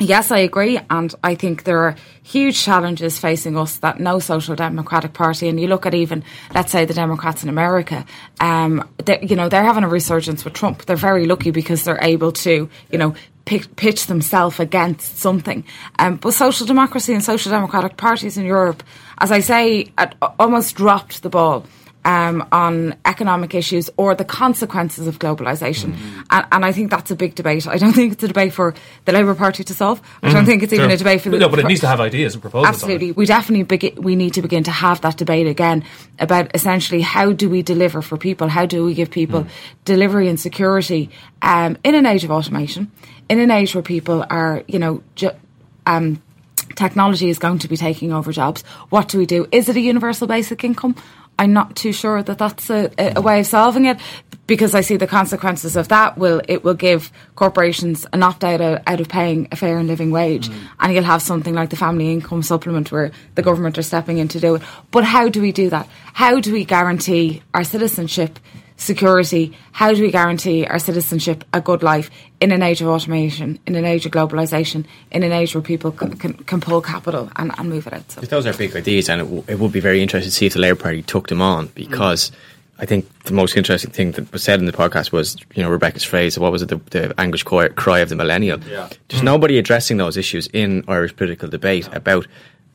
Yes, 0.00 0.30
I 0.30 0.38
agree. 0.38 0.78
And 0.90 1.12
I 1.24 1.34
think 1.34 1.64
there 1.64 1.80
are 1.80 1.96
huge 2.22 2.62
challenges 2.62 3.18
facing 3.18 3.58
us 3.58 3.78
that 3.78 3.98
no 3.98 4.20
social 4.20 4.54
democratic 4.54 5.12
party, 5.12 5.48
and 5.48 5.60
you 5.60 5.66
look 5.66 5.86
at 5.86 5.94
even, 5.94 6.22
let's 6.54 6.70
say, 6.70 6.84
the 6.84 6.94
Democrats 6.94 7.42
in 7.42 7.48
America, 7.48 8.06
um, 8.38 8.88
you 9.22 9.34
know, 9.34 9.48
they're 9.48 9.64
having 9.64 9.82
a 9.82 9.88
resurgence 9.88 10.44
with 10.44 10.54
Trump. 10.54 10.84
They're 10.84 10.94
very 10.94 11.26
lucky 11.26 11.50
because 11.50 11.82
they're 11.82 11.98
able 12.00 12.30
to, 12.32 12.70
you 12.92 12.98
know, 12.98 13.14
pitch 13.44 14.06
themselves 14.06 14.60
against 14.60 15.18
something. 15.18 15.64
Um, 15.98 16.16
but 16.16 16.32
social 16.32 16.66
democracy 16.66 17.14
and 17.14 17.24
social 17.24 17.50
democratic 17.50 17.96
parties 17.96 18.36
in 18.36 18.44
Europe, 18.44 18.82
as 19.18 19.32
I 19.32 19.40
say, 19.40 19.90
almost 20.38 20.76
dropped 20.76 21.22
the 21.22 21.30
ball 21.30 21.64
um, 22.04 22.46
on 22.52 22.94
economic 23.04 23.54
issues 23.54 23.90
or 23.96 24.14
the 24.14 24.24
consequences 24.24 25.06
of 25.06 25.18
globalisation. 25.18 25.92
Mm-hmm. 25.92 26.20
And, 26.30 26.46
and, 26.52 26.64
I 26.64 26.72
think 26.72 26.90
that's 26.90 27.10
a 27.10 27.16
big 27.16 27.34
debate. 27.34 27.66
I 27.66 27.76
don't 27.76 27.92
think 27.92 28.12
it's 28.12 28.22
a 28.22 28.28
debate 28.28 28.52
for 28.52 28.74
the 29.04 29.12
Labour 29.12 29.34
Party 29.34 29.64
to 29.64 29.74
solve. 29.74 30.00
I 30.22 30.28
don't 30.28 30.36
mm-hmm. 30.36 30.46
think 30.46 30.62
it's 30.62 30.72
sure. 30.72 30.80
even 30.80 30.90
a 30.90 30.96
debate 30.96 31.20
for 31.20 31.30
the. 31.30 31.38
No, 31.38 31.48
but 31.48 31.58
it 31.58 31.66
needs 31.66 31.80
to 31.80 31.88
have 31.88 32.00
ideas 32.00 32.34
and 32.34 32.42
proposals. 32.42 32.68
Absolutely. 32.68 33.12
We 33.12 33.26
definitely 33.26 33.64
begin, 33.64 34.00
we 34.00 34.16
need 34.16 34.34
to 34.34 34.42
begin 34.42 34.64
to 34.64 34.70
have 34.70 35.00
that 35.02 35.16
debate 35.16 35.46
again 35.46 35.84
about 36.18 36.54
essentially 36.54 37.00
how 37.00 37.32
do 37.32 37.50
we 37.50 37.62
deliver 37.62 38.00
for 38.00 38.16
people? 38.16 38.48
How 38.48 38.64
do 38.64 38.84
we 38.84 38.94
give 38.94 39.10
people 39.10 39.44
mm. 39.44 39.50
delivery 39.84 40.28
and 40.28 40.38
security 40.38 41.10
um, 41.42 41.76
in 41.84 41.94
an 41.94 42.06
age 42.06 42.24
of 42.24 42.30
automation, 42.30 42.90
in 43.28 43.38
an 43.38 43.50
age 43.50 43.74
where 43.74 43.82
people 43.82 44.24
are, 44.30 44.62
you 44.66 44.78
know, 44.78 45.02
ju- 45.14 45.30
um, 45.86 46.22
technology 46.74 47.28
is 47.28 47.38
going 47.38 47.58
to 47.58 47.68
be 47.68 47.76
taking 47.76 48.12
over 48.12 48.32
jobs. 48.32 48.62
What 48.90 49.08
do 49.08 49.18
we 49.18 49.26
do? 49.26 49.46
Is 49.52 49.68
it 49.68 49.76
a 49.76 49.80
universal 49.80 50.26
basic 50.26 50.64
income? 50.64 50.94
I'm 51.38 51.52
not 51.52 51.76
too 51.76 51.92
sure 51.92 52.22
that 52.22 52.38
that's 52.38 52.68
a, 52.68 52.90
a, 52.98 53.20
way 53.20 53.40
of 53.40 53.46
solving 53.46 53.84
it 53.84 53.98
because 54.48 54.74
I 54.74 54.80
see 54.80 54.96
the 54.96 55.06
consequences 55.06 55.76
of 55.76 55.88
that 55.88 56.18
will 56.18 56.42
it 56.48 56.64
will 56.64 56.74
give 56.74 57.12
corporations 57.36 58.06
an 58.12 58.24
opt 58.24 58.42
out 58.42 58.60
of, 58.60 58.82
out 58.86 59.00
of 59.00 59.08
paying 59.08 59.46
a 59.52 59.56
fair 59.56 59.78
and 59.78 59.86
living 59.86 60.10
wage, 60.10 60.48
mm. 60.48 60.68
and 60.80 60.92
you'll 60.92 61.04
have 61.04 61.22
something 61.22 61.54
like 61.54 61.70
the 61.70 61.76
family 61.76 62.12
income 62.12 62.42
supplement 62.42 62.90
where 62.90 63.12
the 63.36 63.42
government 63.42 63.78
are 63.78 63.82
stepping 63.82 64.18
in 64.18 64.26
to 64.28 64.40
do 64.40 64.56
it. 64.56 64.62
But 64.90 65.04
how 65.04 65.28
do 65.28 65.40
we 65.40 65.52
do 65.52 65.70
that? 65.70 65.88
How 66.12 66.40
do 66.40 66.52
we 66.52 66.64
guarantee 66.64 67.42
our 67.54 67.62
citizenship? 67.62 68.38
Security, 68.78 69.54
how 69.72 69.92
do 69.92 70.00
we 70.00 70.10
guarantee 70.10 70.64
our 70.64 70.78
citizenship 70.78 71.44
a 71.52 71.60
good 71.60 71.82
life 71.82 72.10
in 72.40 72.52
an 72.52 72.62
age 72.62 72.80
of 72.80 72.88
automation, 72.88 73.58
in 73.66 73.74
an 73.74 73.84
age 73.84 74.06
of 74.06 74.12
globalisation, 74.12 74.86
in 75.10 75.22
an 75.22 75.32
age 75.32 75.54
where 75.54 75.60
people 75.62 75.90
can, 75.92 76.16
can, 76.16 76.32
can 76.32 76.60
pull 76.60 76.80
capital 76.80 77.30
and, 77.36 77.52
and, 77.58 77.68
move 77.68 77.86
it 77.86 77.92
out? 77.92 78.10
So. 78.10 78.20
Those 78.22 78.46
are 78.46 78.54
big 78.54 78.74
ideas, 78.74 79.10
and 79.10 79.20
it, 79.20 79.24
w- 79.24 79.44
it, 79.48 79.58
would 79.58 79.72
be 79.72 79.80
very 79.80 80.00
interesting 80.00 80.30
to 80.30 80.34
see 80.34 80.46
if 80.46 80.54
the 80.54 80.60
Labour 80.60 80.80
Party 80.80 81.02
took 81.02 81.28
them 81.28 81.42
on 81.42 81.66
because. 81.74 82.30
Mm. 82.30 82.34
I 82.80 82.86
think 82.86 83.24
the 83.24 83.32
most 83.32 83.56
interesting 83.56 83.90
thing 83.90 84.12
that 84.12 84.32
was 84.32 84.44
said 84.44 84.60
in 84.60 84.66
the 84.66 84.72
podcast 84.72 85.10
was, 85.10 85.36
you 85.52 85.64
know, 85.64 85.68
Rebecca's 85.68 86.04
phrase, 86.04 86.38
what 86.38 86.52
was 86.52 86.62
it, 86.62 86.68
the, 86.68 86.76
the 86.90 87.12
anguish 87.18 87.42
cry 87.42 87.98
of 87.98 88.08
the 88.08 88.14
millennial. 88.14 88.60
Yeah. 88.60 88.88
There's 89.08 89.20
mm. 89.20 89.24
nobody 89.24 89.58
addressing 89.58 89.96
those 89.96 90.16
issues 90.16 90.46
in 90.52 90.84
Irish 90.86 91.16
political 91.16 91.48
debate 91.48 91.88
about 91.92 92.28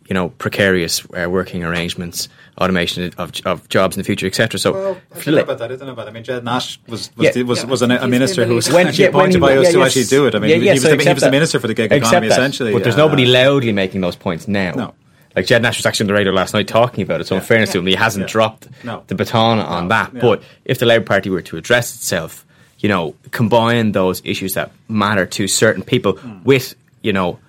you 0.07 0.13
know 0.13 0.29
precarious 0.29 1.05
uh, 1.13 1.29
working 1.29 1.63
arrangements, 1.63 2.29
automation 2.57 3.11
of, 3.17 3.33
of 3.45 3.67
jobs 3.69 3.95
in 3.97 4.01
the 4.01 4.05
future, 4.05 4.27
etc. 4.27 4.59
So, 4.59 4.73
well, 4.73 4.97
I 5.15 5.19
don't 5.19 5.35
know 5.35 5.41
about 5.41 5.57
that. 5.59 5.71
I 5.71 5.75
don't 5.75 5.87
know 5.87 5.93
about. 5.93 6.05
That. 6.05 6.11
I 6.11 6.13
mean, 6.13 6.23
Ged 6.23 6.43
Nash 6.43 6.79
was 6.87 7.11
was, 7.15 7.35
yeah, 7.35 7.43
was, 7.43 7.65
was 7.65 7.81
a, 7.81 7.85
a 7.85 8.07
minister 8.07 8.45
who 8.45 8.55
was 8.55 8.71
when, 8.71 8.87
actually 8.87 9.05
yeah, 9.05 9.09
appointed 9.09 9.41
by 9.41 9.57
us 9.57 9.65
yeah, 9.65 9.71
to 9.71 9.77
yes, 9.79 9.87
actually 9.87 10.05
do 10.05 10.27
it. 10.27 10.35
I 10.35 10.39
mean, 10.39 10.61
he, 10.61 10.69
was 10.69 10.81
so 10.81 10.95
the, 10.95 11.03
he, 11.03 11.13
was 11.13 11.23
the, 11.23 11.31
minister 11.31 11.59
for 11.59 11.67
the 11.67 11.73
gig 11.73 11.91
economy 11.91 12.27
that. 12.29 12.33
essentially. 12.33 12.73
But 12.73 12.83
there's 12.83 12.95
uh, 12.95 12.99
nobody 12.99 13.25
loudly 13.25 13.71
making 13.71 14.01
those 14.01 14.15
points 14.15 14.47
now. 14.47 14.71
No. 14.71 14.93
Like 15.35 15.47
Ged 15.47 15.63
Nash 15.63 15.77
was 15.77 15.85
actually 15.85 16.05
on 16.05 16.07
the 16.09 16.13
radio 16.13 16.31
last 16.31 16.53
night 16.53 16.67
talking 16.67 17.03
about 17.03 17.21
it. 17.21 17.27
So, 17.27 17.35
in 17.35 17.41
fairness 17.41 17.71
to 17.71 17.79
him, 17.79 17.87
he 17.87 17.95
hasn't 17.95 18.27
dropped 18.27 18.67
no. 18.83 19.03
the 19.07 19.15
baton 19.15 19.59
on 19.59 19.85
no. 19.85 19.89
that. 19.89 20.13
But 20.13 20.43
if 20.65 20.77
the 20.79 20.85
Labour 20.85 21.05
Party 21.05 21.29
were 21.29 21.41
to 21.41 21.57
address 21.57 21.95
itself, 21.95 22.45
you 22.79 22.89
know, 22.89 23.15
combine 23.31 23.93
those 23.93 24.21
issues 24.25 24.53
that 24.53 24.71
matter 24.89 25.25
to 25.25 25.47
certain 25.47 25.83
people 25.83 26.15
mm. 26.15 26.43
with, 26.43 26.75
you 27.01 27.13
know, 27.13 27.39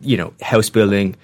you 0.00 0.16
know, 0.16 0.32
house 0.40 0.70
building, 0.70 1.16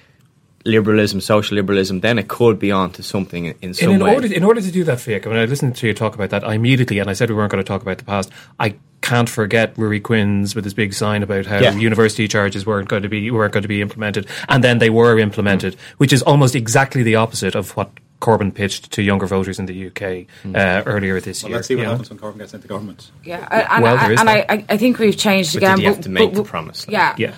liberalism, 0.65 1.21
social 1.21 1.57
liberalism, 1.57 2.01
then 2.01 2.19
it 2.19 2.29
could 2.29 2.59
be 2.59 2.73
on 2.73 2.91
to 2.93 3.03
something 3.03 3.47
in, 3.47 3.55
in 3.61 3.75
some 3.75 3.91
in, 3.91 3.95
in 3.97 4.03
way. 4.05 4.15
Order, 4.15 4.33
in 4.33 4.45
order 4.45 4.61
to 4.61 4.71
do 4.71 4.85
that, 4.85 4.99
Fiach, 4.99 5.27
when 5.27 5.37
I 5.37 5.45
listened 5.45 5.77
to 5.77 5.87
you 5.87 5.95
talk 5.95 6.15
about 6.15 6.31
that, 6.31 6.43
I 6.47 6.55
immediately, 6.55 6.99
and 6.99 7.11
I 7.11 7.13
said 7.13 7.29
we 7.29 7.37
weren't 7.37 7.53
going 7.53 7.63
to 7.63 7.69
talk 7.69 7.83
about 7.83 7.99
the 7.99 8.05
past, 8.05 8.31
I 8.59 8.77
can't 9.03 9.29
forget 9.29 9.75
Ruairí 9.75 10.01
Quinn's 10.03 10.55
with 10.55 10.65
his 10.65 10.73
big 10.73 10.95
sign 10.95 11.23
about 11.23 11.45
how 11.45 11.59
Yeah. 11.59 11.75
university 11.75 12.27
charges 12.27 12.65
weren't 12.65 12.89
going 12.89 13.03
to 13.03 13.09
be 13.11 13.31
weren't 13.31 13.53
going 13.53 13.63
to 13.63 13.69
be 13.69 13.83
implemented, 13.83 14.27
and 14.49 14.65
then 14.65 14.79
they 14.79 14.89
were 14.91 15.19
implemented, 15.19 15.77
which 15.99 16.13
is 16.13 16.23
almost 16.23 16.55
exactly 16.55 17.03
the 17.03 17.17
opposite 17.17 17.55
of 17.55 17.73
what 17.77 17.91
Corbyn 18.23 18.55
pitched 18.55 18.91
to 18.93 19.03
younger 19.03 19.27
voters 19.27 19.59
in 19.59 19.67
the 19.67 19.89
UK 19.89 20.25
uh, 20.55 20.83
earlier 20.87 21.21
this 21.21 21.43
Well, 21.43 21.51
year. 21.51 21.57
let's 21.59 21.69
see 21.69 21.75
what 21.75 21.81
you 21.81 21.85
know? 21.85 21.91
happens 21.91 22.09
when 22.09 22.19
Corbyn 22.19 22.39
gets 22.39 22.55
into 22.55 22.67
government. 22.67 23.11
Yeah, 23.23 23.47
I- 23.51 23.75
and, 23.75 23.83
Well, 23.83 23.99
there 23.99 24.13
is 24.13 24.21
and 24.21 24.29
that. 24.29 24.51
I, 24.51 24.55
I, 24.55 24.65
I 24.71 24.77
think 24.79 24.99
we've 24.99 25.19
changed 25.19 25.53
But 25.53 25.59
again. 25.59 25.77
did 25.77 25.83
you 25.83 25.89
have 25.93 26.01
to 26.05 26.09
make 26.09 26.33
the 26.33 26.43
promise, 26.43 26.87
like- 26.89 26.93
Yeah, 26.95 27.15
Yeah. 27.19 27.35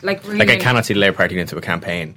Like, 0.00 0.22
really, 0.24 0.38
like 0.38 0.48
I 0.48 0.56
cannot 0.56 0.86
see 0.86 0.94
the 0.94 1.00
Labour 1.00 1.16
Party 1.18 1.34
get 1.34 1.42
into 1.42 1.58
a 1.58 1.60
campaign 1.60 2.14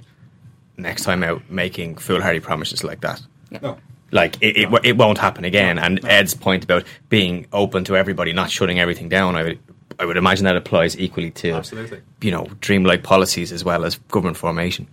next 0.82 1.04
time 1.04 1.22
out 1.22 1.42
making 1.50 1.96
foolhardy 1.96 2.40
promises 2.40 2.84
like 2.84 3.00
that. 3.00 3.20
No. 3.62 3.78
Like 4.12 4.36
it, 4.40 4.56
it, 4.56 4.80
it 4.84 4.96
won't 4.96 5.18
happen 5.18 5.44
again. 5.44 5.78
And 5.78 6.04
Ed's 6.04 6.34
point 6.34 6.64
about 6.64 6.84
being 7.08 7.46
open 7.52 7.84
to 7.84 7.96
everybody, 7.96 8.32
not 8.32 8.50
shutting 8.50 8.80
everything 8.80 9.08
down, 9.08 9.36
I 9.36 9.44
would 9.44 9.58
I 9.98 10.04
would 10.04 10.16
imagine 10.16 10.44
that 10.46 10.56
applies 10.56 10.98
equally 10.98 11.30
to 11.32 11.52
Absolutely. 11.52 12.00
you 12.20 12.30
know 12.30 12.48
dreamlike 12.60 13.02
policies 13.02 13.52
as 13.52 13.64
well 13.64 13.84
as 13.84 13.96
government 14.08 14.36
formation. 14.36 14.88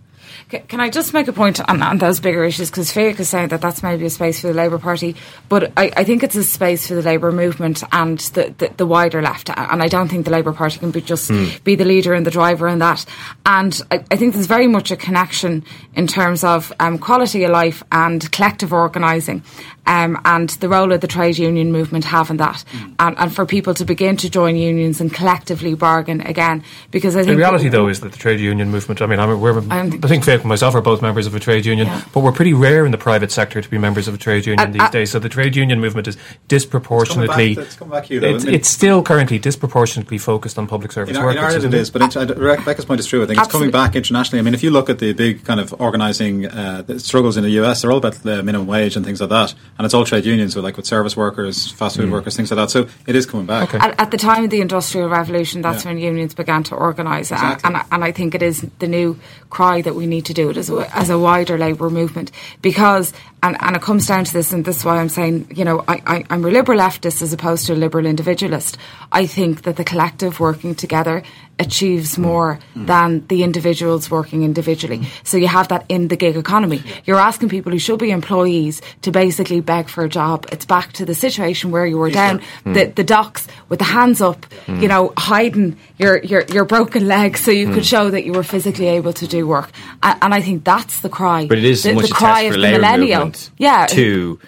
C- 0.50 0.58
Can 0.68 0.80
I 0.80 0.90
just 0.90 1.12
make 1.14 1.28
a 1.28 1.32
point 1.32 1.60
on, 1.68 1.82
on 1.82 1.98
those 1.98 2.20
bigger 2.20 2.44
issues? 2.44 2.70
Because 2.70 2.92
Fiach 2.92 3.18
is 3.20 3.28
saying 3.28 3.48
that 3.48 3.60
that's 3.60 3.82
maybe 3.82 4.04
a 4.06 4.10
space 4.10 4.40
for 4.40 4.48
the 4.48 4.54
Labour 4.54 4.78
Party, 4.78 5.16
but 5.48 5.72
I, 5.76 5.92
I 5.96 6.04
think 6.04 6.22
it's 6.22 6.36
a 6.36 6.44
space 6.44 6.86
for 6.86 6.94
the 6.94 7.02
Labour 7.02 7.32
movement 7.32 7.82
and 7.92 8.18
the, 8.18 8.54
the, 8.58 8.72
the 8.76 8.86
wider 8.86 9.22
left. 9.22 9.50
And 9.50 9.82
I 9.82 9.88
don't 9.88 10.08
think 10.08 10.24
the 10.24 10.30
Labour 10.30 10.52
Party 10.52 10.78
can 10.78 10.90
be 10.90 11.00
just 11.00 11.30
be 11.64 11.74
the 11.74 11.84
leader 11.84 12.14
and 12.14 12.24
the 12.26 12.30
driver 12.30 12.68
in 12.68 12.78
that. 12.80 13.04
And 13.46 13.80
I, 13.90 14.04
I 14.10 14.16
think 14.16 14.34
there's 14.34 14.46
very 14.46 14.66
much 14.66 14.90
a 14.90 14.96
connection 14.96 15.64
in 15.94 16.06
terms 16.06 16.44
of 16.44 16.72
um, 16.80 16.98
quality 16.98 17.44
of 17.44 17.50
life 17.50 17.82
and 17.92 18.30
collective 18.32 18.72
organising. 18.72 19.42
Um, 19.88 20.20
and 20.26 20.50
the 20.60 20.68
role 20.68 20.92
of 20.92 21.00
the 21.00 21.06
trade 21.06 21.38
union 21.38 21.72
movement 21.72 22.04
having 22.04 22.36
that, 22.36 22.62
and, 22.98 23.16
and 23.18 23.34
for 23.34 23.46
people 23.46 23.72
to 23.72 23.84
begin 23.86 24.18
to 24.18 24.28
join 24.28 24.54
unions 24.54 25.00
and 25.00 25.12
collectively 25.12 25.72
bargain 25.72 26.20
again, 26.20 26.62
because 26.90 27.16
I 27.16 27.20
think 27.20 27.30
The 27.32 27.36
reality, 27.38 27.68
though, 27.70 27.88
is 27.88 28.00
that 28.00 28.12
the 28.12 28.18
trade 28.18 28.38
union 28.38 28.70
movement. 28.70 29.00
I 29.00 29.06
mean, 29.06 29.18
I'm, 29.18 29.40
we're, 29.40 29.58
I'm- 29.70 29.98
I 30.02 30.06
think 30.08 30.24
Fiach 30.24 30.40
and 30.40 30.44
myself 30.44 30.74
are 30.74 30.82
both 30.82 31.00
members 31.00 31.26
of 31.26 31.34
a 31.34 31.40
trade 31.40 31.64
union, 31.64 31.86
Yeah. 31.86 32.02
but 32.12 32.20
we're 32.20 32.32
pretty 32.32 32.52
rare 32.52 32.84
in 32.84 32.92
the 32.92 32.98
private 32.98 33.32
sector 33.32 33.62
to 33.62 33.68
be 33.70 33.78
members 33.78 34.06
of 34.08 34.14
a 34.14 34.18
trade 34.18 34.44
union 34.44 34.68
Uh, 34.68 34.72
these 34.72 34.82
uh, 34.82 34.90
days. 34.90 35.10
So 35.10 35.18
the 35.18 35.30
trade 35.30 35.56
union 35.56 35.80
movement 35.80 36.06
is 36.06 36.18
disproportionately. 36.48 37.52
It's 37.52 37.56
coming 37.56 37.64
back- 37.64 37.66
it's 37.66 37.76
coming 37.76 37.92
back 37.92 38.06
to 38.08 38.14
you, 38.14 38.20
though, 38.20 38.26
it's, 38.28 38.36
isn't 38.44 38.48
it? 38.50 38.54
it's 38.56 38.68
still 38.68 39.02
currently 39.02 39.38
disproportionately 39.38 40.18
focused 40.18 40.58
on 40.58 40.66
public 40.66 40.92
service 40.92 41.16
In, 41.16 41.22
Ar- 41.22 41.30
in 41.30 41.36
workers. 41.36 41.54
Ireland, 41.54 41.58
isn't 41.58 41.74
it 41.74 41.80
is, 41.80 41.90
but 41.90 42.02
inter- 42.02 42.20
uh, 42.20 42.34
Rebecca's 42.34 42.84
point 42.84 43.00
is 43.00 43.06
true. 43.06 43.22
I 43.22 43.26
think 43.26 43.38
it's 43.38 43.48
coming 43.50 43.70
back 43.70 43.96
internationally. 43.96 44.40
I 44.40 44.42
mean, 44.42 44.54
if 44.54 44.62
you 44.62 44.70
look 44.70 44.90
at 44.90 44.98
the 44.98 45.12
big 45.14 45.44
kind 45.44 45.60
of 45.60 45.74
organising 45.80 46.46
uh, 46.46 46.98
struggles 46.98 47.36
in 47.36 47.44
the 47.44 47.50
US, 47.62 47.80
they're 47.82 47.90
all 47.90 47.98
about 47.98 48.14
the 48.22 48.42
minimum 48.42 48.66
wage 48.66 48.96
and 48.96 49.04
things 49.06 49.20
like 49.20 49.30
that, 49.30 49.54
and 49.78 49.84
it's 49.84 49.94
all 49.94 50.04
trade 50.04 50.26
unions, 50.26 50.54
so 50.54 50.60
like 50.60 50.76
with 50.76 50.86
service 50.86 51.16
workers, 51.16 51.70
fast 51.70 51.96
food 51.96 52.06
hmm. 52.06 52.12
workers, 52.12 52.36
things 52.36 52.50
like 52.50 52.56
that. 52.56 52.70
So 52.70 52.88
it 53.06 53.14
is 53.14 53.26
coming 53.26 53.46
back. 53.46 53.68
Okay. 53.72 53.78
At, 53.78 54.00
at 54.00 54.10
the 54.10 54.18
time 54.18 54.42
of 54.44 54.50
the 54.50 54.60
Industrial 54.60 55.08
Revolution, 55.08 55.62
that's 55.62 55.84
Yeah. 55.84 55.92
when 55.92 55.98
unions 55.98 56.34
began 56.34 56.64
to 56.64 56.74
organise, 56.74 57.30
Exactly. 57.30 57.72
and, 57.72 57.84
and 57.92 58.04
I 58.04 58.10
think 58.10 58.34
it 58.34 58.42
is 58.42 58.66
the 58.80 58.88
new 58.88 59.16
cry 59.50 59.80
that 59.82 59.94
we 59.94 60.06
need 60.06 60.24
to 60.26 60.34
do 60.34 60.50
it 60.50 60.56
as 60.56 60.68
a, 60.68 60.96
as 60.96 61.10
a 61.10 61.18
wider 61.18 61.56
labour 61.56 61.90
movement 61.90 62.32
because, 62.60 63.12
and, 63.40 63.56
and 63.60 63.76
it 63.76 63.82
comes 63.82 64.06
down 64.06 64.24
to 64.24 64.32
this, 64.32 64.52
and 64.52 64.64
this 64.64 64.78
is 64.78 64.84
why 64.84 64.98
I'm 64.98 65.08
saying, 65.08 65.52
you 65.54 65.64
know, 65.64 65.84
I, 65.86 66.02
I, 66.04 66.24
I'm 66.28 66.44
a 66.44 66.48
liberal 66.48 66.80
leftist 66.80 67.22
as 67.22 67.32
opposed 67.32 67.66
to 67.66 67.74
a 67.74 67.76
liberal 67.76 68.04
individualist. 68.04 68.76
I 69.12 69.26
think 69.26 69.62
that 69.62 69.76
the 69.76 69.84
collective 69.84 70.40
working 70.40 70.74
together 70.74 71.22
achieves 71.58 72.18
more 72.18 72.58
than 72.76 73.26
the 73.26 73.42
individuals 73.42 74.10
working 74.10 74.42
individually. 74.42 75.08
So 75.24 75.36
you 75.36 75.48
have 75.48 75.68
that 75.68 75.84
in 75.88 76.08
the 76.08 76.16
gig 76.16 76.36
economy. 76.36 76.82
You're 77.04 77.18
asking 77.18 77.48
people 77.48 77.72
who 77.72 77.78
should 77.78 77.98
be 77.98 78.10
employees 78.10 78.80
to 79.02 79.10
basically 79.10 79.60
beg 79.60 79.88
for 79.88 80.04
a 80.04 80.08
job. 80.08 80.46
It's 80.52 80.64
back 80.64 80.92
to 80.94 81.04
the 81.04 81.14
situation 81.14 81.70
where 81.70 81.86
you 81.86 81.98
were 81.98 82.10
down 82.10 82.40
hmm. 82.64 82.72
the, 82.74 82.84
the 82.86 83.04
docks 83.04 83.48
with 83.68 83.80
the 83.80 83.84
hands 83.84 84.20
up, 84.20 84.44
hmm. 84.66 84.80
you 84.80 84.88
know, 84.88 85.12
hiding 85.16 85.76
your, 85.98 86.18
your, 86.18 86.44
your 86.52 86.64
broken 86.64 87.06
leg 87.08 87.36
so 87.36 87.50
you 87.50 87.66
could 87.66 87.76
hmm. 87.76 87.82
show 87.82 88.10
that 88.10 88.24
you 88.24 88.32
were 88.32 88.44
physically 88.44 88.86
able 88.86 89.12
to 89.12 89.26
do 89.26 89.46
work. 89.46 89.70
And, 90.02 90.18
and 90.22 90.34
I 90.34 90.40
think 90.40 90.64
that's 90.64 91.00
the 91.00 91.08
cry. 91.08 91.46
But 91.46 91.58
it 91.58 91.64
is 91.64 91.82
the, 91.82 91.94
the 91.94 92.08
cry 92.08 92.42
of 92.42 92.52
the 92.52 92.58
millennial. 92.58 93.32
Yeah. 93.56 93.86
to 93.86 94.38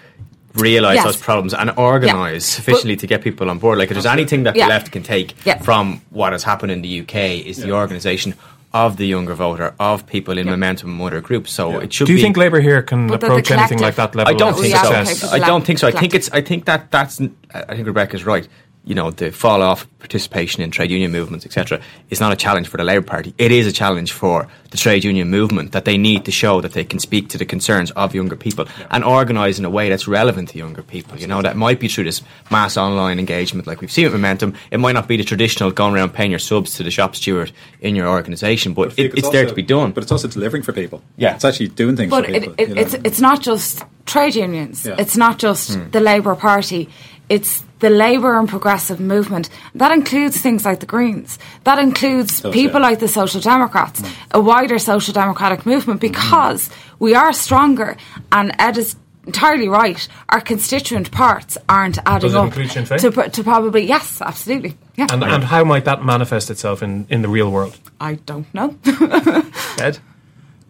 realise 0.55 0.95
Yes. 0.95 1.05
those 1.05 1.17
problems 1.17 1.53
and 1.53 1.71
organise 1.77 2.45
sufficiently 2.45 2.95
to 2.97 3.07
get 3.07 3.21
people 3.21 3.49
on 3.49 3.57
board. 3.59 3.77
Like 3.77 3.89
if 3.89 3.95
there's 3.95 4.05
anything 4.05 4.43
that 4.43 4.55
Yeah. 4.55 4.65
the 4.65 4.69
left 4.69 4.91
can 4.91 5.03
take 5.03 5.33
Yeah. 5.45 5.59
from 5.59 6.01
what 6.09 6.33
has 6.33 6.43
happened 6.43 6.71
in 6.71 6.81
the 6.81 6.89
UK 7.01 7.37
is 7.39 7.57
the 7.57 7.71
organisation 7.71 8.33
of 8.73 8.95
the 8.95 9.05
younger 9.05 9.33
voter, 9.33 9.73
of 9.81 10.07
people 10.07 10.37
in 10.37 10.45
momentum 10.47 10.91
and 10.91 11.01
other 11.01 11.19
groups. 11.19 11.51
So 11.51 11.79
it 11.79 11.91
should 11.91 12.07
Do 12.07 12.13
you 12.13 12.19
be 12.19 12.23
think 12.23 12.37
Labour 12.37 12.61
here 12.61 12.81
can 12.81 13.07
But 13.07 13.21
approach 13.23 13.51
anything 13.51 13.79
like 13.79 13.95
that 13.95 14.15
level 14.15 14.33
I 14.33 14.37
don't 14.37 14.53
of 14.53 14.59
think 14.61 14.73
have 14.73 14.85
so. 14.85 14.93
to 14.93 15.05
success? 15.05 15.33
I 15.33 15.39
don't 15.39 15.65
think 15.65 15.77
so. 15.79 15.87
I 15.87 15.91
think 15.91 16.13
it's. 16.15 16.29
I 16.31 16.39
think 16.41 16.65
that 16.65 16.89
that's. 16.89 17.19
I 17.53 17.75
think 17.75 17.85
Rebecca's 17.87 18.25
right. 18.25 18.47
You 18.83 18.95
know, 18.95 19.11
the 19.11 19.31
fall 19.31 19.61
off 19.61 19.87
participation 19.99 20.63
in 20.63 20.71
trade 20.71 20.89
union 20.89 21.11
movements, 21.11 21.45
etc., 21.45 21.79
is 22.09 22.19
not 22.19 22.33
a 22.33 22.35
challenge 22.35 22.67
for 22.67 22.77
the 22.77 22.83
Labour 22.83 23.05
Party. 23.05 23.33
It 23.37 23.51
is 23.51 23.67
a 23.67 23.71
challenge 23.71 24.11
for 24.11 24.47
the 24.71 24.77
trade 24.77 25.03
union 25.03 25.29
movement 25.29 25.73
that 25.73 25.85
they 25.85 25.97
need 25.97 26.25
to 26.25 26.31
show 26.31 26.61
that 26.61 26.73
they 26.73 26.83
can 26.83 26.97
speak 26.97 27.29
to 27.29 27.37
the 27.37 27.45
concerns 27.45 27.91
of 27.91 28.15
younger 28.15 28.35
people 28.35 28.65
and 28.89 29.03
organise 29.03 29.59
in 29.59 29.65
a 29.65 29.69
way 29.69 29.89
that's 29.89 30.07
relevant 30.07 30.49
to 30.49 30.57
younger 30.57 30.81
people. 30.81 31.17
You 31.19 31.27
know, 31.27 31.41
that 31.41 31.55
might 31.55 31.79
be 31.79 31.87
through 31.87 32.05
this 32.05 32.23
mass 32.49 32.75
online 32.77 33.19
engagement, 33.19 33.67
like 33.67 33.81
we've 33.81 33.91
seen 33.91 34.05
with 34.05 34.13
Momentum. 34.13 34.55
It 34.71 34.79
might 34.79 34.93
not 34.93 35.07
be 35.07 35.17
the 35.17 35.23
traditional 35.23 35.71
going 35.71 35.93
around 35.93 36.13
paying 36.13 36.31
your 36.31 36.39
subs 36.39 36.75
to 36.77 36.83
the 36.83 36.91
shop 36.91 37.15
steward 37.15 37.51
in 37.81 37.95
your 37.95 38.07
organisation, 38.07 38.73
but, 38.73 38.97
it, 38.97 39.13
it's, 39.13 39.29
there 39.29 39.43
also- 39.43 39.49
to 39.49 39.55
be 39.55 39.61
done. 39.61 39.91
But 39.91 40.03
it's 40.03 40.11
also 40.11 40.27
delivering 40.27 40.63
for 40.63 40.73
people. 40.73 41.03
Yeah. 41.17 41.35
It's 41.35 41.45
actually 41.45 41.69
doing 41.69 41.95
things 41.95 42.09
But 42.09 42.25
for 42.25 42.31
it, 42.31 42.39
people. 42.41 42.55
it, 42.57 42.69
you 42.69 42.75
know. 42.75 42.81
it's 42.81 42.93
it's 42.93 43.21
not 43.21 43.41
just 43.41 43.83
trade 44.05 44.35
unions. 44.35 44.85
Yeah. 44.85 44.95
It's 44.97 45.17
not 45.17 45.37
just 45.37 45.75
hmm. 45.75 45.89
the 45.91 45.99
Labour 45.99 46.35
Party. 46.35 46.89
It's 47.31 47.63
the 47.79 47.89
Labour 47.89 48.37
and 48.37 48.49
Progressive 48.49 48.99
movement. 48.99 49.49
That 49.73 49.93
includes 49.93 50.35
things 50.35 50.65
like 50.65 50.81
the 50.81 50.85
Greens. 50.85 51.39
That 51.63 51.79
includes 51.79 52.41
people 52.41 52.81
yeah. 52.81 52.89
like 52.89 52.99
the 52.99 53.07
Social 53.07 53.39
Democrats, 53.39 54.01
mm. 54.01 54.31
a 54.31 54.41
wider 54.41 54.77
social 54.77 55.13
democratic 55.13 55.65
movement, 55.65 56.01
mm-hmm. 56.01 56.11
because 56.11 56.69
we 56.99 57.15
are 57.15 57.31
stronger. 57.31 57.95
And 58.33 58.53
Ed 58.59 58.77
is 58.77 58.97
entirely 59.25 59.69
right. 59.69 60.05
Our 60.27 60.41
constituent 60.41 61.11
parts 61.11 61.57
aren't 61.69 61.99
adding 62.05 62.31
Does 62.31 62.33
it 62.33 62.77
up 62.77 62.99
to, 62.99 63.29
to 63.29 63.43
probably 63.43 63.85
yes, 63.85 64.21
absolutely. 64.21 64.77
Yeah, 64.97 65.07
And, 65.09 65.23
and 65.23 65.41
how 65.45 65.63
might 65.63 65.85
that 65.85 66.03
manifest 66.03 66.49
itself 66.49 66.83
in, 66.83 67.07
in 67.09 67.21
the 67.21 67.29
real 67.29 67.49
world? 67.49 67.79
I 68.01 68.15
don't 68.15 68.53
know. 68.53 68.75
Ed? 69.79 69.99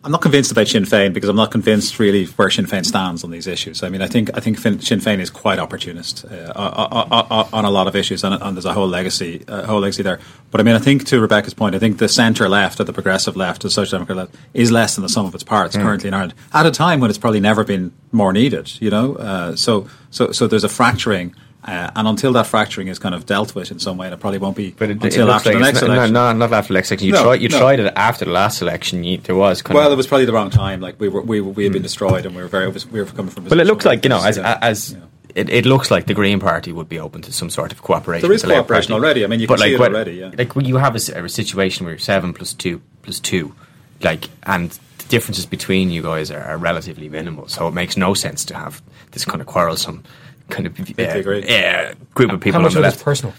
I'm 0.04 0.12
not 0.12 0.22
convinced 0.22 0.52
about 0.52 0.68
Sinn 0.68 0.84
Féin 0.84 1.14
because 1.14 1.30
I'm 1.30 1.36
not 1.36 1.52
convinced 1.52 2.00
really 2.00 2.26
where 2.26 2.50
Sinn 2.50 2.66
Féin 2.66 2.84
stands 2.84 3.24
on 3.24 3.30
these 3.30 3.46
issues. 3.46 3.84
I 3.84 3.90
mean, 3.90 4.02
I 4.02 4.08
think 4.08 4.36
I 4.36 4.40
think 4.40 4.58
Sinn 4.58 4.80
Féin 4.80 5.20
is 5.20 5.30
quite 5.30 5.60
opportunist 5.60 6.26
uh, 6.26 7.48
on, 7.54 7.66
a 7.66 7.70
lot 7.70 7.88
of 7.88 7.96
issues, 7.96 8.24
and, 8.24 8.42
and 8.42 8.58
there's 8.58 8.66
a 8.66 8.74
whole 8.74 8.88
legacy, 8.88 9.44
uh, 9.48 9.64
whole 9.68 9.80
legacy 9.80 10.02
there. 10.02 10.20
But 10.50 10.60
I 10.60 10.64
mean, 10.64 10.74
I 10.74 10.80
think 10.80 11.06
to 11.06 11.20
Rebecca's 11.22 11.54
point, 11.54 11.76
I 11.76 11.80
think 11.80 12.00
the 12.00 12.10
centre 12.10 12.50
left, 12.50 12.80
or 12.80 12.84
the 12.84 12.94
progressive 12.94 13.36
left, 13.36 13.62
the 13.62 13.70
social 13.70 14.00
democrat 14.00 14.18
left, 14.18 14.36
is 14.56 14.72
less 14.72 14.96
than 14.96 15.04
the 15.04 15.10
sum 15.10 15.28
of 15.28 15.36
its 15.36 15.44
parts 15.44 15.76
currently 15.78 16.08
in 16.08 16.16
Ireland 16.16 16.34
at 16.52 16.66
a 16.66 16.72
time 16.72 17.00
when 17.00 17.12
it's 17.12 17.20
probably 17.20 17.40
never 17.40 17.64
been 17.64 17.94
more 18.12 18.34
needed. 18.34 18.82
You 18.82 18.90
know, 18.90 19.16
uh, 19.18 19.56
so 19.56 19.88
so 20.10 20.32
so 20.32 20.48
there's 20.48 20.64
a 20.64 20.70
fracturing. 20.70 21.36
Uh, 21.64 21.92
and 21.96 22.08
until 22.08 22.34
that 22.34 22.48
fracturing 22.48 22.88
is 22.88 22.98
kind 22.98 23.14
of 23.14 23.28
dealt 23.28 23.54
with 23.54 23.70
in 23.70 23.78
some 23.78 23.96
way, 23.96 24.08
and 24.08 24.14
it 24.16 24.20
probably 24.20 24.40
won't 24.40 24.58
be 24.58 24.72
But 24.72 24.90
it, 24.90 25.04
until 25.04 25.30
it 25.30 25.32
after 25.32 25.50
like 25.52 25.60
the 25.60 25.64
next 25.64 25.82
not, 25.82 25.90
election. 25.92 26.14
No, 26.14 26.32
no, 26.34 26.38
not 26.40 26.54
after 26.54 26.70
the 26.70 26.74
next 26.80 26.90
election. 26.92 27.06
You 27.08 27.14
No, 27.14 27.24
tried. 27.24 27.42
You 27.42 27.50
no. 27.50 27.60
tried 27.60 27.80
it 27.80 27.94
after 27.96 28.26
the 28.26 28.32
last 28.32 28.62
election. 28.64 29.04
You, 29.04 29.18
there 29.20 29.36
was 29.36 29.62
kind 29.62 29.76
Well, 29.76 29.88
of. 29.88 29.94
it 29.94 29.96
was 29.98 30.08
probably 30.08 30.26
the 30.26 30.34
wrong 30.34 30.50
time. 30.50 30.82
Like 30.82 31.00
we 31.00 31.08
were, 31.08 31.22
we 31.22 31.40
we 31.40 31.64
had 31.66 31.74
been 31.74 31.84
destroyed, 31.84 32.26
and 32.26 32.36
we 32.36 32.42
were 32.42 32.48
very, 32.48 32.68
we 32.70 33.00
were 33.00 33.06
coming 33.06 33.30
from. 33.32 33.46
a 33.46 33.50
Well, 33.50 33.60
it 33.60 33.68
looks 33.68 33.86
like 33.86 34.04
you 34.04 34.10
know, 34.10 34.24
as 34.24 34.40
as 34.40 34.94
you 34.94 34.98
know. 34.98 35.08
it, 35.36 35.50
it 35.52 35.66
looks 35.68 35.92
like 35.92 36.08
the 36.08 36.16
Green 36.16 36.40
Party 36.40 36.72
would 36.72 36.90
be 36.90 36.98
open 37.00 37.22
to 37.22 37.32
some 37.32 37.52
sort 37.52 37.72
of 37.72 37.84
cooperation. 37.84 38.28
There 38.28 38.34
is 38.36 38.42
the 38.42 38.48
cooperation 38.48 38.94
already. 38.94 39.24
I 39.24 39.28
mean, 39.28 39.40
you 39.40 39.48
but 39.48 39.60
can 39.60 39.68
see 39.68 39.74
it 39.76 39.80
what- 39.80 39.92
already, 39.92 40.14
yeah. 40.14 40.32
Like 40.36 40.56
when 40.56 40.66
you 40.66 40.78
have 40.78 40.96
a 40.96 41.00
situation 41.30 41.86
where 41.86 41.94
you're 41.94 42.00
seven 42.00 42.34
plus 42.34 42.54
two 42.54 42.82
plus 43.04 43.20
two, 43.20 43.54
like, 44.02 44.30
and 44.44 44.72
the 44.98 45.06
differences 45.10 45.46
between 45.46 45.92
you 45.92 46.02
guys 46.02 46.32
are, 46.32 46.42
are 46.42 46.58
relatively 46.58 47.08
minimal. 47.08 47.48
So 47.50 47.68
it 47.68 47.74
makes 47.76 47.98
no 47.98 48.16
sense 48.16 48.46
to 48.46 48.56
have 48.56 48.82
this 49.12 49.26
kind 49.26 49.42
of 49.42 49.46
quarrelsome 49.48 50.04
kind 50.52 50.68
of 50.68 50.80
uh, 51.00 51.04
uh, 51.04 51.94
group 52.14 52.32
of 52.32 52.40
people 52.40 52.60
How 52.60 52.64
much 52.64 52.76
on 52.76 52.82
the 52.82 52.88
of 52.88 52.94
it 52.94 52.96
is 52.96 52.96
left. 52.96 53.04
personal? 53.04 53.34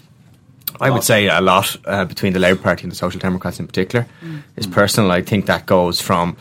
I 0.81 0.89
would 0.89 1.03
say 1.03 1.27
a 1.27 1.39
lot 1.39 1.75
uh, 1.85 2.03
between 2.05 2.33
the 2.33 2.39
Labour 2.39 2.61
Party 2.61 2.83
and 2.83 2.91
the 2.91 2.95
Social 2.95 3.19
Democrats 3.19 3.59
in 3.59 3.67
particular 3.67 4.07
is 4.57 4.67
personal. 4.67 5.11
I 5.11 5.21
think 5.21 5.45
that 5.45 5.65
goes 5.65 6.01
from 6.01 6.35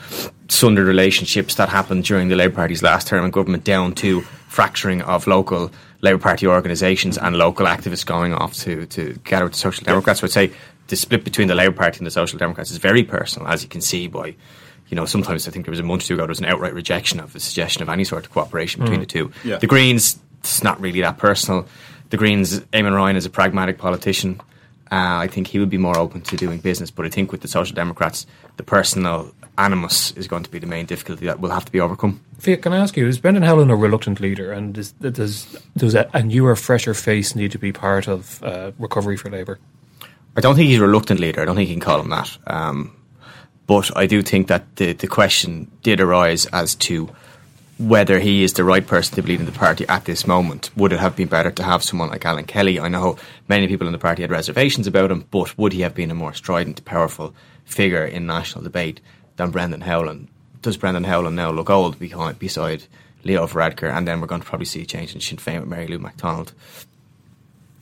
sundered 0.48 0.86
relationships 0.86 1.54
that 1.56 1.68
happened 1.68 2.04
during 2.04 2.28
the 2.28 2.36
Labour 2.36 2.56
Party's 2.56 2.82
last 2.82 3.06
term 3.06 3.24
in 3.24 3.30
government 3.30 3.64
down 3.64 3.94
to 3.96 4.22
fracturing 4.48 5.02
of 5.02 5.26
local 5.26 5.70
Labour 6.00 6.18
Party 6.18 6.46
organisations 6.46 7.18
and 7.18 7.36
local 7.36 7.66
activists 7.66 8.04
going 8.04 8.32
off 8.34 8.54
to, 8.54 8.86
to 8.86 9.18
gather 9.24 9.44
with 9.44 9.52
the 9.52 9.58
Social 9.58 9.84
Democrats. 9.84 10.20
So 10.20 10.24
I'd 10.26 10.32
say 10.32 10.50
the 10.88 10.96
split 10.96 11.24
between 11.24 11.48
the 11.48 11.54
Labour 11.54 11.76
Party 11.76 11.98
and 11.98 12.06
the 12.06 12.10
Social 12.10 12.38
Democrats 12.38 12.70
is 12.70 12.78
very 12.78 13.04
personal, 13.04 13.48
as 13.48 13.62
you 13.62 13.68
can 13.68 13.80
see 13.80 14.08
by. 14.08 14.34
You 14.88 14.96
know, 14.96 15.06
sometimes 15.06 15.48
I 15.48 15.50
think 15.50 15.64
there 15.64 15.72
was 15.72 15.80
a 15.80 15.84
month 15.84 16.02
or 16.02 16.06
two 16.08 16.14
ago 16.14 16.24
there 16.24 16.28
was 16.28 16.40
an 16.40 16.44
outright 16.44 16.74
rejection 16.74 17.18
of 17.18 17.32
the 17.32 17.40
suggestion 17.40 17.82
of 17.82 17.88
any 17.88 18.04
sort 18.04 18.26
of 18.26 18.32
cooperation 18.32 18.82
between 18.82 19.00
the 19.00 19.06
two. 19.06 19.32
Yeah. 19.42 19.56
The 19.56 19.66
Greens, 19.66 20.18
it's 20.42 20.62
not 20.62 20.80
really 20.80 21.00
that 21.02 21.18
personal. 21.18 21.66
The 22.10 22.16
Greens, 22.16 22.60
Eamon 22.60 22.94
Ryan 22.94 23.16
is 23.16 23.26
a 23.26 23.30
pragmatic 23.30 23.78
politician. 23.78 24.40
Uh, 24.90 25.24
I 25.24 25.28
think 25.28 25.46
he 25.46 25.58
would 25.58 25.70
be 25.70 25.78
more 25.78 25.96
open 25.96 26.20
to 26.22 26.36
doing 26.36 26.58
business. 26.58 26.90
But 26.90 27.06
I 27.06 27.08
think 27.08 27.32
with 27.32 27.40
the 27.40 27.48
Social 27.48 27.74
Democrats, 27.74 28.26
the 28.58 28.62
personal 28.62 29.32
animus 29.56 30.10
is 30.12 30.28
going 30.28 30.42
to 30.42 30.50
be 30.50 30.58
the 30.58 30.66
main 30.66 30.84
difficulty 30.86 31.26
that 31.26 31.40
will 31.40 31.50
have 31.50 31.64
to 31.64 31.72
be 31.72 31.80
overcome. 31.80 32.20
Fiach, 32.38 32.62
can 32.62 32.72
I 32.72 32.78
ask 32.78 32.96
you, 32.96 33.06
is 33.06 33.18
Brendan 33.18 33.44
Howlin 33.44 33.70
a 33.70 33.76
reluctant 33.76 34.20
leader, 34.20 34.52
and 34.52 34.74
does 34.74 34.92
does, 34.92 35.56
does 35.76 35.94
a, 35.94 36.10
a 36.12 36.22
newer, 36.22 36.56
fresher 36.56 36.92
face 36.92 37.34
need 37.34 37.52
to 37.52 37.58
be 37.58 37.72
part 37.72 38.08
of 38.08 38.42
uh, 38.42 38.72
recovery 38.78 39.16
for 39.16 39.30
Labour? 39.30 39.58
I 40.36 40.40
don't 40.40 40.56
think 40.56 40.68
he's 40.68 40.80
a 40.80 40.86
reluctant 40.86 41.20
leader. 41.20 41.40
I 41.40 41.44
don't 41.44 41.56
think 41.56 41.68
you 41.68 41.74
can 41.74 41.80
call 41.80 42.00
him 42.00 42.10
that. 42.10 42.36
Um, 42.46 42.96
but 43.66 43.96
I 43.96 44.06
do 44.06 44.22
think 44.22 44.48
that 44.48 44.76
the, 44.76 44.92
the 44.92 45.06
question 45.06 45.70
did 45.82 46.00
arise 46.00 46.46
as 46.46 46.74
to 46.76 47.08
whether 47.82 48.20
he 48.20 48.44
is 48.44 48.52
the 48.52 48.62
right 48.62 48.86
person 48.86 49.16
to 49.16 49.22
be 49.22 49.32
leading 49.32 49.46
the 49.46 49.52
party 49.52 49.84
at 49.88 50.04
this 50.04 50.24
moment. 50.24 50.70
Would 50.76 50.92
it 50.92 51.00
have 51.00 51.16
been 51.16 51.26
better 51.26 51.50
to 51.50 51.62
have 51.64 51.82
someone 51.82 52.10
like 52.10 52.24
Alan 52.24 52.44
Kelly? 52.44 52.78
I 52.78 52.86
know 52.86 53.16
many 53.48 53.66
people 53.66 53.88
in 53.88 53.92
the 53.92 53.98
party 53.98 54.22
had 54.22 54.30
reservations 54.30 54.86
about 54.86 55.10
him, 55.10 55.24
but 55.32 55.58
would 55.58 55.72
he 55.72 55.80
have 55.80 55.94
been 55.94 56.10
a 56.10 56.14
more 56.14 56.32
strident, 56.32 56.84
powerful 56.84 57.34
figure 57.64 58.04
in 58.04 58.24
national 58.24 58.62
debate 58.62 59.00
than 59.34 59.50
Brendan 59.50 59.80
Howlin? 59.80 60.28
Does 60.60 60.76
Brendan 60.76 61.04
Howlin 61.04 61.34
now 61.34 61.50
look 61.50 61.70
old 61.70 61.98
beside 61.98 62.84
Leo 63.24 63.46
Varadkar? 63.48 63.92
And 63.92 64.06
then 64.06 64.20
we're 64.20 64.28
going 64.28 64.42
to 64.42 64.46
probably 64.46 64.66
see 64.66 64.82
a 64.82 64.86
change 64.86 65.12
in 65.14 65.20
Sinn 65.20 65.38
Féin 65.38 65.60
with 65.60 65.68
Mary 65.68 65.88
Lou 65.88 65.98
McDonald 65.98 66.52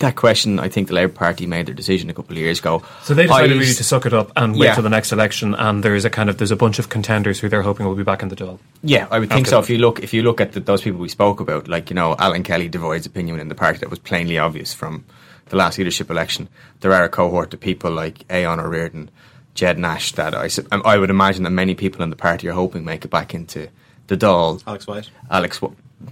that 0.00 0.16
question, 0.16 0.58
I 0.58 0.68
think 0.68 0.88
the 0.88 0.94
Labour 0.94 1.12
Party 1.12 1.46
made 1.46 1.66
their 1.66 1.74
decision 1.74 2.10
a 2.10 2.14
couple 2.14 2.32
of 2.32 2.38
years 2.38 2.58
ago. 2.58 2.82
So 3.02 3.14
they 3.14 3.24
decided 3.24 3.52
really 3.52 3.72
to 3.72 3.84
suck 3.84 4.06
it 4.06 4.12
up 4.12 4.32
and 4.36 4.54
wait 4.54 4.66
yeah. 4.66 4.74
till 4.74 4.82
the 4.82 4.90
next 4.90 5.12
election. 5.12 5.54
And 5.54 5.82
there 5.82 5.94
is 5.94 6.04
a 6.04 6.10
kind 6.10 6.28
of 6.28 6.38
there's 6.38 6.50
a 6.50 6.56
bunch 6.56 6.78
of 6.78 6.88
contenders 6.88 7.38
who 7.38 7.48
they're 7.48 7.62
hoping 7.62 7.86
will 7.86 7.94
be 7.94 8.02
back 8.02 8.22
in 8.22 8.28
the 8.28 8.36
Dáil. 8.36 8.58
Yeah, 8.82 9.06
I 9.10 9.18
would 9.18 9.30
think 9.30 9.46
so. 9.46 9.56
That. 9.56 9.64
If 9.64 9.70
you 9.70 9.78
look, 9.78 10.00
if 10.00 10.12
you 10.12 10.22
look 10.22 10.40
at 10.40 10.52
the, 10.52 10.60
those 10.60 10.82
people 10.82 11.00
we 11.00 11.08
spoke 11.08 11.40
about, 11.40 11.68
like 11.68 11.90
you 11.90 11.94
know, 11.94 12.16
Alan 12.18 12.42
Kelly 12.42 12.68
divides 12.68 13.06
opinion 13.06 13.38
in 13.40 13.48
the 13.48 13.54
party 13.54 13.78
that 13.78 13.90
was 13.90 13.98
plainly 13.98 14.38
obvious 14.38 14.74
from 14.74 15.04
the 15.46 15.56
last 15.56 15.78
leadership 15.78 16.10
election. 16.10 16.48
There 16.80 16.92
are 16.92 17.04
a 17.04 17.08
cohort 17.08 17.54
of 17.54 17.60
people 17.60 17.90
like 17.90 18.26
Aodhán 18.28 18.58
Ó 18.58 18.68
Ríordáin, 18.68 19.08
Ged 19.54 19.78
Nash 19.78 20.12
that 20.12 20.34
I 20.34 20.48
um, 20.72 20.82
I 20.84 20.96
would 20.96 21.10
imagine 21.10 21.44
that 21.44 21.50
many 21.50 21.74
people 21.74 22.02
in 22.02 22.10
the 22.10 22.16
party 22.16 22.48
are 22.48 22.52
hoping 22.52 22.84
make 22.84 23.04
it 23.04 23.10
back 23.10 23.34
into 23.34 23.68
the 24.06 24.16
Dáil. 24.16 24.62
Alex 24.66 24.86
White. 24.86 25.10
Alex 25.30 25.60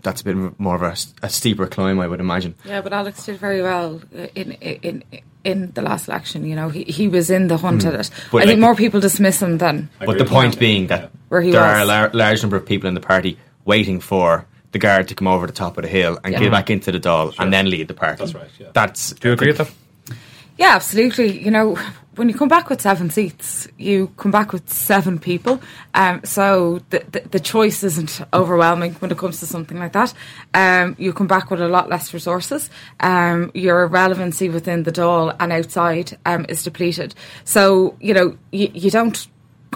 that's 0.02 0.20
a 0.20 0.24
bit 0.24 0.60
more 0.60 0.74
of 0.74 0.82
a, 0.82 0.96
a, 1.26 1.30
steeper 1.30 1.66
climb, 1.66 1.98
I 2.00 2.06
would 2.06 2.20
imagine. 2.20 2.54
Yeah, 2.64 2.80
but 2.80 2.92
Alex 2.92 3.26
did 3.26 3.38
very 3.38 3.62
well 3.62 4.00
in 4.34 4.52
in 4.52 5.02
in 5.44 5.72
the 5.72 5.82
last 5.82 6.08
election. 6.08 6.44
You 6.44 6.56
know, 6.56 6.68
he 6.68 6.84
he 6.84 7.08
was 7.08 7.30
in 7.30 7.48
the 7.48 7.56
hunt 7.56 7.82
mm. 7.82 7.88
at 7.88 7.94
it. 7.94 8.10
But 8.30 8.38
I 8.38 8.40
like 8.40 8.48
think 8.48 8.60
more 8.60 8.74
people 8.74 9.00
dismiss 9.00 9.40
him 9.40 9.58
than. 9.58 9.88
But 9.98 10.18
the 10.18 10.24
point 10.24 10.54
know, 10.54 10.60
being 10.60 10.86
that 10.88 11.10
where 11.28 11.42
there 11.42 11.52
was. 11.52 11.70
are 11.70 11.78
a 11.78 11.84
lar- 11.84 12.10
large 12.12 12.42
number 12.42 12.56
of 12.56 12.66
people 12.66 12.88
in 12.88 12.94
the 12.94 13.00
party 13.00 13.38
waiting 13.64 14.00
for 14.00 14.46
the 14.72 14.78
guard 14.78 15.08
to 15.08 15.14
come 15.14 15.26
over 15.26 15.46
the 15.46 15.52
top 15.52 15.78
of 15.78 15.82
the 15.82 15.88
hill 15.88 16.18
and 16.22 16.32
yeah. 16.32 16.40
get 16.40 16.50
back 16.50 16.70
into 16.70 16.92
the 16.92 17.00
Dáil 17.00 17.34
sure. 17.34 17.42
and 17.42 17.52
then 17.52 17.70
lead 17.70 17.88
the 17.88 17.94
party. 17.94 18.18
That's 18.18 18.34
right. 18.34 18.50
Yeah. 18.58 18.68
That's. 18.72 19.12
Do 19.12 19.28
you 19.28 19.34
agree 19.34 19.48
with 19.48 19.58
that? 19.58 19.70
Yeah, 20.58 20.74
absolutely. 20.74 21.38
You 21.40 21.52
know, 21.52 21.76
when 22.16 22.28
you 22.28 22.34
come 22.34 22.48
back 22.48 22.68
with 22.68 22.80
seven 22.80 23.10
seats, 23.10 23.68
you 23.78 24.08
come 24.16 24.32
back 24.32 24.52
with 24.52 24.68
seven 24.68 25.20
people. 25.20 25.62
Um, 25.94 26.20
so 26.24 26.80
the, 26.90 27.04
the, 27.12 27.20
the 27.30 27.38
choice 27.40 27.84
isn't 27.84 28.20
overwhelming 28.34 28.94
when 28.94 29.12
it 29.12 29.18
comes 29.18 29.38
to 29.38 29.46
something 29.46 29.78
like 29.78 29.92
that. 29.92 30.12
Um, 30.54 30.96
you 30.98 31.12
come 31.12 31.28
back 31.28 31.52
with 31.52 31.62
a 31.62 31.68
lot 31.68 31.88
less 31.88 32.12
resources. 32.12 32.70
Um, 32.98 33.52
your 33.54 33.86
relevancy 33.86 34.48
within 34.48 34.82
the 34.82 34.90
Dáil 34.90 35.36
and 35.38 35.52
outside 35.52 36.18
um, 36.26 36.44
is 36.48 36.64
depleted. 36.64 37.14
So 37.44 37.96
you 38.00 38.12
know 38.12 38.36
you, 38.50 38.68
you 38.74 38.90
don't 38.90 39.28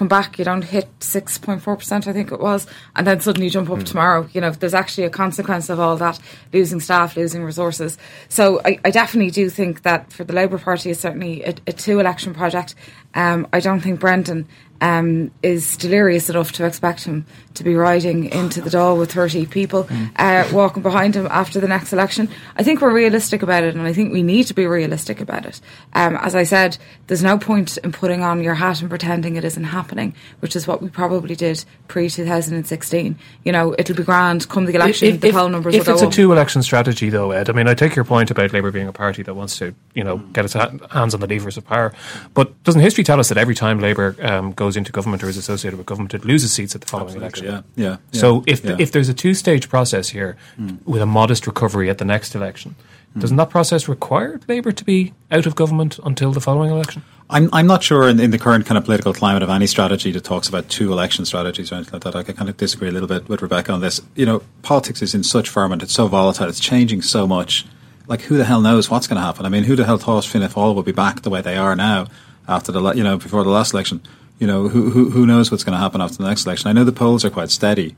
come 0.03 0.09
back, 0.09 0.37
you 0.37 0.45
don't 0.45 0.65
hit 0.65 0.89
6.4%, 0.99 2.09
I 2.09 2.13
think 2.13 2.33
it 2.33 2.41
was, 2.41 2.67
and 2.97 3.07
then 3.07 3.21
suddenly 3.21 3.49
jump 3.49 3.71
up 3.71 3.79
mm. 3.79 3.85
tomorrow. 3.85 4.29
You 4.33 4.41
know, 4.41 4.51
there's 4.51 4.75
actually 4.75 5.05
a 5.05 5.11
consequence 5.11 5.71
of 5.71 5.79
all 5.79 5.97
that 5.99 6.19
losing 6.53 6.81
staff, 6.81 7.17
losing 7.17 7.45
resources. 7.45 7.99
So 8.29 8.61
I, 8.65 8.81
I 8.85 8.91
definitely 8.91 9.31
do 9.31 9.49
think 9.49 9.83
that 9.83 10.13
for 10.13 10.25
the 10.25 10.33
Labour 10.33 10.59
Party, 10.59 10.91
it's 10.91 10.99
certainly 10.99 11.45
a, 11.45 11.55
a 11.69 11.73
two 11.73 12.01
election 12.01 12.35
project. 12.35 12.75
Um, 13.15 13.47
I 13.53 13.61
don't 13.61 13.79
think 13.79 14.01
Brendan 14.01 14.49
um, 14.81 15.31
is 15.41 15.77
delirious 15.77 16.29
enough 16.29 16.51
to 16.53 16.67
expect 16.67 17.05
him 17.05 17.25
to 17.55 17.65
be 17.65 17.75
riding 17.75 18.27
into 18.27 18.61
the 18.61 18.71
Dáil 18.71 18.99
with 18.99 19.13
30 19.13 19.47
people 19.47 19.85
mm. 19.85 20.11
uh, 20.17 20.49
walking 20.53 20.83
behind 20.83 21.15
him 21.15 21.29
after 21.31 21.61
the 21.61 21.69
next 21.69 21.93
election. 21.93 22.29
I 22.57 22.65
think 22.65 22.81
we're 22.81 22.93
realistic 22.93 23.43
about 23.43 23.63
it, 23.63 23.75
and 23.75 23.87
I 23.87 23.93
think 23.93 24.13
we 24.13 24.23
need 24.23 24.45
to 24.49 24.55
be 24.55 24.67
realistic 24.67 25.21
about 25.21 25.47
it. 25.47 25.61
Um, 25.95 26.17
as 26.17 26.35
I 26.35 26.43
said, 26.43 26.79
there's 27.07 27.23
no 27.23 27.39
point 27.39 27.77
in 27.79 27.93
putting 27.93 28.23
on 28.23 28.43
your 28.43 28.55
hat 28.55 28.81
and 28.81 28.91
pretending 28.91 29.37
it 29.37 29.45
isn't 29.45 29.65
happening, 29.65 30.15
which 30.41 30.57
is 30.57 30.67
what 30.67 30.83
we 30.83 30.89
probably 30.89 31.37
did 31.37 31.65
pre 31.87 32.11
2016. 32.11 33.19
You 33.45 33.53
know, 33.53 33.75
it'll 33.79 33.97
be 33.97 34.03
grand 34.03 34.49
come 34.49 34.65
the 34.65 34.75
election, 34.75 35.15
if, 35.15 35.21
the 35.21 35.31
poll 35.31 35.49
numbers 35.49 35.75
if 35.75 35.87
will 35.87 35.95
it's 35.95 36.03
a 36.03 36.11
two 36.11 36.33
election 36.33 36.63
strategy, 36.63 37.09
though, 37.09 37.31
Ed, 37.31 37.49
I 37.49 37.53
mean, 37.53 37.69
I 37.69 37.75
take 37.75 37.95
your 37.95 38.05
point 38.05 38.31
about 38.31 38.53
Labour 38.53 38.73
being 38.73 38.89
a 38.89 38.93
party 38.93 39.23
that 39.23 39.35
wants 39.35 39.59
to, 39.59 39.75
you 39.95 40.03
know, 40.03 40.19
get 40.19 40.45
its 40.45 40.55
hands 40.55 41.15
on 41.15 41.21
the 41.21 41.27
levers 41.29 41.57
of 41.57 41.65
power, 41.65 41.93
but 42.35 42.61
doesn't 42.65 42.81
history 42.81 43.05
tell 43.05 43.21
us 43.21 43.29
that 43.29 43.39
every 43.39 43.55
time 43.55 43.79
Labour 43.79 44.17
um, 44.23 44.53
goes 44.53 44.73
goes 44.73 44.77
into 44.79 44.93
government 44.93 45.23
or 45.23 45.29
is 45.29 45.37
associated 45.37 45.77
with 45.77 45.87
government, 45.87 46.15
it 46.15 46.25
loses 46.25 46.53
seats 46.53 46.75
at 46.75 46.81
the 46.81 46.87
following 46.87 47.23
Absolutely, 47.23 47.27
election. 47.27 47.42
Yeah, 47.45 47.63
yeah, 47.77 47.97
yeah 48.13 48.21
so 48.21 48.45
if 48.47 48.65
yeah. 48.65 48.77
if 48.79 48.93
there's 48.93 49.09
a 49.09 49.15
two 49.15 49.35
stage 49.35 49.69
process 49.69 50.09
here 50.09 50.37
mm. 50.59 50.79
with 50.87 51.03
a 51.03 51.07
modest 51.07 51.47
recovery 51.47 51.91
at 51.91 51.99
the 51.99 52.05
next 52.05 52.35
election, 52.35 52.75
mm. 53.17 53.21
doesn't 53.21 53.37
that 53.37 53.51
process 53.51 53.89
require 53.89 54.41
Labour 54.49 54.73
to 54.73 54.85
be 54.85 55.13
out 55.31 55.47
of 55.47 55.55
government 55.55 55.99
until 56.05 56.33
the 56.33 56.41
following 56.41 56.71
election? 56.71 57.03
I'm 57.33 57.49
I'm 57.53 57.67
not 57.67 57.83
sure 57.83 58.09
in, 58.09 58.21
in, 58.21 58.31
the 58.31 58.39
current 58.39 58.67
kind 58.67 58.77
of 58.77 58.85
political 58.85 59.15
climate 59.15 59.43
of 59.43 59.49
any 59.49 59.67
strategy 59.67 60.13
that 60.13 60.23
talks 60.23 60.49
about 60.49 60.69
two 60.69 60.93
election 60.93 61.25
strategies 61.25 61.73
or 61.73 61.77
anything 61.77 61.95
like 61.95 62.03
that. 62.03 62.15
I 62.15 62.23
kind 62.25 62.51
of 62.51 62.59
disagree 62.59 62.89
a 62.89 62.93
little 62.93 63.09
bit 63.09 63.29
with 63.29 63.41
Rebecca 63.41 63.73
on 63.73 63.81
this. 63.81 64.03
You 64.15 64.27
know, 64.27 64.43
politics 64.63 65.01
is 65.01 65.15
in 65.15 65.25
such 65.25 65.49
ferment; 65.49 65.83
it's 65.83 65.95
so 65.95 66.09
volatile, 66.09 66.49
it's 66.49 66.61
changing 66.61 67.03
so 67.03 67.27
much. 67.27 67.65
Like, 68.07 68.21
who 68.23 68.37
the 68.37 68.45
hell 68.45 68.61
knows 68.61 68.91
what's 68.91 69.07
going 69.07 69.17
to 69.17 69.23
happen? 69.23 69.47
I 69.47 69.49
mean, 69.49 69.65
who 69.65 69.77
the 69.77 69.85
hell 69.85 69.97
thought 69.97 70.25
Fianna 70.25 70.49
Fáil 70.49 70.75
would 70.75 70.85
be 70.85 70.93
back 70.93 71.23
the 71.23 71.31
way 71.31 71.41
they 71.41 71.57
are 71.57 71.75
now 71.75 72.09
after 72.47 72.71
the 72.71 72.93
you 72.93 73.03
know 73.03 73.17
before 73.17 73.45
the 73.45 73.51
last 73.51 73.73
election? 73.73 74.03
You 74.43 74.49
know, 74.49 74.67
who, 74.67 74.91
who, 74.91 75.09
who 75.09 75.25
knows 75.25 75.53
what's 75.53 75.63
going 75.63 75.75
to 75.75 75.79
happen 75.79 76.01
after 76.01 76.17
the 76.17 76.29
next 76.29 76.47
election? 76.47 76.69
I 76.69 76.73
know 76.73 76.83
the 76.83 76.91
polls 76.91 77.25
are 77.25 77.31
quite 77.31 77.49
steady, 77.49 77.95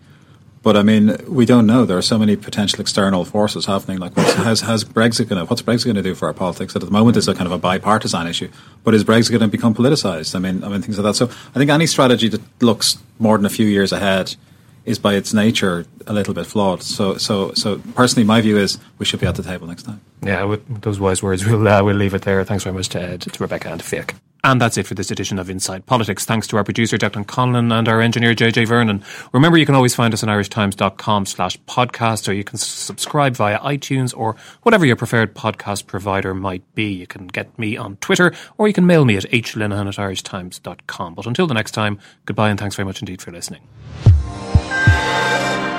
but 0.63 0.77
I 0.77 0.83
mean, 0.83 1.17
we 1.27 1.47
don't 1.47 1.67
know. 1.67 1.87
There 1.87 1.97
are 1.97 2.03
so 2.03 2.19
many 2.19 2.37
potential 2.37 2.83
external 2.83 3.25
forces 3.25 3.65
happening. 3.65 3.97
Like, 3.97 4.15
what's, 4.15 4.35
how's, 4.35 4.61
how's 4.61 4.85
Brexit 4.85 5.31
going 5.31 5.41
to? 5.41 5.47
What's 5.49 5.63
Brexit 5.63 5.87
going 5.87 5.97
to 5.97 6.03
do 6.03 6.15
for 6.15 6.27
our 6.27 6.35
politics? 6.35 6.77
At 6.77 6.83
the 6.83 6.91
moment, 6.91 7.17
it's 7.17 7.29
a 7.29 7.35
kind 7.35 7.47
of 7.47 7.53
a 7.53 7.57
bipartisan 7.57 8.27
issue. 8.27 8.51
But 8.83 8.93
is 8.93 9.05
Brexit 9.05 9.31
going 9.31 9.41
to 9.41 9.49
become 9.49 9.75
politicized? 9.75 10.35
I 10.35 10.39
mean, 10.39 10.63
I 10.63 10.69
mean 10.69 10.83
things 10.83 10.99
like 10.99 11.05
that. 11.05 11.15
So 11.15 11.31
I 11.55 11.59
think 11.59 11.71
any 11.71 11.87
strategy 11.87 12.29
that 12.29 12.43
looks 12.61 12.99
more 13.19 13.39
than 13.39 13.47
a 13.47 13.51
few 13.51 13.65
years 13.67 13.91
ahead 13.91 14.37
is 14.85 14.99
by 14.99 15.15
its 15.15 15.33
nature 15.33 15.87
a 16.07 16.13
little 16.13 16.35
bit 16.35 16.47
flawed. 16.47 16.83
So, 16.83 17.17
so, 17.17 17.53
so 17.53 17.79
personally, 17.95 18.27
my 18.27 18.41
view 18.41 18.59
is 18.59 18.79
we 18.99 19.07
should 19.07 19.21
be 19.21 19.27
at 19.27 19.35
the 19.35 19.43
table 19.43 19.67
next 19.67 19.85
time. 19.85 20.01
Yeah, 20.23 20.45
with 20.45 20.83
those 20.83 21.01
wise 21.01 21.23
words, 21.23 21.45
we'll 21.45 21.67
uh, 21.67 21.83
we'll 21.83 21.97
leave 21.97 22.15
it 22.15 22.23
there. 22.23 22.45
Thanks 22.45 22.65
very 22.65 22.75
much 22.75 22.89
to 22.91 23.01
Ed, 23.01 23.21
to 23.23 23.43
Rebecca, 23.43 23.71
and 23.71 23.81
to 23.81 23.87
Fiach. 23.87 24.15
And 24.45 24.61
that's 24.61 24.77
it 24.77 24.87
for 24.87 24.93
this 24.93 25.11
edition 25.11 25.39
of 25.39 25.49
Inside 25.49 25.87
Politics. 25.87 26.27
Thanks 26.27 26.47
to 26.49 26.59
our 26.59 26.65
producer, 26.65 26.99
Declan 26.99 27.25
Conlon, 27.25 27.73
and 27.73 27.89
our 27.89 28.03
engineer, 28.03 28.35
JJ 28.35 28.69
Vernon. 28.69 29.03
Remember, 29.33 29.57
you 29.57 29.65
can 29.65 29.75
always 29.75 29.95
find 29.95 30.13
us 30.13 30.23
on 30.23 30.29
irishtimes.com 30.29 31.25
slash 31.25 31.57
podcast, 31.63 32.29
or 32.29 32.35
you 32.35 32.45
can 32.45 32.59
subscribe 32.59 33.37
via 33.37 33.59
iTunes 33.61 34.15
or 34.15 34.37
whatever 34.63 34.85
your 34.85 34.97
preferred 34.97 35.35
podcast 35.35 35.87
provider 35.87 36.35
might 36.35 36.63
be. 36.75 36.93
You 36.93 37.07
can 37.07 37.27
get 37.27 37.59
me 37.59 37.79
on 37.79 37.97
Twitter, 37.97 38.35
or 38.59 38.69
you 38.69 38.75
can 38.75 38.87
mail 38.87 39.07
me 39.07 39.17
at 39.17 39.25
hlinehan 39.25 39.89
at 39.89 39.95
irishtimes.com. 39.95 41.15
But 41.15 41.27
until 41.27 41.47
the 41.47 41.55
next 41.55 41.71
time, 41.71 41.99
goodbye 42.27 42.51
and 42.51 42.61
thanks 42.61 42.77
very 42.77 42.85
much 42.85 43.01
indeed 43.01 43.23
for 43.23 43.33
listening. 43.33 43.63
Thank 44.67 45.69
you. 45.69 45.74